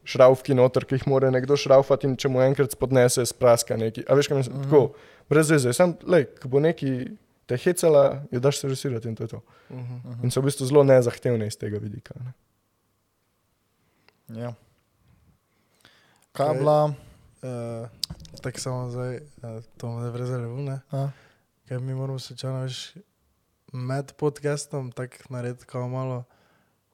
[0.07, 4.05] šravki noter, ki jih mora nekdo šravfati in če mu enkrat spodnese, spraska nekaj.
[4.07, 4.55] A veš, kaj mislim?
[4.55, 4.69] Uh -huh.
[4.69, 5.73] Tako, brez veze.
[5.73, 7.11] Sam, lej, ko bo neki
[7.45, 9.41] te hecala, jo daš servisirati in to je to.
[9.69, 10.23] Uh -huh.
[10.23, 12.13] In so v bistvu zelo nezahtevne iz tega vidika.
[12.19, 12.33] Ne?
[14.41, 14.53] Ja.
[16.31, 16.85] Kaj je bila?
[16.85, 16.93] Uh,
[18.41, 20.79] tako samo zdaj, uh, to me brez revune.
[20.91, 21.09] A?
[21.67, 22.97] Ker mi moramo slučajno več
[23.73, 26.23] med podcastom tako narediti, kao malo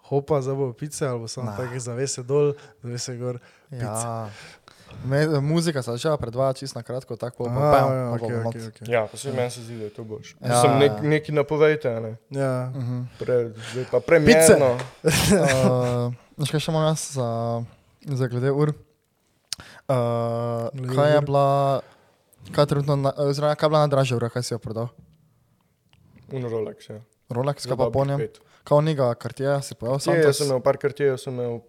[0.04, 1.58] hopa za bo pice, ali samo Nah.
[1.58, 3.39] tako zavese dol, zavese gor.
[3.72, 4.30] Ja.
[5.04, 8.38] Me, muzika se začela predvajati čisto na kratko, tako pa Aha, pam, ja, bomo okej,
[8.38, 8.56] not.
[8.56, 8.86] okej.
[8.88, 10.36] Ja, pa se meni se zdi, da je to boš.
[10.36, 11.01] Ja, Ja, Sem nek, ja.
[11.04, 12.12] neki napovejte, a ne?
[12.32, 13.01] Ja, Mhm.
[13.20, 13.36] Pre,
[13.68, 14.78] zdaj pa premijerno.
[16.36, 17.28] Uh, še imam jaz za,
[18.04, 18.70] za glede ur?
[19.84, 19.95] Uh,
[20.72, 21.26] Glede kaj je ur?
[21.26, 21.47] bila,
[22.51, 24.88] kaj trenutno, na- oziroma kaj je bila najdražja ura, kaj si jo prodal?
[26.30, 26.99] Un Rolex, ja.
[27.30, 28.18] Rolex, kaj pa po njem?
[28.20, 28.39] pet.
[28.64, 31.59] Kao njega kartija si pojel sam jaz sem imel par kartijev, sem imel,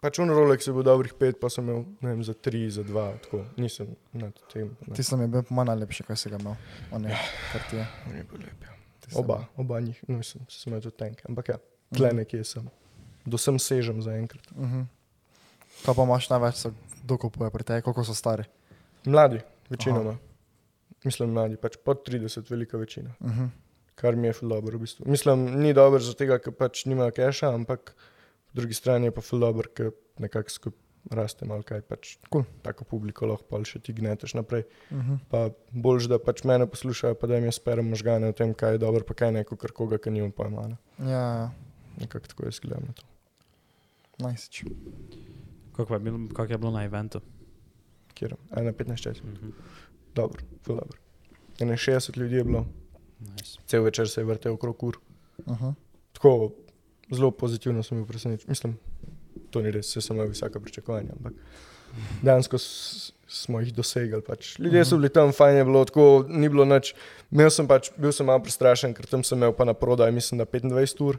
[0.00, 3.08] pač un Rolex je bil dobrih pet, pa sem imel, vem, za tri, za dva,
[3.24, 4.70] tako, nisem nad tem.
[4.86, 4.94] Ne.
[4.94, 6.54] Ti sem bil po manj najlepši, kaj si ga imel.
[6.94, 7.18] On je
[7.52, 7.86] kartije.
[8.06, 8.74] On je bil lep, ja.
[9.00, 11.58] Tisto je Oba, oba njih, no, sem, sem imel tudi tank, ampak ja,
[11.96, 12.68] tle nekje sem.
[13.24, 14.46] Do sem sežem zaenkrat.
[14.52, 14.66] bil.
[14.68, 14.86] Mhm.
[15.84, 16.66] Kaj pa imaš največ,
[17.02, 18.44] dokupuje pri tebi, koliko so stari?
[19.04, 19.40] Mladi,
[19.70, 20.14] večinoma.
[21.04, 23.10] Mislim, mladi, pač pod 30, velika večina.
[23.20, 23.50] Mhm.
[23.94, 25.06] Kar mi je ful dobro v bistvu.
[25.06, 29.40] Mislim, ni dobro zato, ker pač nimajo keša, ampak po drugi strani je pa ful
[29.40, 30.80] dobro, ker nekako skupaj
[31.10, 31.82] raste malo kaj.
[31.84, 32.46] Pač Cool.
[32.64, 34.64] Tako publiko lahko pa še ti gneteš naprej.
[34.88, 35.18] Mhm.
[35.28, 38.78] Pa boljš, da pač mene poslušajo, pa da jim jaz sperem možgane o tem, kaj
[38.78, 40.68] je dobro, pa kaj ne, kot koga, ki nima pojma.
[40.72, 40.76] Ne?
[41.04, 41.50] Ja, ja,
[42.00, 43.04] Nekako tako jaz gledam na to.
[44.18, 44.64] najsič.
[45.76, 47.20] Kako je, bil, kak je bilo na eventu?
[48.14, 48.36] Kjer?
[48.50, 49.20] A na 15 čas.
[49.22, 49.50] Mhm.
[50.14, 50.98] Dobro, ful dobro.
[51.58, 52.64] 61 ljudi je bilo,
[53.32, 53.58] Nice.
[53.66, 54.98] cel večer se je vrtel okrog ur.
[55.46, 55.70] Mhm.
[56.12, 56.52] Tako
[57.12, 58.48] zelo pozitivno sem bil presenečen.
[58.48, 58.78] Mislim,
[59.50, 61.32] to ni res, vse sem imel visoka pričakovanja, ampak
[62.22, 62.58] dejansko
[63.28, 64.22] smo jih dosegli.
[64.22, 64.58] Pač.
[64.58, 66.94] Ljudje so bili tam, fajn je bilo, tako ni bilo nič.
[67.32, 70.38] Imel sem pač, bil sem malo prestrašen, ker tam sem imel pa na prodaj, mislim,
[70.38, 71.18] da 25 ur,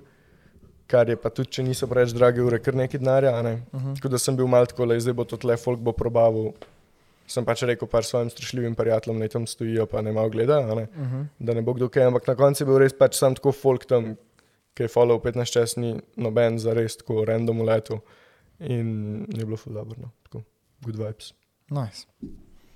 [0.87, 3.35] kar je pa tudi, če niso preveč drage ure, kar nekaj denarja.
[3.35, 3.55] a Ne?
[3.73, 3.95] Mhm.
[3.99, 6.53] Tako da sem bil malo tako, le zdaj bo to tle, folk bo probavil.
[7.27, 10.71] Sem pač rekel par svojim strašljivim prijateljem, naj tam stojijo, pa ne malo gledajo.
[10.71, 10.87] a Ne?
[10.95, 11.23] Mhm.
[11.39, 13.85] da ne bo kdo kaj, ampak na koncu je bil res pač sam tako folk
[13.85, 14.15] tam,
[14.73, 17.99] ki je follow 15 čas, ni noben za res tako random letu.
[18.59, 20.11] In je bilo ful dobro, no.
[20.23, 20.43] tako,
[20.81, 21.33] good vibes.
[21.69, 22.05] Nice.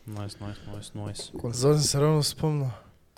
[0.06, 1.32] Nice, nice, nice, nice.
[1.54, 2.70] zdaj se ravno spomnil.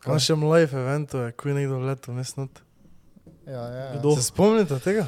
[0.05, 2.47] Na našem live eventu je kuj nekdo letel, mestno.
[3.47, 3.99] Ja, ja, ja.
[3.99, 4.15] Kdo?
[4.15, 5.05] Se spomnite tega?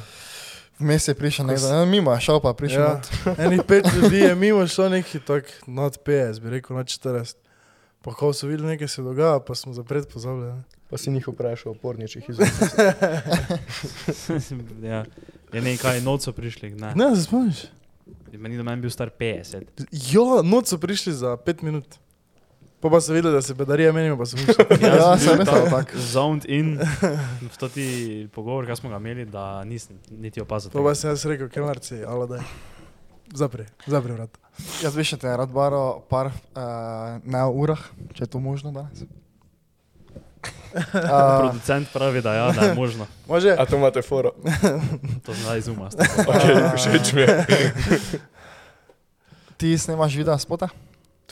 [0.78, 2.80] Vmes je prišel nekdo, s- ne, mimo šel pa prišel.
[2.80, 2.88] Ja.
[2.88, 3.06] not.
[3.40, 7.34] Enih pet ljudi je mimo šlo neki tak nad 50, bi rekel nad 40.
[8.00, 10.52] Pa ko so videli, nekaj se dogaja, pa smo zapred pozabili.
[10.52, 10.62] Ne?
[10.90, 12.48] Pa si njih vprašal o porničih izven.
[14.84, 15.04] ja.
[15.52, 16.92] Je nekaj noč so prišli, ne.
[16.94, 17.56] Ne, se spomniš?
[18.32, 19.62] Meni do meni bil star 50.
[20.10, 21.86] Ja, noč so prišli za 5 minut.
[22.84, 24.64] Pa pa so videli, da se bedarije menijo, pa so prišli.
[24.82, 25.96] Ja, sem sem tam tako.
[25.96, 26.76] Zoned in
[27.40, 30.68] v to ti pogovor, ki smo ga imeli, da nisem niti opazil.
[30.68, 32.44] Pa pa sem jaz rekel, kemarci, alo daj.
[33.32, 34.36] Zapri, zapri vrat.
[34.84, 37.80] Jaz bi še te rad baro par uh, v urah,
[38.12, 39.08] če je to možno danes.
[40.74, 40.90] Uh,
[41.38, 43.06] Producent pravi, da, ja, da je možno.
[43.30, 43.54] Može?
[43.58, 44.32] A to imate foro?
[45.22, 45.86] To zdaj izuma.
[46.26, 46.42] Ok,
[46.74, 47.46] všeč mi je.
[49.56, 50.68] ti snemaš video spota?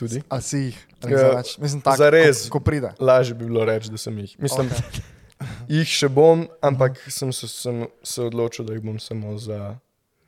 [0.03, 0.21] Tudi.
[0.29, 0.77] Ali si jih?
[1.07, 2.45] Ja, Mislim, tako, zares.
[2.47, 2.93] Ko, ko pride.
[2.99, 4.35] Lažje bi bilo reči, da sem jih.
[4.39, 5.01] Mislim, Okay.
[5.79, 9.75] jih še bom, ampak sem se, sem se odločil, da jih bom samo za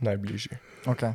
[0.04, 0.60] najbližje.
[0.86, 1.14] Okay.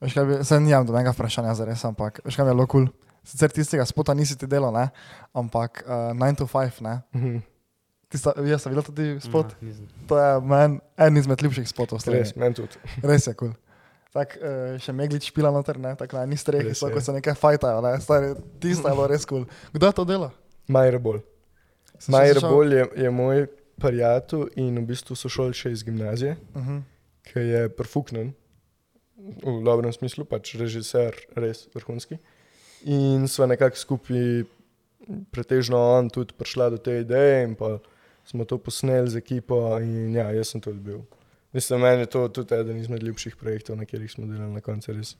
[0.00, 2.56] Veš, kaj bi, se nimam do menega vprašanja za res, ampak veš, kaj mi je
[2.56, 2.86] bilo kul.
[2.88, 3.00] Cool?
[3.24, 4.88] Sicer tistega spota nisi ti delal, ne?
[5.32, 6.98] ampak 9 uh, to 5, ne?
[7.16, 7.42] Mhm.
[8.12, 9.54] Tista, jaz sem videl tudi spot.
[9.64, 9.88] Nisem.
[10.06, 11.98] To je meni en izmed lepših spotov.
[11.98, 12.38] v Res, Sloveniji.
[12.38, 12.76] meni tudi.
[13.02, 13.50] Res je kul.
[13.50, 13.63] Cool.
[14.14, 17.12] Tak, uh, še meglič špila noter, ne, tako na eni strehi, Res so, ko se
[17.16, 18.32] nekaj fajtajo, ne, stari,
[18.62, 19.42] tisto je bilo res kul.
[19.44, 19.72] Cool.
[19.74, 20.30] Kdo to dela?
[21.98, 23.46] Sem še Majrebol slišal- je, je moj
[23.80, 26.80] prijatelj in v bistvu so šoli še iz gimnazije, Uh -huh.
[27.26, 28.34] ki je perfuknen,
[29.42, 32.18] v dobrem smislu, pač režiser, res vrhunski.
[32.84, 34.44] In sva nekako skupaj,
[35.32, 37.78] pretežno on, tudi prišla do te ideje in pa
[38.24, 41.02] smo to posneli z ekipo in ja, jaz sem tudi bil.
[41.54, 44.92] Mislim, meni je to tudi eden izmed ljubših projektov, na katerih smo delali na koncu.
[44.92, 45.14] Res.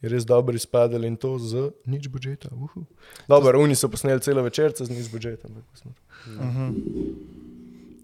[0.00, 2.48] Je res dobro izpadel in to z nič budžeta.
[2.56, 2.86] Uhu.
[3.28, 5.48] Dobro, oni so posneli celo večerce z nič budžeta.
[5.48, 6.72] Uh -huh.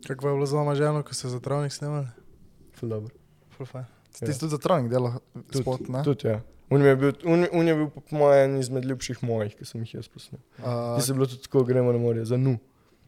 [0.06, 2.06] Kako je bilo z vama ženo, ko ste za travnik snemali?
[2.76, 3.14] ful dobro.
[3.56, 3.84] Ful fajn.
[4.18, 6.04] Ti si tudi za trojnik delal Tudi, spot, ne?
[6.04, 6.40] Tudi, ja.
[6.70, 9.84] Un je bil, un, un je bil po mojem en izmed ljubših mojih, ki sem
[9.84, 10.40] jih jaz posnel.
[10.58, 12.56] Uh, Ti si bilo tudi tako, gremo na morje, za nu.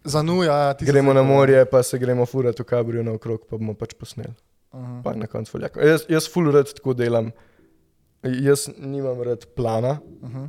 [0.05, 3.49] za nuja, ja, ti si Gremo na morje, pa se gremo furati v kabrijo naokrog,
[3.51, 4.35] pa bomo pač posneli.
[4.73, 5.03] Uh -huh.
[5.03, 5.81] Pa na koncu voljako.
[5.81, 7.31] Jaz, jaz ful rad tako delam.
[8.23, 10.49] Jaz nimam rad plana, Uh -huh.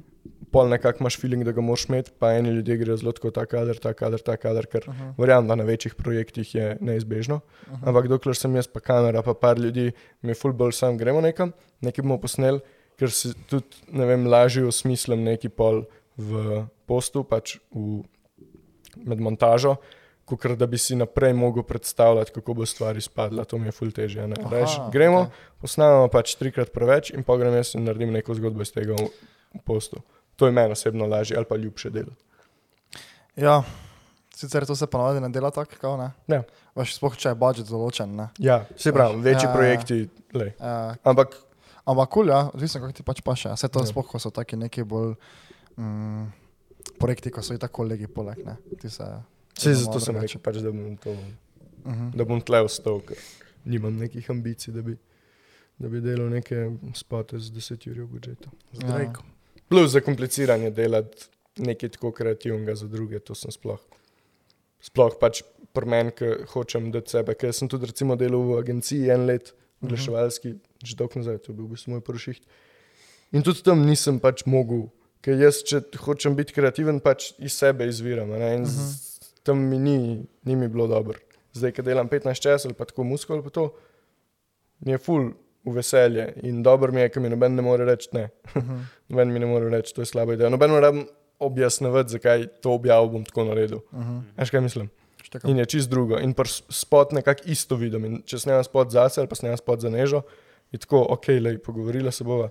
[0.51, 3.45] pol nekako imaš feeling, da ga moraš imeti, pa eni ljudje grejo zelo tako ta
[3.45, 5.13] kader, ta kader, ta kader, ker Uh -huh.
[5.17, 7.35] verjamem, da na večjih projektih je neizbežno.
[7.35, 7.87] Uh -huh.
[7.87, 9.91] Ampak dokler sem jaz, pa kamera, pa par ljudi,
[10.21, 11.51] mi je full bolj sam, gremo nekam,
[11.81, 12.59] nekaj bomo posneli,
[12.99, 15.83] ker si tudi, ne vem, lažje osmislim neki pol
[16.17, 18.03] v postu, pač v,
[19.05, 19.75] med montažo,
[20.37, 23.45] kot da bi si naprej mogel predstavljati, kako bo stvar izpadla.
[23.45, 24.27] To mi je full težje.
[24.27, 24.35] ne.
[24.39, 25.33] Aha, Rajš, gremo, okej.
[25.61, 29.09] posnamemo pač trikrat preveč in pa grem jaz in naredim neko zgodbo iz tega v,
[29.55, 30.01] v postu.
[30.35, 32.11] To je meni osebno lažje ali pa ljubše delo.
[33.35, 33.63] Ja,
[34.35, 36.11] sicer to se ponavadi ne dela tako, kao ne?
[36.27, 36.43] Ja.
[36.75, 38.29] Veš, sploh če je budžet določen, ne?
[38.39, 39.53] Ja, se pravi, večji Ja.
[39.53, 40.53] projekti, lej.
[40.59, 41.35] Uh, ampak
[41.85, 43.49] ampak kul, ja, odvisno, kako ti pač paše.
[43.49, 43.83] Vse to Ja.
[43.83, 43.91] ja.
[43.91, 45.15] sploh, ko so taki neki bolj
[45.77, 46.25] mm,
[46.99, 48.55] projekti, ko so i tako kolegi poleg, ne?
[48.81, 49.07] Ti se...
[49.59, 51.15] Vse vedno zato sem rekel, pač, da, bom to,
[51.79, 52.09] Uh -huh.
[52.15, 53.17] da bom tle ostal, ker
[53.65, 54.97] nimam nekih ambicij, da bi,
[55.79, 58.49] da bi delal neke spote z 10 ur budžeta.
[58.73, 59.13] Z Ja.
[59.69, 61.27] Plus za kompliciranje delati
[61.57, 63.79] nekaj tako kreativnega za druge, to sem sploh.
[64.81, 69.09] Sploh pač pri meni, ki hočem dati sebe, ker sem tudi recimo delal v agenciji
[69.09, 72.43] en let, oglaševalski, že dolgo nazaj, to je bil v bistvu moj prvi šiht.
[73.31, 74.89] In tudi tam nisem pač mogel,
[75.21, 78.31] ker jaz, če hočem biti kreativen, pač iz sebe izviram.
[78.31, 78.65] a Ne?
[79.49, 79.97] Tam mi ni,
[80.45, 81.17] ni mi bilo dobro.
[81.57, 83.71] Zdaj, ki delam 15 čas ali pa tako musko ali pa to,
[84.85, 85.31] mi je full
[85.65, 88.27] v veselje in dobro mi je, ker mi noben ne more reči ne.
[89.09, 90.51] noben mi ne more reči, to je slaba ideja.
[90.53, 91.07] Noben ne rabim
[91.39, 93.81] objasnevati, zakaj to objavil bom tako naredil.
[93.91, 94.21] Uh -huh.
[94.37, 94.89] Veš kaj mislim?
[95.23, 95.51] Štekam.
[95.51, 96.19] In je čist drugo.
[96.19, 96.33] In
[96.69, 98.05] spot nekako isto vidim.
[98.05, 100.21] In če snemam spot zase ali pa snemam spot za nežo,
[100.71, 102.49] je tako, ok, lej, pogovorila se bova,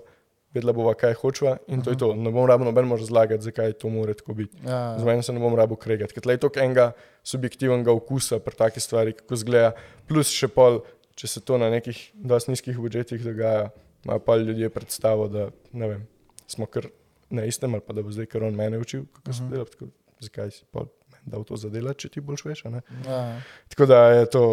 [0.49, 2.15] vedela bova, kaj hočeva in to je to.
[2.15, 4.57] Ne bom rabo noben razlagati, zakaj to mora tako biti.
[4.59, 5.05] Ja, Z ja.
[5.05, 6.87] meni se ne bom rabo kregati, ker tle je toliko enega
[7.23, 9.71] subjektivnega okusa pri takih stvari, kako zgleda.
[10.05, 10.81] Plus še pol,
[11.13, 13.69] če se to na nekih dosti nizkih budžetih dogaja,
[14.03, 16.07] imajo pa ljudje predstavo, da ne vem,
[16.47, 16.87] smo kar
[17.29, 19.51] na istem ali pa da bo zdaj kar on mene učil, kako se Mhm.
[19.51, 19.65] dela.
[19.65, 19.85] Tako,
[20.19, 20.79] zakaj si pa
[21.11, 22.65] meni dal to zadelati, če ti boljš veš?
[22.65, 23.41] Ja, ja.
[23.69, 24.43] Tako da je to,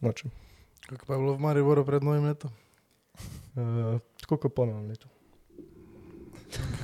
[0.00, 0.30] nočem.
[0.86, 2.50] Kako pa je bilo v Mariboru pred novim letom?
[3.54, 5.08] Uh, tako kot po novem letu.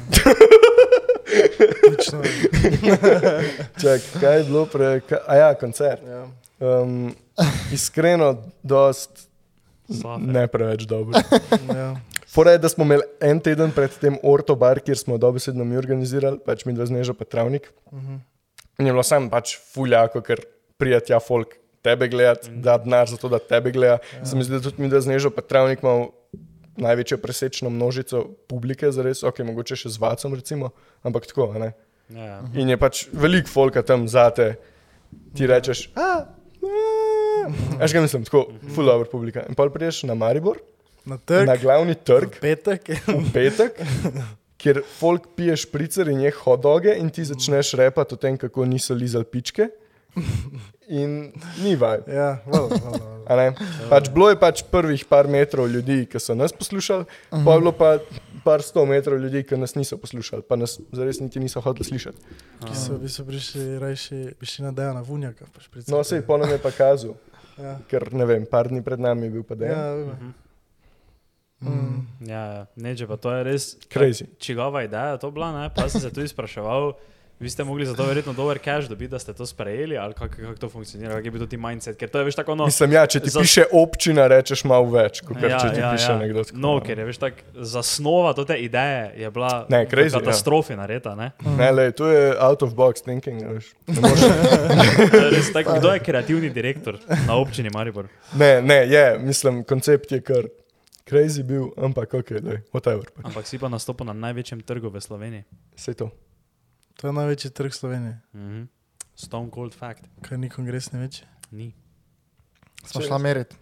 [3.83, 5.01] Čak, kaj je bilo prej?
[5.29, 6.03] Ja, koncert.
[6.03, 6.27] Ja.
[6.59, 7.15] Um,
[7.73, 9.29] iskreno, dost
[10.01, 10.25] Slabe.
[10.25, 11.21] ne preveč dobro.
[11.79, 11.97] Ja.
[12.29, 16.37] Fora je, da smo imeli en teden pred tem ortobar, kjer smo dobesedno mi organizirali,
[16.45, 17.71] pač mi dva zneža pa travnik.
[17.93, 18.19] Mhm.
[18.79, 20.43] In je bilo sam pač fuljako, ker
[20.79, 23.99] prijatja folk tebe gledati, da denar za to, da tebe gleda.
[24.19, 24.27] Ja.
[24.27, 26.11] Se mi zdi, da tudi mi dva zneža pa travnik imamo
[26.79, 30.73] največjo presečno množico publike, zares, ok, mogoče še z vacom recimo,
[31.07, 31.71] ampak tako, a ne.
[32.09, 32.39] Ja, ja.
[32.57, 34.55] In je pač veliko folka tam zate,
[35.37, 36.25] ti rečeš, a,
[37.79, 39.45] Veš, kaj mislim, tako, full dobro publika.
[39.49, 40.59] In pa prideš na Maribor,
[41.09, 42.91] Na trg, na glavni trg, v petek.
[43.07, 43.79] v petek,
[44.61, 48.95] kjer folk pije špricer in je hodoge in ti začneš repati o tem, kako niso
[48.95, 49.69] lizali pičke.
[50.89, 51.33] In
[51.63, 52.01] ni vaj.
[52.09, 52.99] Ja, vala, vala,
[53.29, 53.53] vala.
[53.91, 57.73] Pač bilo je pač prvih par metrov ljudi, ki so nas poslušali, pa je bilo
[57.77, 57.99] pa
[58.45, 62.39] par sto metrov ljudi, ki nas niso poslušali, pa nas zares niti niso hoteli slišati.
[62.65, 65.45] Ki so, bi so prišli rajši, bi šli na Dejana Vunjaka.
[65.53, 65.93] Pa špricati.
[65.93, 67.19] No, sej pa nam je pa kazal,
[67.59, 70.03] Ja, ker ne vem, par dni pred nami je bil pa ja, dejan.
[70.07, 70.35] vem.
[71.59, 72.03] Mm.
[72.31, 72.67] Ja, ja.
[72.79, 73.65] neče pa to je res.
[73.91, 74.29] Crazy.
[74.39, 75.67] Čigava ideja je to bila, ne?
[75.75, 76.93] pa sem se tudi spraševal.
[77.41, 80.35] Vi ste mogli za to verjetno dober cash dobiti, da ste to sprejeli, ali kako
[80.37, 82.67] kak to funkcionira, kak je bil ti mindset, ker to je veš tako no.
[82.67, 85.93] Mislim, ja, če ti Za- piše občina, rečeš malo več, kot Ja, če ti ja,
[85.93, 86.19] piše ja.
[86.19, 86.45] nekdo.
[86.45, 90.21] tako, No, ker je veš tako, zasnova te ideje je bila Ne, crazy, ja.
[90.21, 91.31] katastrofi nareta, ne?
[91.59, 93.39] Ne, le, to je out of box thinking.
[93.47, 93.71] Veš.
[95.31, 98.09] Res tako, kdo je kreativni direktor na občini Maribor?
[98.35, 100.51] ne, ne, je, mislim, koncept je kar,
[101.09, 103.07] Crazy bil, ampak ok, da je, whatever.
[103.25, 105.45] Ampak si pa nastopil na največjem trgu v Sloveniji.
[105.73, 106.11] Vse to.
[106.99, 108.21] To je največji trg Slovenije.
[108.35, 108.67] Mhm.
[109.15, 110.03] Stone Cold Fact.
[110.23, 111.27] Kaj ni kongresni večji?
[111.51, 111.73] Ni.
[112.85, 113.57] Smo šla meriti.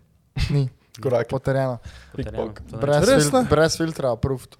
[0.50, 0.68] Ni,
[1.00, 1.28] Korak.
[1.28, 1.40] To
[2.16, 3.46] ne- Brez, Res fil ne?
[3.48, 4.56] brez filtra, approved.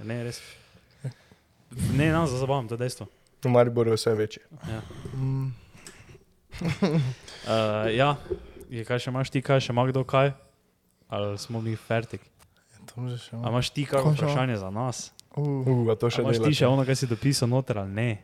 [0.00, 0.40] Ne, res.
[1.92, 3.06] Ne, nam za zabavam, to je dejstvo.
[3.42, 4.42] V Mariboru je vse večje.
[4.64, 4.82] Ja.
[5.14, 5.54] Mm.
[6.60, 8.16] Uh, ja,
[8.70, 10.32] je, kaj še imaš ti, kaj še ima kdo kaj?
[11.08, 12.22] Ali smo mi fertik?
[12.86, 13.50] To može še A malo.
[13.50, 15.12] imaš ti kakšno vprašanje za nas?
[15.36, 15.66] Uh.
[15.66, 18.18] Uh, to še imaš ti še ono, kaj si dopisal noter ali ne?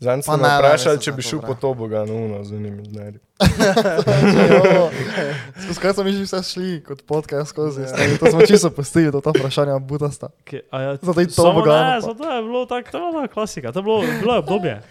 [0.00, 2.88] Zanj ne, ne, vprašali, res če sem bi šel po to bogano, no, z njimi
[2.88, 3.18] dnevi.
[5.60, 7.84] Skozi kaj smo mi že vse šli kot podcast skozi.
[7.84, 8.16] Yeah.
[8.16, 10.32] To smo čisto postili, to ta vprašanja butasta.
[10.48, 12.00] Ke, a ja, Zato je to bogano, Ne, pa.
[12.00, 14.74] zato je bilo tako, to je bila klasika, to je bilo, bilo je obdobje.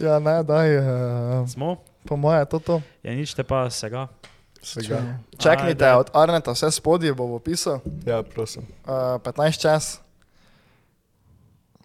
[0.00, 0.84] Ja, ne, daj, uh,
[1.46, 1.76] Smo,
[2.08, 2.76] po moje je to to.
[3.02, 4.08] je nič te pa sega.
[4.62, 5.14] Ajde.
[5.96, 7.80] od Arneta, vse spodje bo v opisu.
[8.06, 8.62] Ja, prosim.
[8.84, 8.90] Uh,
[9.20, 9.98] 15 čas,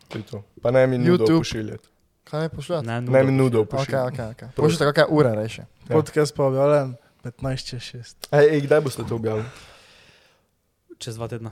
[0.07, 0.43] To je to.
[0.61, 1.37] Pa ne mi nudo YouTube.
[1.37, 1.87] pošiljati.
[2.23, 2.83] kaj pošljete?
[2.83, 4.21] Ne, Ne mi nudo Ok, pošiljati.
[4.21, 4.55] ok, ok.
[4.55, 5.61] Pošljite kakšne ure reši.
[5.61, 5.67] Ja.
[5.89, 8.15] Podcast pa objavljen 15 čez 6.
[8.31, 9.45] Ej, ej, kdaj boste to objavili?
[10.97, 11.51] Čez dva tedna,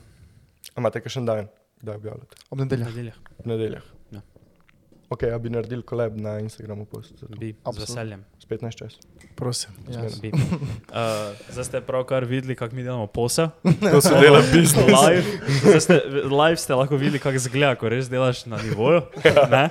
[0.71, 1.47] A imate kakšen dan?
[1.81, 2.35] Kdaj objavljate?
[2.49, 2.87] Ob nedeljah.
[2.87, 3.83] nedeljah, V nedeljah.
[4.11, 4.21] Ja.
[5.09, 7.13] Ok, ja bi naredil kolab na Instagramu post.
[7.29, 8.25] bi, z veseljem.
[8.45, 8.93] S 15 čas.
[9.35, 9.71] Prosim.
[9.87, 10.21] Yes.
[10.21, 10.29] Bi.
[10.29, 10.37] Uh,
[11.49, 13.47] zdaj ste pravkar videli, kako mi delamo posel.
[13.91, 14.75] To se dela biznis.
[14.77, 15.23] Live,
[15.61, 15.95] zdaj ste,
[16.31, 19.01] live ste lahko videli, kako izgleda, ko res delaš na nivoju.
[19.49, 19.69] ne?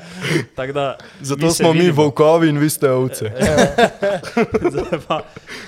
[0.54, 2.02] Tako da, Zato se smo mi vidimo.
[2.02, 3.30] volkovi in vi ste ovce.
[4.70, 5.22] Zdaj pa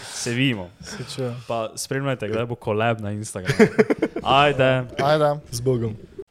[0.04, 0.70] se vidimo.
[1.08, 1.34] Se.
[1.46, 3.70] Pa spremljajte, kdaj bo kolab na Instagramu.
[4.22, 4.82] Ajde.
[4.98, 5.40] Ajde.
[5.50, 5.96] Z Bogom.